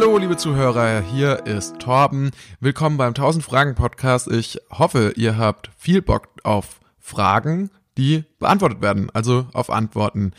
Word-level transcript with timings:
Hallo, 0.00 0.16
liebe 0.16 0.36
Zuhörer, 0.36 1.00
hier 1.00 1.44
ist 1.44 1.80
Torben. 1.80 2.30
Willkommen 2.60 2.98
beim 2.98 3.08
1000 3.08 3.44
Fragen 3.44 3.74
Podcast. 3.74 4.30
Ich 4.30 4.60
hoffe, 4.70 5.14
ihr 5.16 5.36
habt 5.36 5.72
viel 5.76 6.02
Bock 6.02 6.28
auf 6.44 6.78
Fragen, 7.00 7.68
die 7.96 8.22
beantwortet 8.38 8.80
werden, 8.80 9.10
also 9.12 9.48
auf 9.52 9.70
Antworten. 9.70 10.34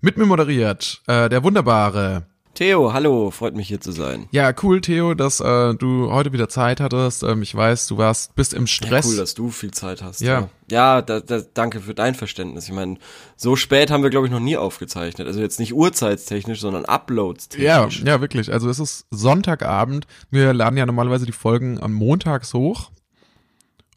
Mit 0.00 0.16
mir 0.16 0.26
moderiert 0.26 1.00
äh, 1.06 1.28
der 1.28 1.44
wunderbare 1.44 2.26
Theo, 2.54 2.92
hallo, 2.92 3.32
freut 3.32 3.56
mich 3.56 3.66
hier 3.66 3.80
zu 3.80 3.90
sein. 3.90 4.28
Ja, 4.30 4.52
cool, 4.62 4.80
Theo, 4.80 5.14
dass 5.14 5.40
äh, 5.40 5.74
du 5.74 6.12
heute 6.12 6.32
wieder 6.32 6.48
Zeit 6.48 6.80
hattest. 6.80 7.24
Ähm, 7.24 7.42
ich 7.42 7.52
weiß, 7.52 7.88
du 7.88 7.98
warst 7.98 8.36
bist 8.36 8.54
im 8.54 8.68
Stress. 8.68 9.06
Ja, 9.06 9.10
cool, 9.10 9.16
dass 9.16 9.34
du 9.34 9.50
viel 9.50 9.72
Zeit 9.72 10.02
hast. 10.02 10.20
Ja, 10.20 10.48
ja, 10.70 11.02
da, 11.02 11.18
da, 11.18 11.42
danke 11.52 11.80
für 11.80 11.94
dein 11.94 12.14
Verständnis. 12.14 12.66
Ich 12.66 12.72
meine, 12.72 12.98
so 13.36 13.56
spät 13.56 13.90
haben 13.90 14.04
wir 14.04 14.10
glaube 14.10 14.26
ich 14.26 14.32
noch 14.32 14.38
nie 14.38 14.56
aufgezeichnet. 14.56 15.26
Also 15.26 15.40
jetzt 15.40 15.58
nicht 15.58 15.74
uhrzeitstechnisch, 15.74 16.60
sondern 16.60 16.84
Uploads. 16.84 17.48
Ja, 17.58 17.88
ja, 17.88 18.20
wirklich. 18.20 18.52
Also 18.52 18.70
es 18.70 18.78
ist 18.78 19.06
Sonntagabend. 19.10 20.06
Wir 20.30 20.54
laden 20.54 20.76
ja 20.76 20.86
normalerweise 20.86 21.26
die 21.26 21.32
Folgen 21.32 21.82
am 21.82 21.92
Montags 21.92 22.54
hoch. 22.54 22.92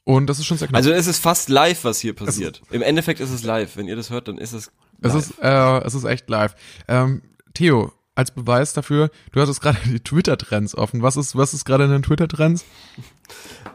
Und 0.03 0.27
das 0.27 0.39
ist 0.39 0.45
schon 0.45 0.57
sehr 0.57 0.67
knapp. 0.67 0.77
Also 0.77 0.91
es 0.91 1.05
ist 1.05 1.19
fast 1.19 1.49
live, 1.49 1.83
was 1.83 1.99
hier 1.99 2.15
passiert. 2.15 2.61
Im 2.71 2.81
Endeffekt 2.81 3.19
ist 3.19 3.29
es 3.29 3.43
live. 3.43 3.77
Wenn 3.77 3.87
ihr 3.87 3.95
das 3.95 4.09
hört, 4.09 4.29
dann 4.29 4.39
ist 4.39 4.53
es 4.53 4.71
live. 4.99 5.13
Es 5.13 5.29
ist, 5.29 5.39
äh, 5.43 5.79
es 5.83 5.93
ist 5.93 6.05
echt 6.05 6.27
live. 6.29 6.55
Ähm, 6.87 7.21
Theo, 7.53 7.91
als 8.17 8.31
Beweis 8.31 8.73
dafür, 8.73 9.11
du 9.31 9.41
hattest 9.41 9.61
gerade 9.61 9.77
die 9.85 9.99
Twitter-Trends 9.99 10.75
offen. 10.75 11.03
Was 11.03 11.17
ist, 11.17 11.35
was 11.37 11.53
ist 11.53 11.65
gerade 11.65 11.83
in 11.83 11.91
den 11.91 12.01
Twitter-Trends? 12.01 12.65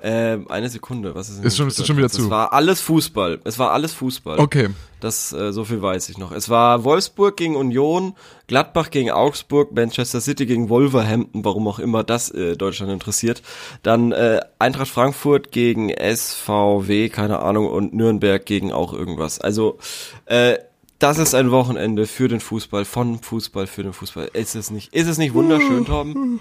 Ähm, 0.02 0.50
eine 0.50 0.68
Sekunde, 0.68 1.14
was 1.14 1.28
ist 1.30 1.44
Ist 1.44 1.56
schon, 1.56 1.68
ist 1.68 1.86
schon 1.86 1.96
wieder 1.96 2.08
zu. 2.08 2.22
Es 2.22 2.30
war 2.30 2.52
alles 2.52 2.80
Fußball. 2.80 3.40
Es 3.44 3.58
war 3.60 3.70
alles 3.70 3.92
Fußball. 3.92 4.40
Okay. 4.40 4.70
Das, 4.98 5.32
äh, 5.32 5.52
so 5.52 5.64
viel 5.64 5.80
weiß 5.80 6.08
ich 6.08 6.18
noch. 6.18 6.32
Es 6.32 6.48
war 6.48 6.82
Wolfsburg 6.82 7.36
gegen 7.36 7.54
Union, 7.54 8.14
Gladbach 8.48 8.90
gegen 8.90 9.12
Augsburg, 9.12 9.72
Manchester 9.72 10.20
City 10.20 10.46
gegen 10.46 10.68
Wolverhampton, 10.68 11.44
warum 11.44 11.68
auch 11.68 11.78
immer 11.78 12.02
das 12.02 12.30
äh, 12.30 12.56
Deutschland 12.56 12.90
interessiert. 12.90 13.42
Dann 13.84 14.10
äh, 14.10 14.40
Eintracht 14.58 14.88
Frankfurt 14.88 15.52
gegen 15.52 15.90
SVW, 15.90 17.08
keine 17.08 17.38
Ahnung, 17.38 17.68
und 17.68 17.94
Nürnberg 17.94 18.44
gegen 18.44 18.72
auch 18.72 18.92
irgendwas. 18.92 19.40
Also, 19.40 19.78
äh, 20.26 20.58
das 21.02 21.18
ist 21.18 21.34
ein 21.34 21.50
Wochenende 21.50 22.06
für 22.06 22.28
den 22.28 22.38
Fußball, 22.38 22.84
von 22.84 23.18
Fußball 23.18 23.66
für 23.66 23.82
den 23.82 23.92
Fußball. 23.92 24.30
Ist 24.34 24.54
es 24.54 24.70
nicht, 24.70 24.94
ist 24.94 25.08
es 25.08 25.18
nicht 25.18 25.34
wunderschön, 25.34 25.84
Torben? 25.84 26.40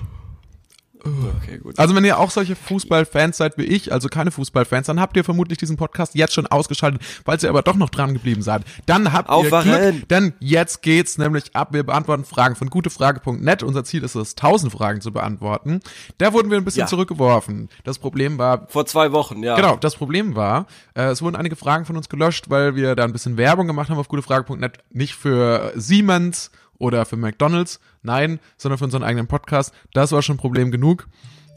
Okay, 1.03 1.57
gut. 1.57 1.80
Also 1.80 1.95
wenn 1.95 2.05
ihr 2.05 2.19
auch 2.19 2.30
solche 2.30 2.55
Fußballfans 2.55 3.38
seid 3.38 3.57
wie 3.57 3.63
ich, 3.63 3.91
also 3.91 4.07
keine 4.07 4.30
Fußballfans, 4.31 4.88
dann 4.88 4.99
habt 4.99 5.17
ihr 5.17 5.23
vermutlich 5.23 5.57
diesen 5.57 5.75
Podcast 5.77 6.13
jetzt 6.16 6.33
schon 6.33 6.45
ausgeschaltet, 6.47 7.02
falls 7.25 7.44
ihr 7.44 7.49
aber 7.49 7.63
doch 7.63 7.75
noch 7.75 7.89
dran 7.89 8.13
geblieben 8.13 8.41
seid. 8.44 8.63
Dann 8.85 9.11
habt 9.11 9.29
Aufwachen. 9.29 9.72
ihr 9.72 9.91
Glück, 9.94 10.09
denn 10.09 10.33
jetzt 10.39 10.81
geht's 10.83 11.17
nämlich 11.17 11.55
ab. 11.55 11.69
Wir 11.73 11.83
beantworten 11.83 12.23
Fragen 12.23 12.55
von 12.55 12.69
gutefrage.net. 12.69 13.63
Unser 13.63 13.83
Ziel 13.83 14.03
ist 14.03 14.16
es, 14.16 14.31
1000 14.35 14.72
Fragen 14.72 15.02
zu 15.02 15.11
beantworten. 15.11 15.79
Da 16.19 16.33
wurden 16.33 16.52
wir 16.52 16.57
ein 16.57 16.66
bisschen 16.66 16.81
Ja. 16.81 16.88
zurückgeworfen. 16.88 17.69
Das 17.83 17.97
Problem 17.97 18.38
war, 18.38 18.67
Vor 18.67 18.85
zwei 18.85 19.11
Wochen, 19.11 19.41
ja. 19.44 19.55
Genau, 19.55 19.77
das 19.77 19.95
Problem 19.95 20.35
war, 20.35 20.67
äh, 20.94 21.05
es 21.05 21.22
wurden 21.22 21.35
einige 21.35 21.55
Fragen 21.55 21.85
von 21.85 21.97
uns 21.97 22.09
gelöscht, 22.09 22.49
weil 22.49 22.75
wir 22.75 22.95
da 22.95 23.03
ein 23.05 23.11
bisschen 23.13 23.38
Werbung 23.38 23.66
gemacht 23.67 23.89
haben 23.89 23.97
auf 23.97 24.07
gutefrage.net. 24.07 24.77
Nicht 24.91 25.16
für 25.16 25.72
Siemens 25.75 26.52
oder 26.82 27.06
für 27.06 27.16
McDonalds, 27.18 27.80
nein, 28.02 28.40
sondern 28.58 28.78
für 28.78 28.86
unseren 28.86 29.04
eigenen 29.04 29.28
Podcast. 29.28 29.74
Das 29.94 30.12
war 30.12 30.22
schon 30.22 30.38
Problem 30.38 30.72
genug. 30.72 31.08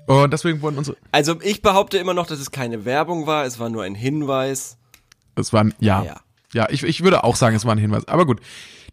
Und 0.07 0.33
deswegen 0.33 0.61
wurden 0.61 0.77
unsere, 0.79 0.97
Also 1.13 1.41
ich 1.41 1.63
behaupte 1.63 1.97
immer 1.99 2.15
noch, 2.15 2.27
dass 2.27 2.39
es 2.39 2.51
keine 2.51 2.85
Werbung 2.85 3.27
war, 3.27 3.45
es 3.47 3.59
war 3.59 3.71
nur 3.71 3.83
ein 3.85 3.95
Hinweis. 3.95 4.77
es 5.35 5.53
waren, 5.53 5.73
ja, 5.81 6.05
Ja. 6.05 6.21
ja, 6.53 6.69
ich, 6.71 6.83
ich 6.85 7.03
würde 7.03 7.25
auch 7.25 7.37
sagen, 7.37 7.57
es 7.57 7.65
war 7.65 7.73
ein 7.75 7.79
Hinweis. 7.79 8.07
Aber 8.07 8.27
gut, 8.27 8.41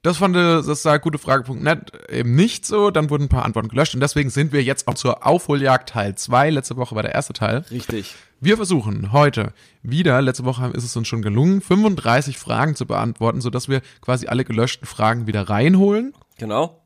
das 0.03 0.18
fand, 0.18 0.36
das 0.36 0.81
sah 0.81 0.97
gutefrage.net 0.97 2.09
eben 2.09 2.34
nicht 2.34 2.66
so. 2.66 2.90
Dann 2.91 3.09
wurden 3.09 3.24
ein 3.24 3.30
paar 3.30 3.46
Antworten 3.46 3.68
gelöscht 3.68 3.94
und 3.94 4.00
deswegen 4.00 4.30
sind 4.31 4.52
wir 4.52 4.64
jetzt 4.64 4.88
auch 4.88 4.96
zur 4.96 5.28
Aufholjagd 5.28 5.90
Teil 5.90 6.16
2. 6.16 6.50
Letzte 6.50 6.78
Woche 6.78 6.96
war 6.96 7.03
der 7.03 7.14
erste 7.14 7.34
Teil. 7.34 7.66
Richtig. 7.70 8.16
Wir 8.40 8.56
versuchen 8.56 9.12
heute 9.12 9.53
wieder, 9.84 10.20
letzte 10.22 10.46
Woche 10.46 10.68
ist 10.74 10.84
es 10.84 10.96
uns 10.96 11.08
schon 11.08 11.22
gelungen, 11.22 11.62
35 11.62 12.40
Fragen 12.40 12.75
zu 12.75 12.88
beantworten, 12.88 13.41
sodass 13.41 13.70
wir 13.70 13.81
quasi 14.02 14.25
alle 14.25 14.44
gelöschten 14.46 14.88
Fragen 14.88 15.28
wieder 15.28 15.47
reinholen. 15.50 16.14
Genau. 16.41 16.78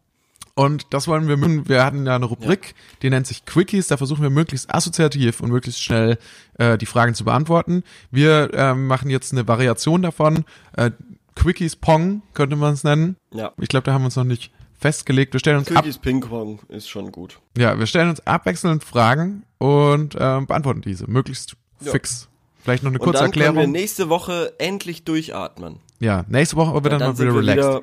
Und 0.54 0.86
das 0.92 1.08
wollen 1.10 1.28
wir, 1.28 1.36
machen. 1.36 1.68
wir 1.68 1.84
hatten 1.84 2.06
ja 2.06 2.16
eine 2.16 2.26
Rubrik, 2.26 2.76
die 3.02 3.10
nennt 3.10 3.28
sich 3.28 3.44
Quickies, 3.46 3.88
da 3.88 3.98
versuchen 3.98 4.22
wir 4.24 4.30
möglichst 4.30 4.74
assoziativ 4.74 5.42
und 5.42 5.50
möglichst 5.52 5.84
schnell 5.84 6.18
äh, 6.60 6.78
die 6.78 6.86
Fragen 6.86 7.14
zu 7.14 7.26
beantworten. 7.26 7.84
Wir 8.10 8.52
ähm, 8.54 8.88
machen 8.88 9.10
jetzt 9.10 9.34
eine 9.34 9.48
Variation 9.50 10.02
davon, 10.02 10.46
äh, 10.78 10.92
Quickies 11.36 11.76
Pong 11.76 12.22
könnte 12.34 12.56
man 12.56 12.74
es 12.74 12.86
nennen. 12.86 13.18
Ja. 13.34 13.52
Ich 13.60 13.68
glaube, 13.68 13.84
da 13.84 13.92
haben 13.92 14.04
wir 14.04 14.06
uns 14.06 14.16
noch 14.16 14.24
nicht 14.24 14.52
festgelegt. 14.80 15.34
Wir 15.34 15.42
stellen 15.42 15.58
uns 15.58 15.68
ab, 15.72 15.84
Quickies 15.84 15.98
Ping 15.98 16.22
Pong 16.22 16.60
ist 16.70 16.88
schon 16.88 17.12
gut. 17.12 17.40
ja, 17.58 17.78
wir 17.78 17.86
stellen 17.88 18.10
uns 18.10 18.26
abwechselnd 18.26 18.82
Fragen 18.86 19.44
und 19.58 20.16
ähm, 20.18 20.48
beantworten 20.48 20.80
diese, 20.82 21.10
möglichst 21.12 21.58
Ja. 21.82 21.92
fix. 21.92 22.30
Vielleicht 22.64 22.82
noch 22.84 22.92
eine 22.92 23.00
Und 23.00 23.04
kurze 23.06 23.24
dann 23.24 23.32
können 23.32 23.42
wir 23.42 23.48
Erklärung. 23.48 23.72
nächste 23.74 24.08
Woche 24.10 24.54
endlich 24.58 25.04
durchatmen. 25.04 25.80
Ja, 26.00 26.24
nächste 26.30 26.56
Woche 26.56 26.74
wird 26.82 26.94
dann, 26.94 27.00
Dann 27.00 27.10
mal 27.12 27.20
wieder 27.20 27.34
wir 27.34 27.40
relaxed. 27.42 27.58
wieder, 27.70 27.82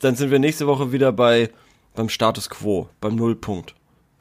dann 0.00 0.16
sind 0.16 0.30
wir 0.30 0.38
nächste 0.38 0.66
Woche 0.66 0.92
wieder 0.92 1.12
bei 1.12 1.50
beim 1.94 2.08
Status 2.08 2.48
Quo, 2.50 2.88
beim 3.00 3.16
Nullpunkt, 3.16 3.74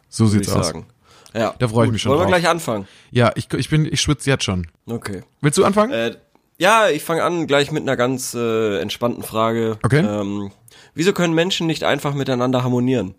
so 0.09 0.25
sieht's 0.27 0.49
aus. 0.51 0.67
sagen. 0.67 0.85
Ja, 1.33 1.53
Da 1.59 1.67
freu 1.67 1.85
ich 1.85 1.91
mich 1.91 2.01
schon 2.01 2.11
Wollen 2.11 2.21
wir 2.21 2.23
drauf. 2.25 2.39
gleich 2.41 2.49
anfangen? 2.49 2.87
Ja, 3.11 3.31
ich, 3.35 3.53
ich 3.53 3.69
bin, 3.69 3.85
ich 3.85 4.01
schwitze 4.01 4.29
jetzt 4.29 4.43
schon. 4.43 4.67
Okay. 4.87 5.21
Willst 5.41 5.57
du 5.59 5.63
anfangen? 5.65 5.91
Äh, 5.93 6.15
ja, 6.57 6.89
ich 6.89 7.03
fange 7.03 7.23
an 7.23 7.45
gleich 7.45 7.71
mit 7.71 7.83
einer 7.83 7.95
ganz 7.95 8.33
äh, 8.33 8.79
entspannten 8.79 9.23
Frage. 9.23 9.77
Okay. 9.83 9.99
Ähm, 9.99 10.51
wieso 10.95 11.13
können 11.13 11.35
Menschen 11.35 11.67
nicht 11.67 11.83
einfach 11.83 12.15
miteinander 12.15 12.63
harmonieren? 12.63 13.13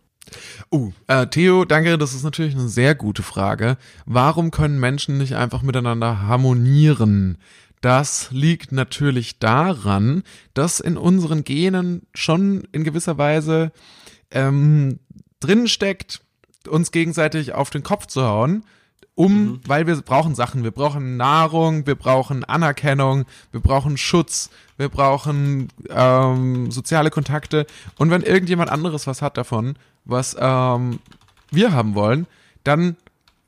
Uh, 0.73 0.93
äh, 1.07 1.27
Theo, 1.29 1.65
danke, 1.65 1.97
das 1.99 2.13
ist 2.15 2.25
natürlich 2.25 2.55
eine 2.55 2.69
sehr 2.69 2.95
gute 2.97 3.23
Frage. 3.23 3.77
Warum 4.07 4.51
können 4.51 4.79
Menschen 4.79 5.17
nicht 5.19 5.35
einfach 5.37 5.63
miteinander 5.63 6.23
harmonieren? 6.23 7.39
Das 7.81 8.31
liegt 8.31 8.73
natürlich 8.73 9.39
daran, 9.39 10.23
dass 10.53 10.81
in 10.81 10.97
unseren 10.97 11.45
Genen 11.45 12.07
schon 12.15 12.69
in 12.73 12.85
gewisser 12.85 13.17
Weise 13.17 13.73
ähm, 14.31 14.99
drin 15.41 15.67
steckt, 15.67 16.21
uns 16.69 16.93
gegenseitig 16.93 17.55
auf 17.55 17.71
den 17.71 17.83
Kopf 17.83 18.07
zu 18.07 18.23
hauen, 18.23 18.65
um, 19.15 19.61
weil 19.67 19.87
wir 19.87 19.97
brauchen 19.97 20.35
Sachen, 20.35 20.63
wir 20.63 20.71
brauchen 20.71 21.17
Nahrung, 21.17 21.87
wir 21.87 21.95
brauchen 21.95 22.45
Anerkennung, 22.45 23.25
wir 23.51 23.61
brauchen 23.61 23.97
Schutz, 23.97 24.51
wir 24.79 24.89
brauchen 24.89 25.69
ähm, 25.91 26.71
soziale 26.71 27.11
Kontakte. 27.11 27.67
Und 27.99 28.11
wenn 28.11 28.23
irgendjemand 28.23 28.71
anderes 28.71 29.07
was 29.07 29.21
hat 29.21 29.37
davon, 29.37 29.75
was 30.05 30.37
ähm, 30.39 31.01
wir 31.51 31.73
haben 31.73 31.95
wollen, 31.95 32.27
dann 32.65 32.97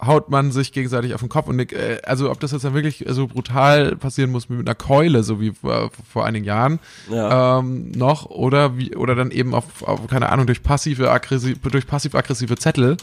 haut 0.05 0.31
man 0.31 0.51
sich 0.51 0.73
gegenseitig 0.73 1.15
auf 1.15 1.21
den 1.21 1.29
Kopf 1.29 1.47
und 1.47 1.73
äh, 1.73 2.01
also 2.05 2.31
ob 2.31 2.41
das 2.41 2.53
jetzt 2.53 2.65
dann 2.65 2.75
wirklich 2.75 3.05
so 3.09 3.29
brutal 3.29 3.97
passieren 3.97 4.31
muss 4.31 4.49
mit 4.49 4.61
einer 4.61 4.75
Keule, 4.75 5.23
so 5.23 5.41
wie 5.41 5.53
vor, 5.53 5.91
vor 6.11 6.25
einigen 6.27 6.45
Jahren 6.45 6.81
Ja. 7.11 7.59
ähm, 7.61 7.93
noch 7.93 8.27
oder 8.27 8.77
wie 8.77 8.97
oder 8.97 9.15
dann 9.15 9.31
eben 9.31 9.55
auf, 9.55 9.83
auf 9.83 10.07
keine 10.09 10.31
Ahnung 10.31 10.47
durch 10.47 10.63
passive 10.63 11.11
aggressive 11.11 11.57
durch 11.71 11.87
passiv 11.87 12.15
aggressive 12.15 12.57
Zettel 12.57 12.97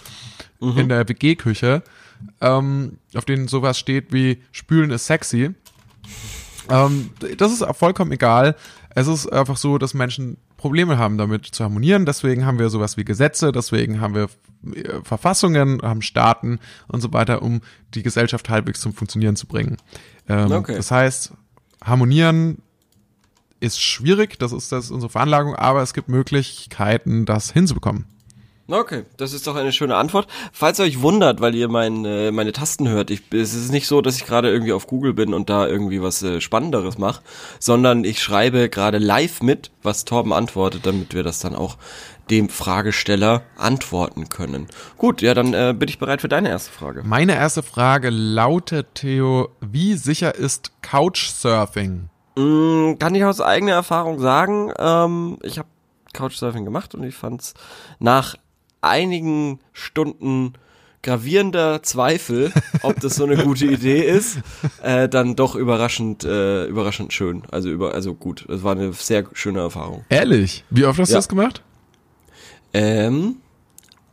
in 0.59 0.89
der 0.89 1.07
WG 1.07 1.35
Küche, 1.35 1.83
ähm, 2.41 2.97
auf 3.15 3.23
denen 3.23 3.47
sowas 3.47 3.79
steht 3.79 4.11
wie 4.11 4.41
spülen 4.51 4.91
ist 4.91 5.05
sexy. 5.05 5.51
Ähm, 6.69 7.11
das 7.37 7.51
ist 7.53 7.65
vollkommen 7.77 8.11
egal. 8.11 8.55
Es 8.99 9.07
ist 9.07 9.27
einfach 9.31 9.55
so, 9.55 9.77
dass 9.77 9.93
Menschen 9.93 10.37
Probleme 10.57 10.97
haben, 10.97 11.17
damit 11.17 11.45
zu 11.45 11.63
harmonieren. 11.63 12.05
Deswegen 12.05 12.45
haben 12.45 12.59
wir 12.59 12.69
sowas 12.69 12.97
wie 12.97 13.05
Gesetze, 13.05 13.53
deswegen 13.53 14.01
haben 14.01 14.13
wir 14.13 14.29
äh, 14.75 15.01
Verfassungen, 15.03 15.81
haben 15.81 16.01
Staaten 16.01 16.59
und 16.89 16.99
so 16.99 17.13
weiter, 17.13 17.41
um 17.41 17.61
die 17.93 18.03
Gesellschaft 18.03 18.49
halbwegs 18.49 18.81
zum 18.81 18.93
Funktionieren 18.93 19.37
zu 19.37 19.47
bringen. 19.47 19.77
Ähm, 20.27 20.51
Okay. 20.51 20.75
Das 20.75 20.91
heißt, 20.91 21.31
harmonieren 21.81 22.57
ist 23.61 23.81
schwierig, 23.81 24.37
das 24.37 24.51
ist, 24.51 24.71
das 24.73 24.85
ist 24.85 24.91
unsere 24.91 25.09
Veranlagung, 25.09 25.55
aber 25.55 25.81
es 25.81 25.93
gibt 25.93 26.09
Möglichkeiten, 26.09 27.25
das 27.25 27.51
hinzubekommen. 27.51 28.05
Okay, 28.71 29.05
das 29.17 29.33
ist 29.33 29.47
doch 29.47 29.55
eine 29.55 29.71
schöne 29.71 29.95
Antwort. 29.95 30.27
Falls 30.53 30.79
ihr 30.79 30.85
euch 30.85 31.01
wundert, 31.01 31.41
weil 31.41 31.55
ihr 31.55 31.69
mein, 31.69 32.05
äh, 32.05 32.31
meine 32.31 32.51
Tasten 32.51 32.87
hört, 32.87 33.09
ich, 33.09 33.23
es 33.33 33.55
ist 33.55 33.71
nicht 33.71 33.87
so, 33.87 34.01
dass 34.01 34.17
ich 34.17 34.27
gerade 34.27 34.51
irgendwie 34.51 34.73
auf 34.73 34.85
Google 34.85 35.13
bin 35.13 35.33
und 35.33 35.49
da 35.49 35.65
irgendwie 35.65 36.03
was 36.03 36.21
äh, 36.21 36.39
Spannenderes 36.39 36.99
mache, 36.99 37.23
sondern 37.59 38.03
ich 38.03 38.21
schreibe 38.21 38.69
gerade 38.69 38.99
live 38.99 39.41
mit, 39.41 39.71
was 39.81 40.05
Torben 40.05 40.33
antwortet, 40.33 40.85
damit 40.85 41.15
wir 41.15 41.23
das 41.23 41.39
dann 41.39 41.55
auch 41.55 41.77
dem 42.29 42.49
Fragesteller 42.49 43.41
antworten 43.57 44.29
können. 44.29 44.67
Gut, 44.99 45.23
ja, 45.23 45.33
dann 45.33 45.55
äh, 45.55 45.73
bin 45.75 45.89
ich 45.89 45.97
bereit 45.97 46.21
für 46.21 46.29
deine 46.29 46.49
erste 46.49 46.71
Frage. 46.71 47.01
Meine 47.03 47.33
erste 47.33 47.63
Frage 47.63 48.11
lautet, 48.11 48.93
Theo, 48.93 49.49
wie 49.61 49.95
sicher 49.95 50.35
ist 50.35 50.73
Couchsurfing? 50.83 52.09
Mm, 52.35 52.99
kann 52.99 53.15
ich 53.15 53.25
aus 53.25 53.41
eigener 53.41 53.71
Erfahrung 53.71 54.19
sagen, 54.19 54.71
ähm, 54.77 55.39
ich 55.41 55.57
habe 55.57 55.69
Couchsurfing 56.13 56.65
gemacht 56.65 56.93
und 56.93 57.03
ich 57.03 57.15
fand's 57.15 57.55
nach 57.97 58.35
einigen 58.81 59.59
Stunden 59.73 60.53
gravierender 61.01 61.81
Zweifel, 61.81 62.51
ob 62.81 62.99
das 62.99 63.15
so 63.15 63.23
eine 63.23 63.37
gute 63.37 63.65
Idee 63.65 64.01
ist, 64.01 64.39
äh, 64.83 65.07
dann 65.07 65.35
doch 65.37 65.55
überraschend, 65.55 66.25
äh, 66.25 66.65
überraschend 66.65 67.13
schön. 67.13 67.43
Also 67.51 67.69
über, 67.69 67.93
also 67.93 68.13
gut. 68.13 68.45
Es 68.49 68.63
war 68.63 68.73
eine 68.73 68.91
sehr 68.93 69.23
schöne 69.33 69.59
Erfahrung. 69.61 70.03
Ehrlich? 70.09 70.65
Wie 70.69 70.83
oft 70.85 70.99
hast 70.99 71.09
du 71.09 71.13
Ja. 71.13 71.17
das 71.19 71.29
gemacht? 71.29 71.63
Ähm, 72.73 73.37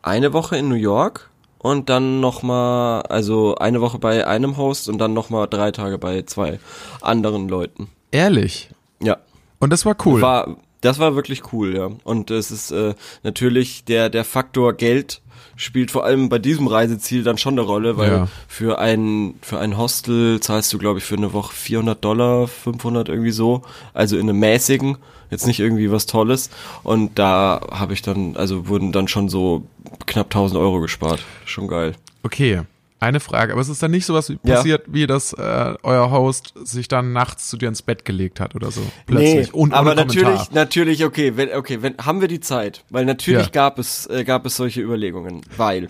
eine 0.02 0.32
Woche 0.32 0.56
in 0.56 0.68
New 0.68 0.76
York 0.76 1.30
und 1.58 1.88
dann 1.90 2.20
nochmal, 2.20 3.02
also 3.02 3.56
eine 3.56 3.80
Woche 3.80 3.98
bei 3.98 4.26
einem 4.26 4.56
Host 4.56 4.88
und 4.88 4.98
dann 4.98 5.12
nochmal 5.12 5.48
drei 5.48 5.72
Tage 5.72 5.98
bei 5.98 6.22
zwei 6.22 6.60
anderen 7.02 7.48
Leuten. 7.48 7.88
Ehrlich? 8.12 8.70
Ja. 9.02 9.18
Und 9.58 9.72
das 9.72 9.84
war 9.84 9.96
cool. 10.06 10.20
War, 10.22 10.56
das 10.86 10.98
war 10.98 11.14
wirklich 11.16 11.52
cool, 11.52 11.76
ja. 11.76 11.90
Und 12.04 12.30
es 12.30 12.50
ist 12.50 12.70
äh, 12.70 12.94
natürlich 13.22 13.84
der, 13.84 14.08
der 14.08 14.24
Faktor 14.24 14.72
Geld 14.74 15.20
spielt 15.58 15.90
vor 15.90 16.04
allem 16.04 16.28
bei 16.28 16.38
diesem 16.38 16.66
Reiseziel 16.66 17.22
dann 17.22 17.38
schon 17.38 17.54
eine 17.54 17.62
Rolle, 17.62 17.96
weil 17.96 18.10
Ja. 18.12 18.28
für 18.46 18.78
ein 18.78 19.34
für 19.40 19.58
ein 19.58 19.76
Hostel 19.78 20.38
zahlst 20.40 20.72
du 20.72 20.78
glaube 20.78 20.98
ich 20.98 21.04
für 21.04 21.16
eine 21.16 21.32
Woche 21.32 21.54
400 21.54 22.04
Dollar, 22.04 22.46
500 22.46 23.08
irgendwie 23.08 23.30
so, 23.30 23.62
also 23.94 24.16
in 24.16 24.28
einem 24.28 24.38
mäßigen, 24.38 24.98
jetzt 25.30 25.46
nicht 25.46 25.60
irgendwie 25.60 25.90
was 25.90 26.06
Tolles. 26.06 26.50
Und 26.82 27.18
da 27.18 27.60
habe 27.70 27.94
ich 27.94 28.02
dann, 28.02 28.36
also 28.36 28.68
wurden 28.68 28.92
dann 28.92 29.08
schon 29.08 29.28
so 29.28 29.64
knapp 30.06 30.26
1000 30.26 30.60
Euro 30.60 30.80
gespart, 30.80 31.20
schon 31.46 31.68
geil. 31.68 31.94
Okay, 32.22 32.62
eine 33.00 33.20
Frage. 33.20 33.52
Aber 33.52 33.60
es 33.60 33.68
ist 33.68 33.82
dann 33.82 33.90
nicht 33.90 34.06
sowas 34.06 34.28
wie 34.30 34.38
Ja. 34.44 34.56
passiert, 34.56 34.84
wie 34.88 35.06
dass 35.06 35.32
äh, 35.32 35.74
euer 35.82 36.10
Host 36.10 36.54
sich 36.64 36.88
dann 36.88 37.12
nachts 37.12 37.48
zu 37.48 37.56
dir 37.56 37.68
ins 37.68 37.82
Bett 37.82 38.04
gelegt 38.04 38.40
hat 38.40 38.54
oder 38.54 38.70
so. 38.70 38.82
Plötzlich. 39.06 39.52
Und 39.54 39.72
aber 39.74 39.94
natürlich, 39.94 40.24
Kommentar. 40.24 40.48
natürlich, 40.54 41.04
okay, 41.04 41.36
wenn, 41.36 41.52
okay, 41.52 41.82
wenn, 41.82 41.96
haben 41.98 42.20
wir 42.20 42.28
die 42.28 42.40
Zeit, 42.40 42.84
weil 42.90 43.04
natürlich 43.04 43.46
Ja. 43.46 43.50
gab 43.52 43.78
es, 43.78 44.06
äh, 44.06 44.24
gab 44.24 44.46
es 44.46 44.56
solche 44.56 44.80
Überlegungen, 44.80 45.42
weil 45.56 45.88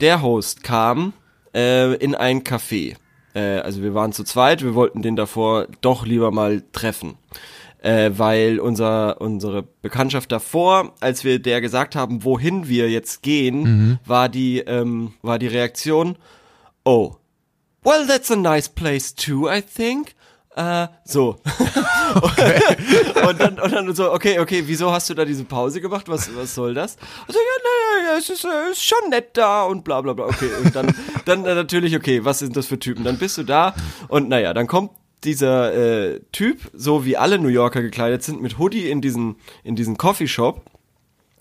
der 0.00 0.22
Host 0.22 0.62
kam 0.62 1.12
äh, 1.54 1.94
in 1.96 2.14
ein 2.14 2.42
Café. 2.44 2.96
Äh, 3.34 3.40
also 3.60 3.82
wir 3.82 3.94
waren 3.94 4.12
zu 4.12 4.24
zweit, 4.24 4.62
wir 4.62 4.74
wollten 4.74 5.02
den 5.02 5.16
davor 5.16 5.66
doch 5.80 6.06
lieber 6.06 6.30
mal 6.30 6.62
treffen. 6.72 7.16
Äh, 7.80 8.10
weil 8.16 8.58
unser, 8.58 9.20
unsere 9.20 9.62
Bekanntschaft 9.62 10.32
davor, 10.32 10.94
als 11.00 11.22
wir 11.22 11.38
der 11.38 11.60
gesagt 11.60 11.94
haben, 11.94 12.24
wohin 12.24 12.66
wir 12.66 12.90
jetzt 12.90 13.22
gehen, 13.22 13.62
Mhm. 13.62 13.98
war 14.04 14.28
die, 14.28 14.58
ähm, 14.58 15.12
war 15.22 15.38
die 15.38 15.46
Reaktion, 15.46 16.16
oh, 16.88 17.18
well, 17.84 18.06
that's 18.06 18.30
a 18.30 18.36
nice 18.36 18.66
place 18.66 19.12
too, 19.12 19.48
I 19.48 19.60
think. 19.60 20.14
Äh, 20.56 20.88
so. 21.04 21.36
und, 23.28 23.40
dann, 23.40 23.60
und 23.60 23.72
dann 23.72 23.94
so, 23.94 24.12
okay, 24.12 24.40
okay, 24.40 24.64
wieso 24.66 24.90
hast 24.90 25.08
du 25.10 25.14
da 25.14 25.24
diese 25.24 25.44
Pause 25.44 25.80
gemacht? 25.80 26.08
Was, 26.08 26.34
was 26.34 26.54
soll 26.54 26.74
das? 26.74 26.96
Also, 27.28 27.38
ja, 27.38 28.02
naja, 28.02 28.18
es 28.18 28.30
ist, 28.30 28.44
äh, 28.44 28.70
ist 28.72 28.82
schon 28.82 29.10
nett 29.10 29.36
da 29.36 29.64
und 29.64 29.84
bla 29.84 30.00
bla 30.00 30.14
bla. 30.14 30.24
Okay, 30.24 30.50
und 30.64 30.74
dann, 30.74 30.92
dann 31.26 31.44
äh, 31.44 31.54
natürlich, 31.54 31.94
okay, 31.94 32.24
was 32.24 32.40
sind 32.40 32.56
das 32.56 32.66
für 32.66 32.78
Typen? 32.78 33.04
Dann 33.04 33.18
bist 33.18 33.38
du 33.38 33.44
da 33.44 33.74
und 34.08 34.28
naja, 34.28 34.54
dann 34.54 34.66
kommt 34.66 34.90
dieser 35.24 35.74
äh, 35.74 36.20
Typ, 36.32 36.58
so 36.72 37.04
wie 37.04 37.16
alle 37.16 37.38
New 37.38 37.48
Yorker 37.48 37.82
gekleidet 37.82 38.22
sind, 38.22 38.40
mit 38.40 38.58
Hoodie 38.58 38.90
in 38.90 39.00
diesen, 39.00 39.36
in 39.62 39.76
diesen 39.76 39.96
Coffeeshop 39.96 40.62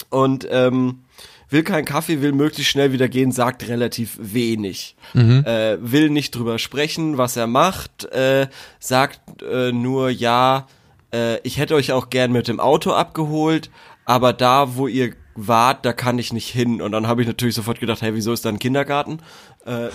und 0.10 0.48
ähm, 0.52 1.04
will 1.50 1.64
keinen 1.64 1.86
Kaffee, 1.86 2.22
will 2.22 2.34
möglichst 2.34 2.72
schnell 2.72 2.92
wieder 2.92 3.08
gehen, 3.08 3.32
sagt 3.32 3.68
relativ 3.68 4.18
wenig. 4.20 4.96
Äh, 5.44 5.78
will 5.80 6.10
nicht 6.10 6.36
drüber 6.36 6.60
sprechen, 6.60 7.18
was 7.18 7.38
er 7.38 7.48
macht, 7.48 8.06
äh, 8.06 8.48
sagt 8.80 9.42
äh, 9.42 9.72
nur, 9.72 10.10
ja, 10.10 10.68
äh, 11.14 11.40
ich 11.42 11.58
hätte 11.58 11.76
euch 11.76 11.92
auch 11.92 12.10
gern 12.10 12.32
mit 12.32 12.48
dem 12.48 12.60
Auto 12.60 12.92
abgeholt, 12.92 13.70
aber 14.06 14.34
da, 14.34 14.76
wo 14.76 14.88
ihr 14.88 15.14
wart, 15.36 15.86
da 15.86 15.94
kann 15.94 16.18
ich 16.20 16.34
nicht 16.34 16.50
hin. 16.50 16.82
Und 16.82 16.92
dann 16.92 17.08
habe 17.08 17.22
ich 17.22 17.28
natürlich 17.28 17.56
sofort 17.56 17.80
gedacht, 17.80 18.02
hey, 18.02 18.14
wieso 18.14 18.34
ist 18.34 18.44
da 18.44 18.50
ein 18.50 18.60
Kindergarten? 18.60 19.20
Äh, 19.66 19.90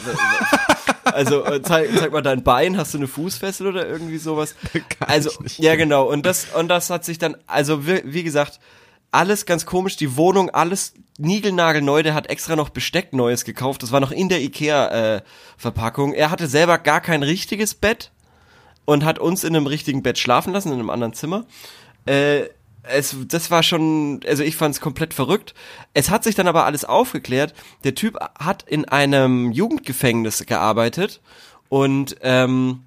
also 1.04 1.44
äh, 1.44 1.62
zeig, 1.62 1.88
zeig 1.98 2.12
mal 2.12 2.22
dein 2.22 2.42
Bein, 2.42 2.76
hast 2.76 2.94
du 2.94 2.98
eine 2.98 3.08
Fußfessel 3.08 3.66
oder 3.66 3.86
irgendwie 3.86 4.18
sowas? 4.18 4.54
Also 5.00 5.30
ja 5.58 5.74
genau 5.74 6.04
und 6.10 6.24
das 6.24 6.46
und 6.54 6.68
das 6.68 6.88
hat 6.88 7.04
sich 7.04 7.18
dann 7.18 7.36
also 7.46 7.86
wie, 7.86 8.02
wie 8.04 8.22
gesagt 8.22 8.60
alles 9.12 9.46
ganz 9.46 9.66
komisch, 9.66 9.96
die 9.96 10.16
Wohnung 10.16 10.50
alles 10.50 10.94
niegelnagelneu, 11.18 12.02
der 12.02 12.14
hat 12.14 12.28
extra 12.28 12.56
noch 12.56 12.70
Besteck 12.70 13.12
Neues 13.12 13.44
gekauft, 13.44 13.82
das 13.82 13.92
war 13.92 14.00
noch 14.00 14.10
in 14.10 14.28
der 14.28 14.40
Ikea 14.40 15.16
äh. 15.16 15.22
Er 16.14 16.30
hatte 16.30 16.48
selber 16.48 16.78
gar 16.78 17.00
kein 17.00 17.22
richtiges 17.22 17.74
Bett 17.74 18.10
und 18.84 19.04
hat 19.04 19.18
uns 19.18 19.44
in 19.44 19.54
einem 19.54 19.66
richtigen 19.66 20.02
Bett 20.02 20.18
schlafen 20.18 20.52
lassen 20.52 20.72
in 20.72 20.80
einem 20.80 20.90
anderen 20.90 21.12
Zimmer. 21.12 21.44
Äh, 22.06 22.46
es, 22.84 23.14
das 23.28 23.50
war 23.50 23.62
schon, 23.62 24.20
also 24.26 24.42
ich 24.42 24.56
fand 24.56 24.74
es 24.74 24.80
komplett 24.80 25.14
verrückt. 25.14 25.54
Es 25.94 26.10
hat 26.10 26.24
sich 26.24 26.34
dann 26.34 26.48
aber 26.48 26.64
alles 26.64 26.84
aufgeklärt. 26.84 27.54
Der 27.84 27.94
Typ 27.94 28.18
hat 28.38 28.64
in 28.64 28.86
einem 28.86 29.52
Jugendgefängnis 29.52 30.44
gearbeitet 30.46 31.20
und 31.68 32.16
ähm, 32.22 32.82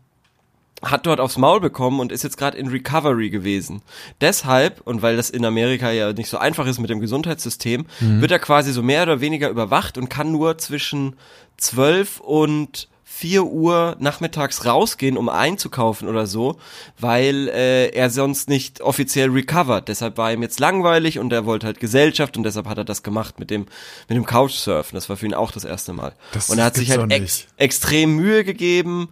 hat 0.81 1.05
dort 1.05 1.19
aufs 1.19 1.37
Maul 1.37 1.61
bekommen 1.61 1.99
und 1.99 2.11
ist 2.11 2.23
jetzt 2.23 2.37
gerade 2.37 2.57
in 2.57 2.67
Recovery 2.67 3.29
gewesen. 3.29 3.81
Deshalb, 4.21 4.81
und 4.85 5.01
weil 5.01 5.15
das 5.15 5.29
in 5.29 5.45
Amerika 5.45 5.91
ja 5.91 6.13
nicht 6.13 6.29
so 6.29 6.37
einfach 6.37 6.67
ist 6.67 6.79
mit 6.79 6.89
dem 6.89 6.99
Gesundheitssystem, 6.99 7.85
wird 7.99 8.31
er 8.31 8.39
quasi 8.39 8.71
so 8.71 8.83
mehr 8.83 9.03
oder 9.03 9.21
weniger 9.21 9.49
überwacht 9.49 9.97
und 9.97 10.09
kann 10.09 10.31
nur 10.31 10.57
zwischen 10.57 11.15
12 11.57 12.19
und 12.19 12.89
4 13.15 13.45
Uhr 13.45 13.95
nachmittags 13.99 14.65
rausgehen, 14.65 15.15
um 15.15 15.29
einzukaufen 15.29 16.09
oder 16.09 16.27
so, 16.27 16.57
weil 16.99 17.47
äh, 17.47 17.87
er 17.91 18.09
sonst 18.09 18.49
nicht 18.49 18.81
offiziell 18.81 19.29
recovert. 19.29 19.87
Deshalb 19.87 20.17
war 20.17 20.33
ihm 20.33 20.41
jetzt 20.41 20.59
langweilig 20.59 21.17
und 21.19 21.31
er 21.31 21.45
wollte 21.45 21.65
halt 21.65 21.79
Gesellschaft 21.79 22.35
und 22.35 22.43
deshalb 22.43 22.67
hat 22.67 22.77
er 22.77 22.83
das 22.83 23.03
gemacht 23.03 23.39
mit 23.39 23.51
dem 23.51 23.67
mit 24.09 24.17
dem 24.17 24.25
Couchsurfen. 24.25 24.97
Das 24.97 25.07
war 25.07 25.15
für 25.15 25.27
ihn 25.27 25.33
auch 25.33 25.51
das 25.51 25.63
erste 25.63 25.93
Mal. 25.93 26.11
Das 26.33 26.49
und 26.49 26.57
er 26.57 26.65
hat 26.65 26.75
sich 26.75 26.91
halt 26.91 27.09
ex 27.09 27.45
extrem 27.55 28.17
Mühe 28.17 28.43
gegeben 28.43 29.07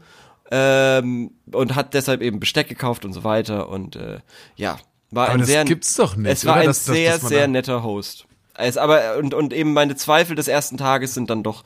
ähm, 0.51 1.31
und 1.51 1.75
hat 1.75 1.93
deshalb 1.93 2.21
eben 2.21 2.39
Besteck 2.39 2.67
gekauft 2.69 3.05
und 3.05 3.13
so 3.13 3.23
weiter 3.23 3.69
und 3.69 3.95
äh, 3.95 4.19
ja, 4.55 4.77
war 5.11 5.25
Aber 5.25 5.33
ein 5.33 5.39
das 5.39 5.47
sehr 5.47 5.63
gibt's 5.65 5.93
doch 5.95 6.15
nicht, 6.15 6.31
Es 6.31 6.45
war 6.45 6.53
oder? 6.53 6.61
ein 6.61 6.67
Dass- 6.67 6.85
dass- 6.85 6.95
sehr 6.95 7.19
sehr 7.19 7.47
netter 7.47 7.83
Host. 7.83 8.25
Es 8.55 8.77
aber 8.77 9.17
und 9.17 9.33
und 9.33 9.51
eben 9.51 9.73
meine 9.73 9.95
Zweifel 9.95 10.35
des 10.35 10.47
ersten 10.47 10.77
Tages 10.77 11.15
sind 11.15 11.29
dann 11.31 11.41
doch 11.41 11.63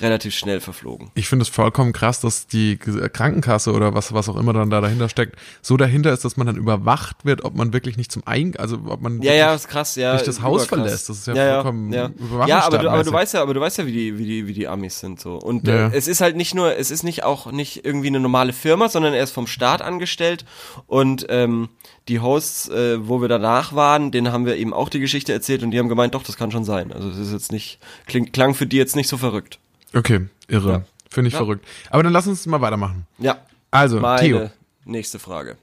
relativ 0.00 0.34
schnell 0.34 0.60
verflogen. 0.60 1.10
Ich 1.14 1.28
finde 1.28 1.42
es 1.42 1.50
vollkommen 1.50 1.92
krass, 1.92 2.20
dass 2.20 2.46
die 2.46 2.78
Ge- 2.78 3.10
Krankenkasse 3.10 3.72
oder 3.72 3.92
was, 3.94 4.14
was 4.14 4.28
auch 4.30 4.36
immer 4.36 4.54
dann 4.54 4.70
da 4.70 4.80
dahinter 4.80 5.10
steckt, 5.10 5.36
so 5.60 5.76
dahinter 5.76 6.12
ist, 6.12 6.24
dass 6.24 6.38
man 6.38 6.46
dann 6.46 6.56
überwacht 6.56 7.26
wird, 7.26 7.44
ob 7.44 7.54
man 7.56 7.74
wirklich 7.74 7.98
nicht 7.98 8.10
zum 8.10 8.22
Ein, 8.26 8.56
also 8.56 8.78
ob 8.86 9.02
man 9.02 9.20
Ja, 9.20 9.34
ja, 9.34 9.54
ist 9.54 9.68
krass, 9.68 9.96
ja. 9.96 10.14
nicht 10.14 10.26
das 10.26 10.40
Haus 10.40 10.64
verlässt. 10.64 11.10
Das 11.10 11.18
ist 11.18 11.26
ja, 11.26 11.54
vollkommen 11.62 11.92
ja. 11.92 12.06
Überwachungsstaatmäßig. 12.06 12.48
ja, 12.48 12.64
aber 12.64 12.78
du, 12.78 12.90
aber 12.90 13.04
du 13.04 13.12
weißt 13.12 13.34
ja, 13.34 13.42
aber 13.42 13.52
du 13.54 13.60
weißt 13.60 13.78
ja, 13.78 13.86
wie 13.86 13.92
die, 13.92 14.18
wie 14.18 14.24
die, 14.24 14.46
wie 14.46 14.54
die 14.54 14.66
Amis 14.66 14.98
sind 14.98 15.20
so. 15.20 15.34
Und 15.36 15.68
Ja, 15.68 15.74
ja. 15.76 15.86
äh, 15.88 15.96
es 15.96 16.08
ist 16.08 16.22
halt 16.22 16.36
nicht 16.36 16.54
nur, 16.54 16.74
es 16.76 16.90
ist 16.90 17.02
nicht 17.02 17.22
auch 17.22 17.52
nicht 17.52 17.84
irgendwie 17.84 18.08
eine 18.08 18.20
normale 18.20 18.54
Firma, 18.54 18.88
sondern 18.88 19.12
er 19.12 19.22
ist 19.22 19.32
vom 19.32 19.46
Staat 19.46 19.82
angestellt 19.82 20.46
und 20.86 21.26
ähm, 21.28 21.68
die 22.08 22.20
Hosts, 22.20 22.68
äh, 22.70 23.06
wo 23.08 23.20
wir 23.20 23.28
danach 23.28 23.74
waren, 23.74 24.10
denen 24.10 24.32
haben 24.32 24.46
wir 24.46 24.56
eben 24.56 24.72
auch 24.72 24.88
die 24.88 25.00
Geschichte 25.00 25.32
erzählt 25.32 25.62
und 25.62 25.70
die 25.70 25.78
haben 25.78 25.88
gemeint, 25.88 26.14
doch, 26.14 26.22
das 26.22 26.36
kann 26.36 26.50
schon 26.50 26.64
sein. 26.64 26.92
Also 26.92 27.08
das 27.10 27.18
ist 27.18 27.32
jetzt 27.32 27.52
nicht, 27.52 27.78
klingt, 28.06 28.32
klang 28.32 28.54
für 28.54 28.66
die 28.66 28.76
jetzt 28.76 28.96
nicht 28.96 29.08
so 29.08 29.16
verrückt. 29.16 29.58
Okay, 29.94 30.28
irre. 30.48 30.70
Ja. 30.72 30.82
Finde 31.10 31.28
ich 31.28 31.34
Ja. 31.34 31.38
verrückt. 31.38 31.66
Aber 31.90 32.02
dann 32.02 32.12
lass 32.12 32.26
uns 32.26 32.46
mal 32.46 32.60
weitermachen. 32.60 33.06
Ja. 33.18 33.38
Also, 33.70 34.00
Meine 34.00 34.20
Theo, 34.20 34.50
nächste 34.84 35.18
Frage. 35.18 35.56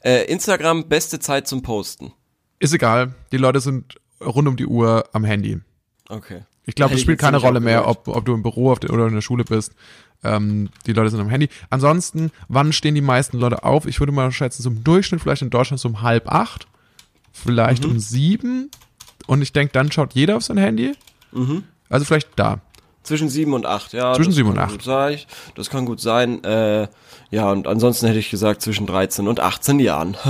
Äh, 0.00 0.24
Instagram, 0.24 0.88
beste 0.88 1.18
Zeit 1.20 1.46
zum 1.48 1.62
Posten. 1.62 2.12
ist 2.58 2.72
egal. 2.72 3.14
Die 3.32 3.36
Leute 3.36 3.60
sind 3.60 3.96
rund 4.20 4.48
um 4.48 4.56
die 4.56 4.66
Uhr 4.66 5.04
am 5.12 5.24
Handy. 5.24 5.60
Okay. 6.08 6.42
Ich 6.66 6.74
glaube, 6.74 6.94
es 6.94 7.00
spielt 7.00 7.18
keine 7.18 7.36
Rolle 7.36 7.60
mehr, 7.60 7.86
ob, 7.86 8.08
ob 8.08 8.24
du 8.24 8.34
im 8.34 8.42
Büro 8.42 8.72
oder 8.72 9.06
in 9.06 9.14
der 9.14 9.20
Schule 9.20 9.44
bist. 9.44 9.74
Ähm, 10.22 10.70
die 10.86 10.94
Leute 10.94 11.10
sind 11.10 11.20
am 11.20 11.28
Handy. 11.28 11.50
Ansonsten, 11.68 12.30
wann 12.48 12.72
stehen 12.72 12.94
die 12.94 13.02
meisten 13.02 13.38
Leute 13.38 13.64
auf? 13.64 13.84
Ich 13.86 14.00
würde 14.00 14.12
mal 14.12 14.32
schätzen, 14.32 14.62
so 14.62 14.70
im 14.70 14.82
Durchschnitt 14.82 15.20
vielleicht 15.20 15.42
in 15.42 15.50
Deutschland 15.50 15.80
so 15.80 15.88
um 15.88 16.00
halb 16.00 16.30
acht, 16.32 16.66
vielleicht 17.32 17.84
Mhm. 17.84 17.90
um 17.92 17.98
sieben. 17.98 18.70
Und 19.26 19.42
ich 19.42 19.52
denke, 19.52 19.72
dann 19.72 19.92
schaut 19.92 20.14
jeder 20.14 20.36
auf 20.36 20.44
sein 20.44 20.56
Handy. 20.56 20.92
Mhm. 21.32 21.64
Also 21.90 22.06
vielleicht 22.06 22.28
da. 22.36 22.60
Zwischen 23.02 23.28
sieben 23.28 23.52
und 23.52 23.66
acht, 23.66 23.92
ja. 23.92 24.14
Zwischen 24.14 24.32
sieben 24.32 24.48
und 24.48 24.58
acht. 24.58 24.80
Sein. 24.80 25.18
Das 25.56 25.68
kann 25.68 25.84
gut 25.84 26.00
sein. 26.00 26.42
Äh, 26.42 26.88
ja, 27.30 27.50
und 27.52 27.66
ansonsten 27.66 28.06
hätte 28.06 28.18
ich 28.18 28.30
gesagt 28.30 28.62
zwischen 28.62 28.86
13 28.86 29.28
und 29.28 29.40
18 29.40 29.78
Jahren. 29.78 30.16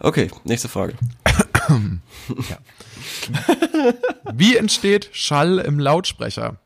okay, 0.00 0.30
nächste 0.44 0.68
Frage. 0.68 0.94
Wie 4.32 4.56
entsteht 4.56 5.10
Schall 5.12 5.58
im 5.58 5.78
Lautsprecher? 5.78 6.56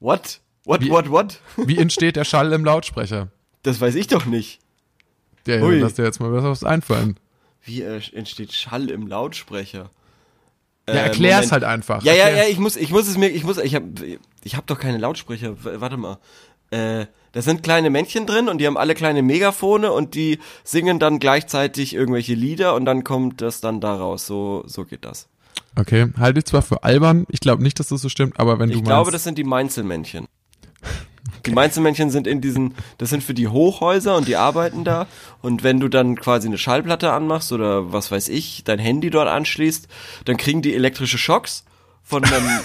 What? 0.00 0.40
What, 0.64 0.80
Wie- 0.80 0.90
what, 0.90 1.10
what? 1.10 1.40
Wie 1.56 1.78
entsteht 1.78 2.16
der 2.16 2.24
Schall 2.24 2.52
im 2.52 2.64
Lautsprecher? 2.64 3.28
Das 3.62 3.80
weiß 3.80 3.94
ich 3.94 4.06
doch 4.06 4.26
nicht. 4.26 4.60
Ja, 5.46 5.56
ja, 5.56 5.66
lass 5.68 5.94
dir 5.94 6.04
jetzt 6.04 6.20
mal 6.20 6.32
was 6.32 6.64
einfallen. 6.64 7.18
Wie 7.64 7.82
äh, 7.82 8.00
entsteht 8.12 8.52
Schall 8.52 8.90
im 8.90 9.06
Lautsprecher? 9.06 9.90
Ja, 10.88 10.94
Äh, 10.94 10.98
erklär's 10.98 11.34
Moment. 11.46 11.52
halt 11.52 11.64
einfach. 11.64 12.02
Ja, 12.02 12.12
ja, 12.14 12.24
Erklär. 12.24 12.44
ja, 12.44 12.50
ich 12.50 12.58
muss, 12.58 12.76
ich 12.76 12.90
muss 12.90 13.06
es 13.08 13.16
mir, 13.16 13.28
ich 13.28 13.44
muss, 13.44 13.58
ich 13.58 13.74
habe, 13.74 13.88
ich 14.42 14.54
habe 14.54 14.66
doch 14.66 14.78
keine 14.78 14.98
Lautsprecher. 14.98 15.54
Warte 15.62 15.96
mal. 15.96 16.18
Äh, 16.70 17.06
da 17.34 17.42
sind 17.42 17.64
kleine 17.64 17.90
Männchen 17.90 18.26
drin 18.26 18.48
und 18.48 18.58
die 18.58 18.66
haben 18.66 18.76
alle 18.76 18.94
kleine 18.94 19.22
Megafone 19.22 19.92
und 19.92 20.14
die 20.14 20.38
singen 20.62 21.00
dann 21.00 21.18
gleichzeitig 21.18 21.94
irgendwelche 21.94 22.34
Lieder 22.34 22.74
und 22.74 22.84
dann 22.84 23.02
kommt 23.02 23.40
das 23.40 23.60
dann 23.60 23.80
da 23.80 23.94
raus. 23.94 24.26
So, 24.26 24.62
so 24.66 24.84
geht 24.84 25.04
das. 25.04 25.26
Okay, 25.76 26.06
halte 26.16 26.38
ich 26.38 26.44
zwar 26.44 26.62
für 26.62 26.84
albern, 26.84 27.26
ich 27.28 27.40
glaube 27.40 27.62
nicht, 27.64 27.80
dass 27.80 27.88
das 27.88 28.00
so 28.00 28.08
stimmt, 28.08 28.38
aber 28.38 28.60
wenn 28.60 28.70
du 28.70 28.76
Ich 28.76 28.84
glaube, 28.84 29.06
meinst, 29.06 29.14
das 29.14 29.24
sind 29.24 29.36
die 29.36 29.44
Mainzelmännchen. 29.44 30.26
Die 31.46 31.50
Mainzelmännchen 31.50 32.10
sind 32.10 32.26
in 32.26 32.40
diesen, 32.40 32.74
das 32.96 33.10
sind 33.10 33.22
für 33.22 33.34
die 33.34 33.48
Hochhäuser 33.48 34.16
und 34.16 34.28
die 34.28 34.36
arbeiten 34.36 34.82
da. 34.82 35.06
Und 35.42 35.62
wenn 35.62 35.78
du 35.78 35.88
dann 35.88 36.16
quasi 36.16 36.48
eine 36.48 36.56
Schallplatte 36.56 37.12
anmachst 37.12 37.52
oder 37.52 37.92
was 37.92 38.10
weiß 38.10 38.28
ich, 38.28 38.64
dein 38.64 38.78
Handy 38.78 39.10
dort 39.10 39.28
anschließt, 39.28 39.88
dann 40.24 40.38
kriegen 40.38 40.62
die 40.62 40.74
elektrische 40.74 41.18
Schocks 41.18 41.64
von 42.02 42.24
einem, 42.24 42.60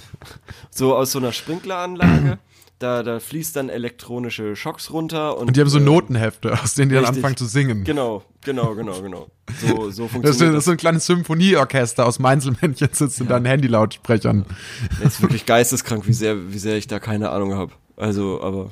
so 0.70 0.96
aus 0.96 1.12
so 1.12 1.20
einer 1.20 1.32
Sprinkleranlage. 1.32 2.38
Da, 2.80 3.02
da 3.04 3.20
fließt 3.20 3.54
dann 3.56 3.68
elektronische 3.68 4.56
Schocks 4.56 4.92
runter 4.92 5.38
und, 5.38 5.46
Und 5.48 5.56
die 5.56 5.60
haben 5.60 5.68
so 5.68 5.78
äh, 5.78 5.82
Notenhefte, 5.82 6.52
aus 6.60 6.74
denen 6.74 6.88
die 6.88 6.94
dann 6.96 7.04
richtig. 7.04 7.18
anfangen 7.18 7.36
zu 7.36 7.46
singen. 7.46 7.84
Genau, 7.84 8.22
genau, 8.42 8.74
genau, 8.74 9.00
genau. 9.00 9.28
So, 9.60 9.66
so 9.68 9.76
Das 9.82 9.90
ist, 9.90 10.12
funktioniert 10.12 10.24
das 10.24 10.38
das. 10.38 10.54
ist 10.58 10.64
so 10.64 10.70
ein 10.72 10.76
kleines 10.76 11.06
Symphonieorchester 11.06 12.04
aus 12.04 12.18
Mainzelmännchen 12.18 12.88
sitzt 12.92 13.20
in 13.20 13.28
deinen 13.28 13.46
Handylautsprechern. 13.46 14.44
Das 15.02 15.14
ist 15.14 15.22
wirklich 15.22 15.46
geisteskrank, 15.46 16.06
wie 16.08 16.12
sehr, 16.12 16.52
wie 16.52 16.58
sehr 16.58 16.76
ich 16.76 16.86
da 16.88 16.98
keine 16.98 17.30
Ahnung 17.30 17.54
habe. 17.54 17.72
Also, 17.96 18.42
aber 18.42 18.70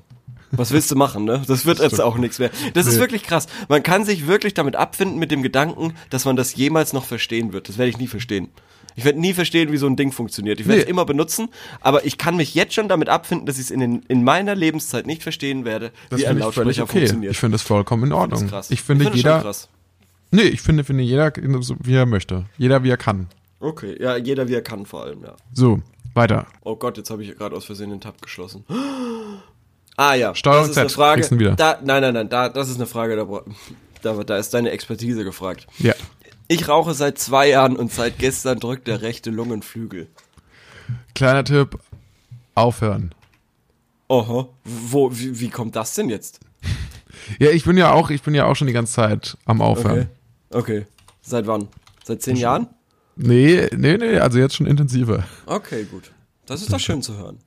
was 0.50 0.72
willst 0.72 0.90
du 0.90 0.96
machen, 0.96 1.24
ne? 1.24 1.42
Das 1.46 1.64
wird 1.64 1.78
jetzt 1.78 2.00
auch 2.00 2.18
nichts 2.18 2.38
mehr. 2.38 2.50
Das 2.74 2.86
ist 2.86 2.94
Nee. 2.94 3.00
wirklich 3.00 3.22
krass. 3.22 3.46
Man 3.68 3.82
kann 3.82 4.04
sich 4.04 4.26
wirklich 4.26 4.52
damit 4.52 4.76
abfinden 4.76 5.18
mit 5.18 5.30
dem 5.30 5.42
Gedanken, 5.42 5.94
dass 6.10 6.24
man 6.24 6.36
das 6.36 6.54
jemals 6.56 6.92
noch 6.92 7.04
verstehen 7.04 7.52
wird. 7.52 7.68
Das 7.68 7.78
werde 7.78 7.88
ich 7.90 7.98
nie 7.98 8.08
verstehen. 8.08 8.48
Ich 8.96 9.04
werde 9.04 9.20
nie 9.20 9.32
verstehen, 9.34 9.72
wie 9.72 9.76
so 9.76 9.86
ein 9.86 9.96
Ding 9.96 10.12
funktioniert. 10.12 10.60
Ich 10.60 10.66
werde 10.66 10.78
Nee. 10.78 10.84
es 10.84 10.88
immer 10.90 11.04
benutzen, 11.04 11.48
aber 11.80 12.04
ich 12.04 12.18
kann 12.18 12.36
mich 12.36 12.54
jetzt 12.54 12.74
schon 12.74 12.88
damit 12.88 13.08
abfinden, 13.08 13.46
dass 13.46 13.56
ich 13.56 13.64
es 13.64 13.70
in, 13.70 13.80
den, 13.80 14.02
in 14.08 14.22
meiner 14.24 14.54
Lebenszeit 14.54 15.06
nicht 15.06 15.22
verstehen 15.22 15.64
werde, 15.64 15.92
Das 16.10 16.20
wie 16.20 16.26
ein 16.26 16.36
ich 16.36 16.42
Lautsprecher 16.42 16.82
okay. 16.84 16.92
funktioniert. 16.98 17.32
Ich 17.32 17.38
finde 17.38 17.54
das 17.54 17.62
vollkommen 17.62 18.04
in 18.04 18.10
Das 18.10 18.18
Ordnung. 18.18 18.44
ist 18.44 18.50
krass. 18.50 18.70
Ich 18.70 18.82
finde 18.82 19.04
das 19.04 19.12
schon 19.12 19.16
jeder, 19.18 19.40
krass. 19.40 19.68
nee, 20.30 20.42
ich 20.42 20.60
finde, 20.62 20.84
finde 20.84 21.02
jeder, 21.04 21.32
wie 21.36 21.94
er 21.94 22.06
möchte. 22.06 22.44
Jeder, 22.58 22.82
wie 22.84 22.90
er 22.90 22.96
kann. 22.96 23.28
Okay, 23.60 23.96
ja, 24.00 24.16
jeder 24.16 24.48
wie 24.48 24.54
er 24.54 24.62
kann 24.62 24.86
vor 24.86 25.04
allem, 25.04 25.22
ja. 25.22 25.36
So, 25.52 25.80
weiter. 26.14 26.46
Oh 26.64 26.76
Gott, 26.76 26.96
jetzt 26.98 27.10
habe 27.10 27.22
ich 27.22 27.36
gerade 27.36 27.54
aus 27.56 27.64
Versehen 27.64 27.90
den 27.90 28.00
Tab 28.00 28.20
geschlossen. 28.20 28.64
Ah 29.96 30.14
ja, 30.14 30.34
Steuerung 30.34 30.62
das 30.62 30.70
ist 30.72 30.78
eine 30.78 30.88
Z, 30.88 30.94
Frage. 30.96 31.22
du 31.22 31.34
ihn 31.34 31.38
wieder. 31.40 31.54
Da, 31.54 31.78
nein, 31.84 32.02
nein, 32.02 32.14
nein, 32.14 32.28
da, 32.28 32.48
das 32.48 32.68
ist 32.70 32.76
eine 32.76 32.86
Frage, 32.86 33.14
da, 33.16 33.26
da, 34.02 34.24
da 34.24 34.36
ist 34.36 34.52
deine 34.54 34.70
Expertise 34.70 35.22
gefragt. 35.22 35.66
Ja. 35.78 35.94
Ich 36.52 36.68
rauche 36.68 36.92
seit 36.92 37.16
zwei 37.16 37.48
Jahren 37.48 37.76
und 37.76 37.90
seit 37.90 38.18
gestern 38.18 38.60
drückt 38.60 38.86
der 38.86 39.00
rechte 39.00 39.30
Lungenflügel. 39.30 40.08
Kleiner 41.14 41.44
Tipp, 41.44 41.78
aufhören. 42.54 43.14
Oho, 44.08 44.52
wo, 44.62 45.10
wie, 45.16 45.40
wie 45.40 45.48
kommt 45.48 45.76
das 45.76 45.94
denn 45.94 46.10
jetzt? 46.10 46.40
Ja, 47.38 47.48
ich 47.48 47.64
bin 47.64 47.78
ja 47.78 47.92
auch, 47.92 48.10
ich 48.10 48.20
bin 48.20 48.34
ja 48.34 48.44
auch 48.44 48.54
schon 48.54 48.66
die 48.66 48.74
ganze 48.74 48.92
Zeit 48.92 49.38
am 49.46 49.62
Aufhören. 49.62 50.10
Okay. 50.50 50.80
Okay. 50.80 50.86
Seit 51.22 51.46
wann? 51.46 51.68
Seit 52.04 52.20
zehn 52.20 52.36
Jahren? 52.36 52.66
Nee, 53.16 53.70
nee, 53.74 53.96
nee, 53.96 54.18
also 54.18 54.38
jetzt 54.38 54.54
schon 54.54 54.66
intensiver. 54.66 55.24
Okay, 55.46 55.84
gut. 55.84 56.12
Das 56.44 56.60
ist 56.60 56.70
doch 56.70 56.80
schön 56.80 57.00
zu 57.00 57.16
hören. 57.16 57.38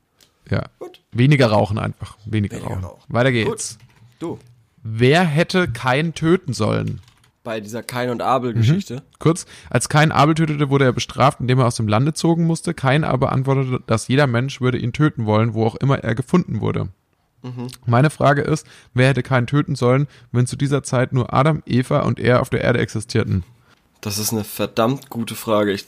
Ja. 0.50 0.64
Gut. 0.80 1.02
Weniger 1.12 1.48
rauchen 1.48 1.78
einfach. 1.78 2.18
Weniger, 2.26 2.56
Weniger 2.56 2.72
rauchen. 2.72 2.84
rauchen. 2.86 3.04
Weiter 3.14 3.32
geht's. 3.32 3.78
Du, 4.18 4.40
Wer 4.82 5.24
hätte 5.24 5.68
Kain 5.68 6.16
töten 6.16 6.54
sollen? 6.54 7.02
Bei 7.46 7.62
dieser 7.62 7.82
Kain 7.82 8.10
und 8.10 8.22
Abel-Geschichte. 8.22 9.04
Kurz, 9.20 9.46
als 9.70 9.88
Kain 9.88 10.12
Abel 10.12 10.36
tötete, 10.36 10.70
wurde 10.70 10.84
er 10.84 10.92
bestraft, 10.92 11.40
indem 11.40 11.60
er 11.60 11.68
aus 11.68 11.76
dem 11.76 11.88
Lande 11.88 12.14
zogen 12.14 12.46
musste. 12.46 12.74
Kain 12.74 13.06
aber 13.06 13.32
antwortete, 13.32 13.80
dass 13.88 14.10
jeder 14.10 14.28
Mensch 14.28 14.60
würde 14.60 14.78
ihn 14.78 14.92
töten 14.92 15.26
wollen, 15.26 15.54
wo 15.54 15.66
auch 15.66 15.76
immer 15.76 16.00
er 16.00 16.16
gefunden 16.16 16.60
wurde. 16.60 16.90
Meine 17.86 18.10
Frage 18.10 18.42
ist, 18.42 18.66
wer 18.94 19.10
hätte 19.10 19.22
Kain 19.24 19.46
töten 19.48 19.76
sollen, 19.76 20.08
wenn 20.32 20.48
zu 20.48 20.56
dieser 20.56 20.84
Zeit 20.84 21.14
nur 21.14 21.32
Adam, 21.34 21.62
Eva 21.66 22.00
und 22.00 22.20
er 22.20 22.42
auf 22.42 22.50
der 22.50 22.62
Erde 22.62 22.80
existierten? 22.80 23.44
Das 24.02 24.18
ist 24.18 24.34
eine 24.34 24.44
verdammt 24.44 25.10
gute 25.10 25.36
Frage. 25.36 25.72
Ich, 25.72 25.86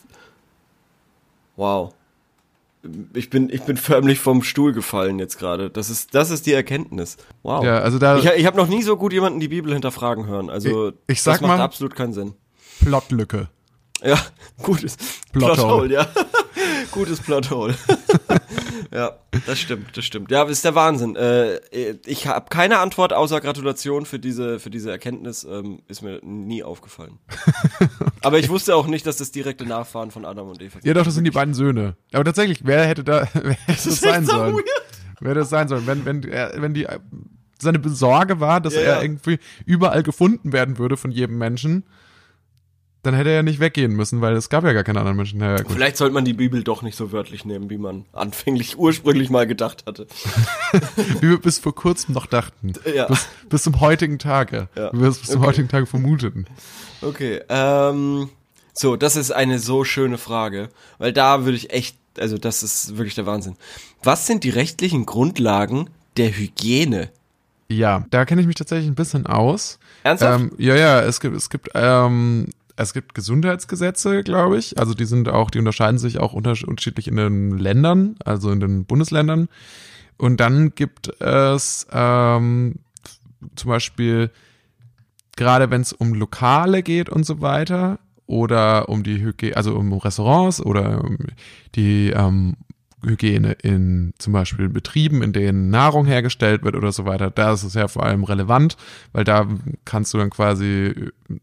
wow. 1.56 1.94
Ich 3.13 3.29
bin, 3.29 3.50
ich 3.50 3.62
bin 3.63 3.77
förmlich 3.77 4.20
vom 4.20 4.44
Stuhl 4.44 4.74
gefallen 4.74 5.20
jetzt 5.20 5.38
gerade. 5.39 5.70
Das 5.70 5.89
ist, 5.89 6.13
das 6.15 6.29
ist 6.29 6.46
die 6.46 6.53
Erkenntnis. 6.53 7.17
Wow. 7.44 7.63
Ja, 7.63 7.79
also 7.79 8.00
da 8.00 8.17
Ich, 8.17 8.25
ich 8.25 8.46
habe 8.46 8.58
noch 8.58 8.67
nie 8.67 8.82
so 8.84 8.98
gut 8.98 9.13
jemanden 9.13 9.39
die 9.39 9.48
Bibel 9.48 9.74
hinterfragen 9.74 10.27
hören. 10.27 10.50
Also 10.50 10.89
Ich- 10.89 10.94
ich 11.08 11.22
sag 11.22 11.34
das 11.36 11.41
macht 11.41 11.58
mal- 11.58 11.63
absolut 11.63 11.96
keinen 11.96 12.13
Sinn. 12.13 12.34
Plotlücke. 12.82 13.50
Ja, 14.03 14.17
gutes 14.63 14.98
Plothole. 15.32 15.56
Plothole, 15.56 15.94
ja. 15.94 16.08
gutes 16.91 17.20
Plothole. 17.20 17.75
ja, 18.94 19.17
das 19.46 19.60
stimmt, 19.60 19.96
das 19.98 20.06
stimmt. 20.06 20.32
Ja, 20.32 20.44
ist 20.44 20.63
der 20.65 20.75
Wahnsinn. 20.75 21.15
Äh, 21.15 21.60
ich 22.06 22.27
habe 22.27 22.48
keine 22.50 22.79
Antwort 22.79 23.13
außer 23.13 23.41
Gratulation 23.41 24.06
für 24.06 24.20
diese 24.20 24.60
für 24.60 24.70
diese 24.70 24.91
Erkenntnis. 24.91 25.44
Ähm, 25.44 25.82
ist 25.88 26.01
mir 26.01 26.20
nie 26.24 26.63
aufgefallen. 26.63 27.20
Aber 28.22 28.39
ich 28.39 28.50
wusste 28.50 28.75
auch 28.75 28.88
nicht, 28.88 29.06
dass 29.06 29.17
das 29.17 29.32
direkte 29.32 29.65
Nachfahren 29.65 30.12
von 30.12 30.25
Adam 30.25 30.50
und 30.50 30.62
Eva 30.62 30.74
sind. 30.74 30.86
Ja, 30.86 30.94
doch, 30.94 31.03
das 31.03 31.15
sind 31.15 31.24
die 31.24 31.32
beiden 31.32 31.53
Söhne. 31.53 31.96
Aber 32.13 32.24
tatsächlich, 32.24 32.62
wer 32.63 32.86
hätte 32.86 33.03
da 33.03 33.27
wer 33.34 33.51
hätte 33.53 33.58
das, 33.67 33.86
ist 33.86 34.01
sein 34.01 34.25
so 34.25 34.34
sollen? 34.34 34.56
weird. 34.56 34.65
Wer 35.20 35.29
hätte 35.32 35.39
das 35.41 35.50
sein 35.50 35.67
sollen? 35.67 35.88
Wenn, 35.88 36.06
wenn, 36.06 36.24
er, 36.24 36.53
wenn 36.62 36.74
die 36.74 36.86
äh, 36.86 37.00
seine 37.60 37.79
Besorge 37.79 38.39
war, 38.39 38.62
dass 38.62 38.75
Ja, 38.75 38.82
er 38.82 38.96
ja. 38.98 39.01
irgendwie 39.01 39.39
überall 39.65 40.03
gefunden 40.03 40.53
werden 40.53 40.77
würde 40.77 40.96
von 40.98 41.12
jedem 41.12 41.38
Menschen, 41.38 41.86
dann 43.04 43.13
hätte 43.13 43.30
er 43.30 43.36
ja 43.38 43.44
nicht 43.44 43.60
weggehen 43.60 43.94
müssen, 43.94 44.22
weil 44.22 44.36
es 44.36 44.50
gab 44.50 44.63
ja 44.66 44.74
gar 44.74 44.84
keine 44.84 45.00
anderen 45.00 45.18
Menschen. 45.18 45.39
Ja. 45.39 45.58
Vielleicht 45.68 45.98
sollte 45.98 46.13
man 46.13 46.25
die 46.25 46.34
Bibel 46.34 46.63
doch 46.63 46.82
nicht 46.82 46.98
so 46.98 47.12
wörtlich 47.12 47.46
nehmen, 47.46 47.70
wie 47.70 47.77
man 47.77 48.06
anfänglich 48.12 48.77
ursprünglich 48.77 49.30
mal 49.30 49.48
gedacht 49.48 49.84
hatte. 49.88 50.08
Wie 51.22 51.30
wir 51.30 51.39
bis 51.39 51.60
vor 51.60 51.74
kurzem 51.74 52.13
noch 52.13 52.25
dachten. 52.25 52.74
Ja. 52.94 53.06
Bis, 53.06 53.27
bis 53.50 53.63
zum 53.63 53.80
heutigen 53.80 54.20
Tage. 54.20 54.68
Ja. 54.75 54.92
Wie 54.94 55.01
wir 55.01 55.08
es 55.10 55.20
bis 55.20 55.30
zum 55.30 55.39
Okay. 55.42 55.48
heutigen 55.50 55.68
Tage 55.70 55.86
vermuteten. 55.86 56.48
Okay, 57.01 57.42
ähm, 57.48 58.30
so, 58.74 58.96
das 58.96 59.16
ist 59.16 59.32
eine 59.32 59.60
so 59.60 59.84
schöne 59.84 60.18
Frage, 60.18 60.70
weil 60.98 61.13
da 61.13 61.46
würde 61.46 61.58
ich 61.58 61.72
echt, 61.72 61.96
also 62.20 62.38
das 62.38 62.63
ist 62.63 62.98
wirklich 62.98 63.16
der 63.16 63.25
Wahnsinn. 63.25 63.56
Was 64.04 64.25
sind 64.27 64.44
die 64.44 64.50
rechtlichen 64.50 65.06
Grundlagen 65.06 65.89
der 66.18 66.32
Hygiene? 66.36 67.10
Ja, 67.70 68.06
da 68.12 68.25
kenne 68.25 68.42
ich 68.42 68.48
mich 68.48 68.56
tatsächlich 68.56 68.88
ein 68.88 68.96
bisschen 68.96 69.25
aus. 69.27 69.77
Ernsthaft? 70.04 70.42
Ähm, 70.42 70.51
ja, 70.58 70.75
ja, 70.75 71.01
es 71.01 71.20
gibt, 71.20 71.36
es 71.36 71.50
gibt, 71.50 71.70
ähm, 71.74 72.48
es 72.77 72.93
gibt 72.93 73.13
Gesundheitsgesetze, 73.13 74.24
glaube 74.24 74.57
ich. 74.57 74.79
Also 74.79 74.93
die 74.93 75.05
sind 75.05 75.27
auch, 75.29 75.51
die 75.51 75.60
unterscheiden 75.60 75.98
sich 75.98 76.19
auch 76.19 76.34
unters- 76.34 76.65
unterschiedlich 76.65 77.07
in 77.07 77.17
den 77.17 77.57
Ländern, 77.57 78.15
also 78.24 78.51
in 78.51 78.60
den 78.60 78.86
Bundesländern. 78.86 79.50
Und 80.17 80.39
dann 80.39 80.74
gibt 80.74 81.10
es 81.22 81.88
ähm, 81.91 82.75
zum 83.55 83.69
Beispiel, 83.69 84.31
gerade 85.36 85.69
wenn 85.69 85.81
es 85.81 85.93
um 85.93 86.13
Lokale 86.13 86.84
geht 86.84 87.10
und 87.10 87.25
so 87.25 87.41
weiter, 87.41 88.00
oder 88.27 88.89
um 88.89 89.03
die 89.03 89.24
Hygiene, 89.24 89.55
also 89.55 89.75
um 89.75 89.93
Restaurants 89.93 90.62
oder 90.62 91.03
um 91.03 91.17
die 91.75 92.10
ähm, 92.10 92.57
Hygiene 93.10 93.54
in 93.54 94.14
zum 94.18 94.34
Beispiel 94.34 94.70
Betrieben, 94.70 95.22
in 95.22 95.34
denen 95.34 95.70
Nahrung 95.70 96.06
hergestellt 96.06 96.64
wird 96.64 96.76
oder 96.76 96.92
so 96.92 97.06
weiter, 97.06 97.30
da 97.30 97.54
ist 97.54 97.64
es 97.64 97.74
ja 97.74 97.88
vor 97.88 98.04
allem 98.04 98.24
relevant, 98.24 98.78
weil 99.14 99.24
da 99.24 99.48
kannst 99.86 100.14
du 100.14 100.18
dann 100.18 100.30
quasi, 100.30 100.94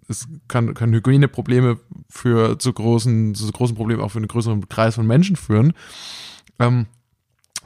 es 0.08 0.28
kann, 0.48 0.74
können 0.74 0.94
Hygieneprobleme 0.94 1.78
für 2.08 2.58
zu 2.58 2.72
großen, 2.72 3.34
zu 3.34 3.50
großen 3.50 3.76
Problemen 3.76 4.02
auch 4.02 4.10
für 4.10 4.18
einen 4.18 4.28
größeren 4.28 4.68
Kreis 4.68 4.94
von 4.94 5.06
Menschen 5.06 5.36
führen. 5.36 5.72
Ähm, 6.58 6.86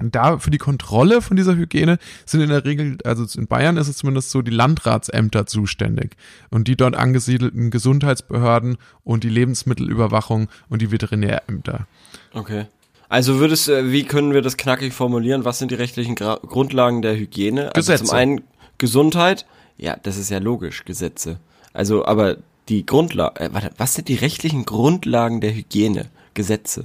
da 0.00 0.38
für 0.38 0.50
die 0.50 0.58
Kontrolle 0.58 1.22
von 1.22 1.36
dieser 1.36 1.56
Hygiene 1.56 1.98
sind 2.24 2.40
in 2.40 2.50
der 2.50 2.64
Regel, 2.64 2.98
also 3.04 3.26
in 3.38 3.46
Bayern 3.46 3.76
ist 3.76 3.88
es 3.88 3.96
zumindest 3.96 4.30
so, 4.30 4.42
die 4.42 4.52
Landratsämter 4.52 5.46
zuständig 5.46 6.16
und 6.50 6.68
die 6.68 6.76
dort 6.76 6.94
angesiedelten 6.94 7.70
Gesundheitsbehörden 7.70 8.78
und 9.02 9.24
die 9.24 9.28
Lebensmittelüberwachung 9.28 10.48
und 10.68 10.82
die 10.82 10.92
Veterinärämter. 10.92 11.86
Okay. 12.32 12.66
Also 13.08 13.38
würdest, 13.38 13.68
äh, 13.68 13.90
wie 13.90 14.04
können 14.04 14.34
wir 14.34 14.42
das 14.42 14.56
knackig 14.56 14.92
formulieren? 14.92 15.44
Was 15.44 15.58
sind 15.58 15.70
die 15.70 15.76
rechtlichen 15.76 16.14
Gra 16.14 16.38
Grundlagen 16.46 17.02
der 17.02 17.16
Hygiene? 17.16 17.66
Also 17.74 17.92
Gesetze. 17.92 18.04
zum 18.04 18.14
einen 18.16 18.40
Gesundheit. 18.76 19.46
Ja, 19.78 19.96
das 20.02 20.16
ist 20.16 20.30
ja 20.30 20.38
logisch, 20.38 20.84
Gesetze. 20.84 21.38
Also, 21.72 22.04
aber 22.04 22.36
die 22.68 22.84
Grundlage, 22.84 23.40
äh, 23.40 23.48
warte, 23.52 23.70
was 23.78 23.94
sind 23.94 24.08
die 24.08 24.14
rechtlichen 24.16 24.64
Grundlagen 24.64 25.40
der 25.40 25.54
Hygiene? 25.54 26.06
Gesetze. 26.34 26.84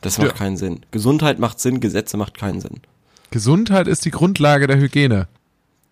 Das 0.00 0.18
macht 0.18 0.28
Ja. 0.28 0.34
keinen 0.34 0.56
Sinn. 0.56 0.80
Gesundheit 0.90 1.38
macht 1.38 1.60
Sinn, 1.60 1.80
Gesetze 1.80 2.16
macht 2.16 2.38
keinen 2.38 2.60
Sinn. 2.60 2.80
Gesundheit 3.30 3.86
ist 3.86 4.04
die 4.04 4.10
Grundlage 4.10 4.66
der 4.66 4.78
Hygiene. 4.78 5.28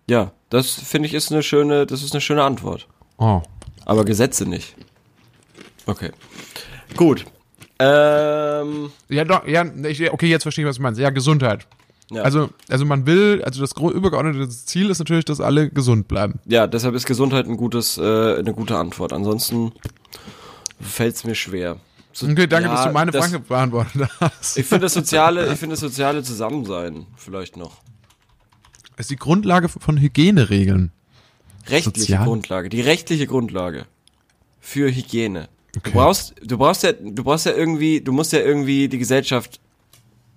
Ja, 0.09 0.31
das 0.49 0.71
finde 0.73 1.07
ich 1.07 1.13
ist 1.13 1.31
eine 1.31 1.43
schöne, 1.43 1.85
das 1.85 2.03
ist 2.03 2.13
eine 2.13 2.21
schöne 2.21 2.43
Antwort. 2.43 2.87
Oh. 3.17 3.41
Aber 3.85 4.03
Gesetze 4.03 4.45
nicht. 4.47 4.75
Okay. 5.85 6.11
Gut. 6.97 7.25
Ähm, 7.79 8.91
Ja, 9.09 9.23
doch, 9.25 9.47
ja, 9.47 9.65
ich, 9.85 10.11
okay, 10.11 10.27
jetzt 10.27 10.43
verstehe 10.43 10.65
ich, 10.65 10.69
was 10.69 10.75
du 10.77 10.81
meinst. 10.81 10.99
Ja, 10.99 11.09
Gesundheit. 11.09 11.65
ja. 12.11 12.23
Also, 12.23 12.49
also 12.67 12.85
man 12.85 13.05
will, 13.05 13.41
also 13.43 13.61
das 13.61 13.71
übergeordnete 13.71 14.49
Ziel 14.49 14.89
ist 14.89 14.99
natürlich, 14.99 15.25
dass 15.25 15.39
alle 15.39 15.69
gesund 15.69 16.07
bleiben. 16.07 16.39
ja, 16.45 16.67
deshalb 16.67 16.95
ist 16.95 17.05
Gesundheit 17.05 17.47
ein 17.47 17.57
gutes, 17.57 17.97
äh, 17.97 18.37
eine 18.37 18.53
gute 18.53 18.77
Antwort. 18.77 19.13
Ansonsten 19.13 19.71
fällt 20.81 21.15
es 21.15 21.23
mir 21.23 21.35
schwer. 21.35 21.77
So, 22.11 22.27
Okay, 22.27 22.47
danke, 22.47 22.67
ja, 22.69 22.75
dass 22.75 22.85
du 22.85 22.91
meine 22.91 23.11
das- 23.11 23.25
Frage 23.29 23.39
beantwortet 23.39 24.09
hast. 24.19 24.57
Ich 24.57 24.65
finde 24.65 24.83
das 24.85 24.93
soziale, 24.93 25.51
ich 25.53 25.59
finde 25.59 25.73
das 25.73 25.79
soziale 25.79 26.21
Zusammensein 26.23 27.05
vielleicht 27.15 27.55
noch. 27.55 27.77
ist 28.97 29.09
die 29.09 29.15
Grundlage 29.15 29.69
von 29.69 29.97
Hygieneregeln. 29.97 30.91
Rechtliche 31.67 31.99
Sozial? 32.01 32.23
Grundlage, 32.25 32.67
die 32.69 32.81
rechtliche 32.81 33.27
Grundlage 33.27 33.85
für 34.59 34.91
Hygiene. 34.93 35.47
Du 35.73 35.79
Okay. 35.79 35.91
brauchst, 35.93 36.33
du 36.43 36.57
brauchst 36.57 36.83
ja, 36.83 36.91
du 36.93 37.23
brauchst 37.23 37.45
ja 37.45 37.53
irgendwie, 37.53 38.01
du 38.01 38.11
musst 38.11 38.33
ja 38.33 38.39
irgendwie 38.39 38.87
die 38.87 38.97
Gesellschaft 38.97 39.59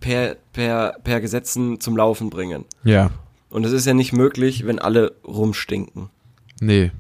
per, 0.00 0.36
per, 0.52 0.96
per 1.04 1.20
Gesetzen 1.20 1.80
zum 1.80 1.96
Laufen 1.96 2.28
bringen. 2.28 2.64
Ja. 2.84 3.10
Und 3.48 3.64
es 3.64 3.72
ist 3.72 3.86
ja 3.86 3.94
nicht 3.94 4.12
möglich, 4.12 4.66
wenn 4.66 4.78
alle 4.78 5.14
rumstinken. 5.24 6.10
Nee. 6.60 6.90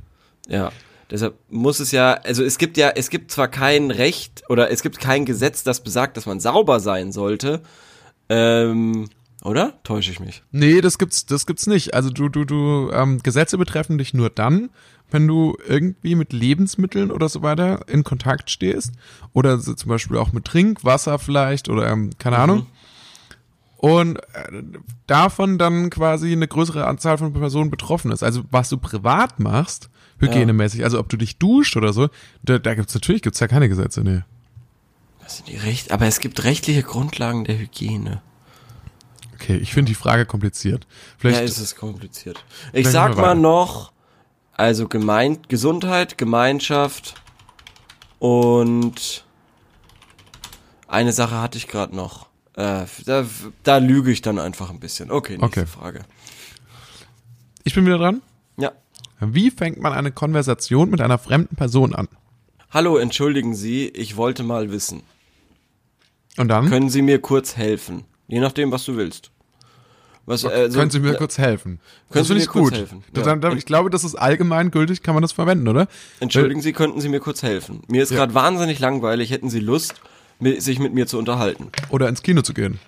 Ja. 0.48 0.72
Deshalb 1.10 1.34
muss 1.50 1.78
es 1.78 1.92
ja, 1.92 2.14
also 2.14 2.42
es 2.42 2.56
gibt 2.56 2.78
ja, 2.78 2.88
es 2.90 3.10
gibt 3.10 3.30
zwar 3.30 3.48
kein 3.48 3.90
Recht 3.90 4.44
oder 4.48 4.70
es 4.70 4.82
gibt 4.82 4.98
kein 4.98 5.26
Gesetz, 5.26 5.62
das 5.62 5.82
besagt, 5.82 6.16
dass 6.16 6.24
man 6.24 6.40
sauber 6.40 6.80
sein 6.80 7.12
sollte. 7.12 7.60
Ähm, 8.30 9.10
oder? 9.42 9.82
Täusche 9.82 10.10
ich 10.10 10.20
mich? 10.20 10.42
Nee, 10.52 10.80
das 10.80 10.98
gibt's, 10.98 11.26
das 11.26 11.46
gibt's 11.46 11.66
nicht. 11.66 11.94
Also 11.94 12.10
du, 12.10 12.28
du, 12.28 12.44
du, 12.44 12.90
ähm, 12.92 13.22
Gesetze 13.22 13.58
betreffen 13.58 13.98
dich 13.98 14.14
nur 14.14 14.30
dann, 14.30 14.70
wenn 15.10 15.26
du 15.26 15.56
irgendwie 15.66 16.14
mit 16.14 16.32
Lebensmitteln 16.32 17.10
oder 17.10 17.28
so 17.28 17.42
weiter 17.42 17.86
in 17.88 18.04
Kontakt 18.04 18.50
stehst. 18.50 18.92
Oder 19.32 19.58
so 19.58 19.74
zum 19.74 19.88
Beispiel 19.88 20.16
auch 20.16 20.32
mit 20.32 20.44
Trinkwasser 20.44 21.18
vielleicht 21.18 21.68
oder 21.68 21.90
ähm, 21.90 22.10
keine 22.18 22.38
Ahnung. 22.38 22.66
Und 23.76 24.18
äh, 24.18 24.62
davon 25.08 25.58
dann 25.58 25.90
quasi 25.90 26.30
eine 26.30 26.46
größere 26.46 26.86
Anzahl 26.86 27.18
von 27.18 27.32
Personen 27.32 27.70
betroffen 27.70 28.12
ist. 28.12 28.22
Also 28.22 28.42
was 28.50 28.68
du 28.68 28.78
privat 28.78 29.40
machst, 29.40 29.90
hygienemäßig, 30.20 30.84
also 30.84 31.00
ob 31.00 31.08
du 31.08 31.16
dich 31.16 31.38
duscht 31.38 31.76
oder 31.76 31.92
so, 31.92 32.08
da, 32.44 32.58
da 32.58 32.74
gibt's 32.74 32.94
natürlich 32.94 33.22
gibt's 33.22 33.40
ja 33.40 33.48
keine 33.48 33.68
Gesetze, 33.68 34.02
nee. 34.02 34.20
Was 35.20 35.38
sind 35.38 35.48
die 35.48 35.56
Recht? 35.56 35.90
Aber 35.90 36.06
es 36.06 36.20
gibt 36.20 36.44
rechtliche 36.44 36.84
Grundlagen 36.84 37.44
der 37.44 37.58
Hygiene. 37.58 38.22
Okay, 39.42 39.56
ich 39.56 39.72
finde 39.72 39.90
die 39.90 39.94
Frage 39.96 40.24
kompliziert. 40.24 40.86
Vielleicht 41.18 41.38
Ja, 41.40 41.44
ist 41.44 41.58
es 41.58 41.74
kompliziert. 41.74 42.44
Ich 42.72 42.88
sag 42.88 43.16
mal 43.16 43.34
noch, 43.34 43.92
also 44.52 44.86
gemein, 44.86 45.38
Gesundheit, 45.48 46.16
Gemeinschaft 46.16 47.14
und 48.20 49.24
eine 50.86 51.12
Sache 51.12 51.40
hatte 51.40 51.58
ich 51.58 51.66
gerade 51.66 51.96
noch. 51.96 52.26
Äh, 52.54 52.84
da, 53.04 53.26
da 53.64 53.78
lüge 53.78 54.12
ich 54.12 54.22
dann 54.22 54.38
einfach 54.38 54.70
ein 54.70 54.78
bisschen. 54.78 55.10
Okay, 55.10 55.38
nächste 55.38 55.60
Okay. 55.62 55.66
Frage. 55.66 56.02
ich 57.64 57.74
bin 57.74 57.84
wieder 57.86 57.98
dran. 57.98 58.22
Ja. 58.58 58.72
Wie 59.20 59.50
fängt 59.50 59.80
man 59.80 59.92
eine 59.92 60.12
Konversation 60.12 60.90
mit 60.90 61.00
einer 61.00 61.18
fremden 61.18 61.56
Person 61.56 61.94
an? 61.94 62.08
Hallo, 62.70 62.96
entschuldigen 62.96 63.54
Sie, 63.54 63.88
ich 63.88 64.16
wollte 64.16 64.44
mal 64.44 64.70
wissen. 64.70 65.02
Und 66.36 66.48
dann 66.48 66.68
Können 66.68 66.90
Sie 66.90 67.02
mir 67.02 67.20
kurz 67.20 67.56
helfen? 67.56 68.04
Je 68.28 68.38
nachdem, 68.40 68.70
was 68.70 68.84
du 68.84 68.96
willst. 68.96 69.31
Was, 70.24 70.44
äh, 70.44 70.70
so- 70.70 70.78
können 70.78 70.90
Sie 70.90 71.00
mir 71.00 71.14
kurz 71.14 71.36
helfen? 71.38 71.80
Können 72.10 72.24
Sie 72.24 72.34
mir 72.34 72.46
kurz 72.46 72.70
gut. 72.70 72.78
helfen? 72.78 73.02
Ja. 73.16 73.34
dann- 73.36 73.56
Ich 73.58 73.66
glaube, 73.66 73.90
das 73.90 74.04
ist 74.04 74.14
allgemein 74.14 74.70
gültig, 74.70 75.02
kann 75.02 75.14
man 75.14 75.22
das 75.22 75.32
verwenden, 75.32 75.66
oder? 75.68 75.88
Entschuldigen 76.20 76.60
Sie, 76.62 76.72
könnten 76.72 77.00
Sie 77.00 77.08
mir 77.08 77.18
kurz 77.20 77.42
helfen? 77.42 77.82
Mir 77.88 78.02
ist 78.04 78.10
Ja. 78.10 78.18
gerade 78.18 78.34
wahnsinnig 78.34 78.78
langweilig. 78.78 79.30
Hätten 79.30 79.50
Sie 79.50 79.58
Lust, 79.60 79.94
sich 80.58 80.78
mit 80.78 80.94
mir 80.94 81.06
zu 81.06 81.18
unterhalten? 81.18 81.70
Oder 81.90 82.08
ins 82.08 82.22
Kino 82.22 82.42
zu 82.42 82.54
gehen. 82.54 82.78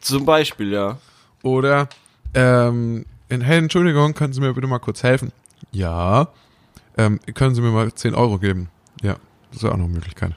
Zum 0.00 0.24
Beispiel, 0.24 0.72
ja. 0.72 0.98
Oder, 1.42 1.88
ähm, 2.34 3.04
in, 3.28 3.40
hey, 3.40 3.58
Entschuldigung, 3.58 4.14
können 4.14 4.32
Sie 4.32 4.40
mir 4.40 4.52
bitte 4.54 4.66
mal 4.68 4.78
kurz 4.78 5.02
helfen? 5.02 5.32
Ja. 5.72 6.28
Ähm, 6.96 7.18
können 7.34 7.54
Sie 7.56 7.60
mir 7.62 7.70
mal 7.72 7.92
10 7.92 8.14
Euro 8.14 8.38
geben? 8.38 8.68
Ja, 9.02 9.16
das 9.50 9.62
ist 9.62 9.64
auch 9.68 9.76
noch 9.76 9.84
eine 9.84 9.92
Möglichkeit. 9.94 10.32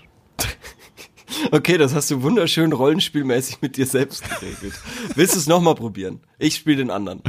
Okay, 1.52 1.78
das 1.78 1.94
hast 1.94 2.12
du 2.12 2.22
wunderschön 2.22 2.74
rollenspielmäßig 2.74 3.62
mit 3.62 3.78
dir 3.78 3.86
selbst 3.86 4.24
geregelt. 4.30 4.74
Willst 5.16 5.36
du 5.36 5.40
es 5.40 5.48
nochmal 5.48 5.76
probieren? 5.76 6.22
Ich 6.38 6.56
spiele 6.56 6.78
den 6.78 6.92
anderen. 6.92 7.22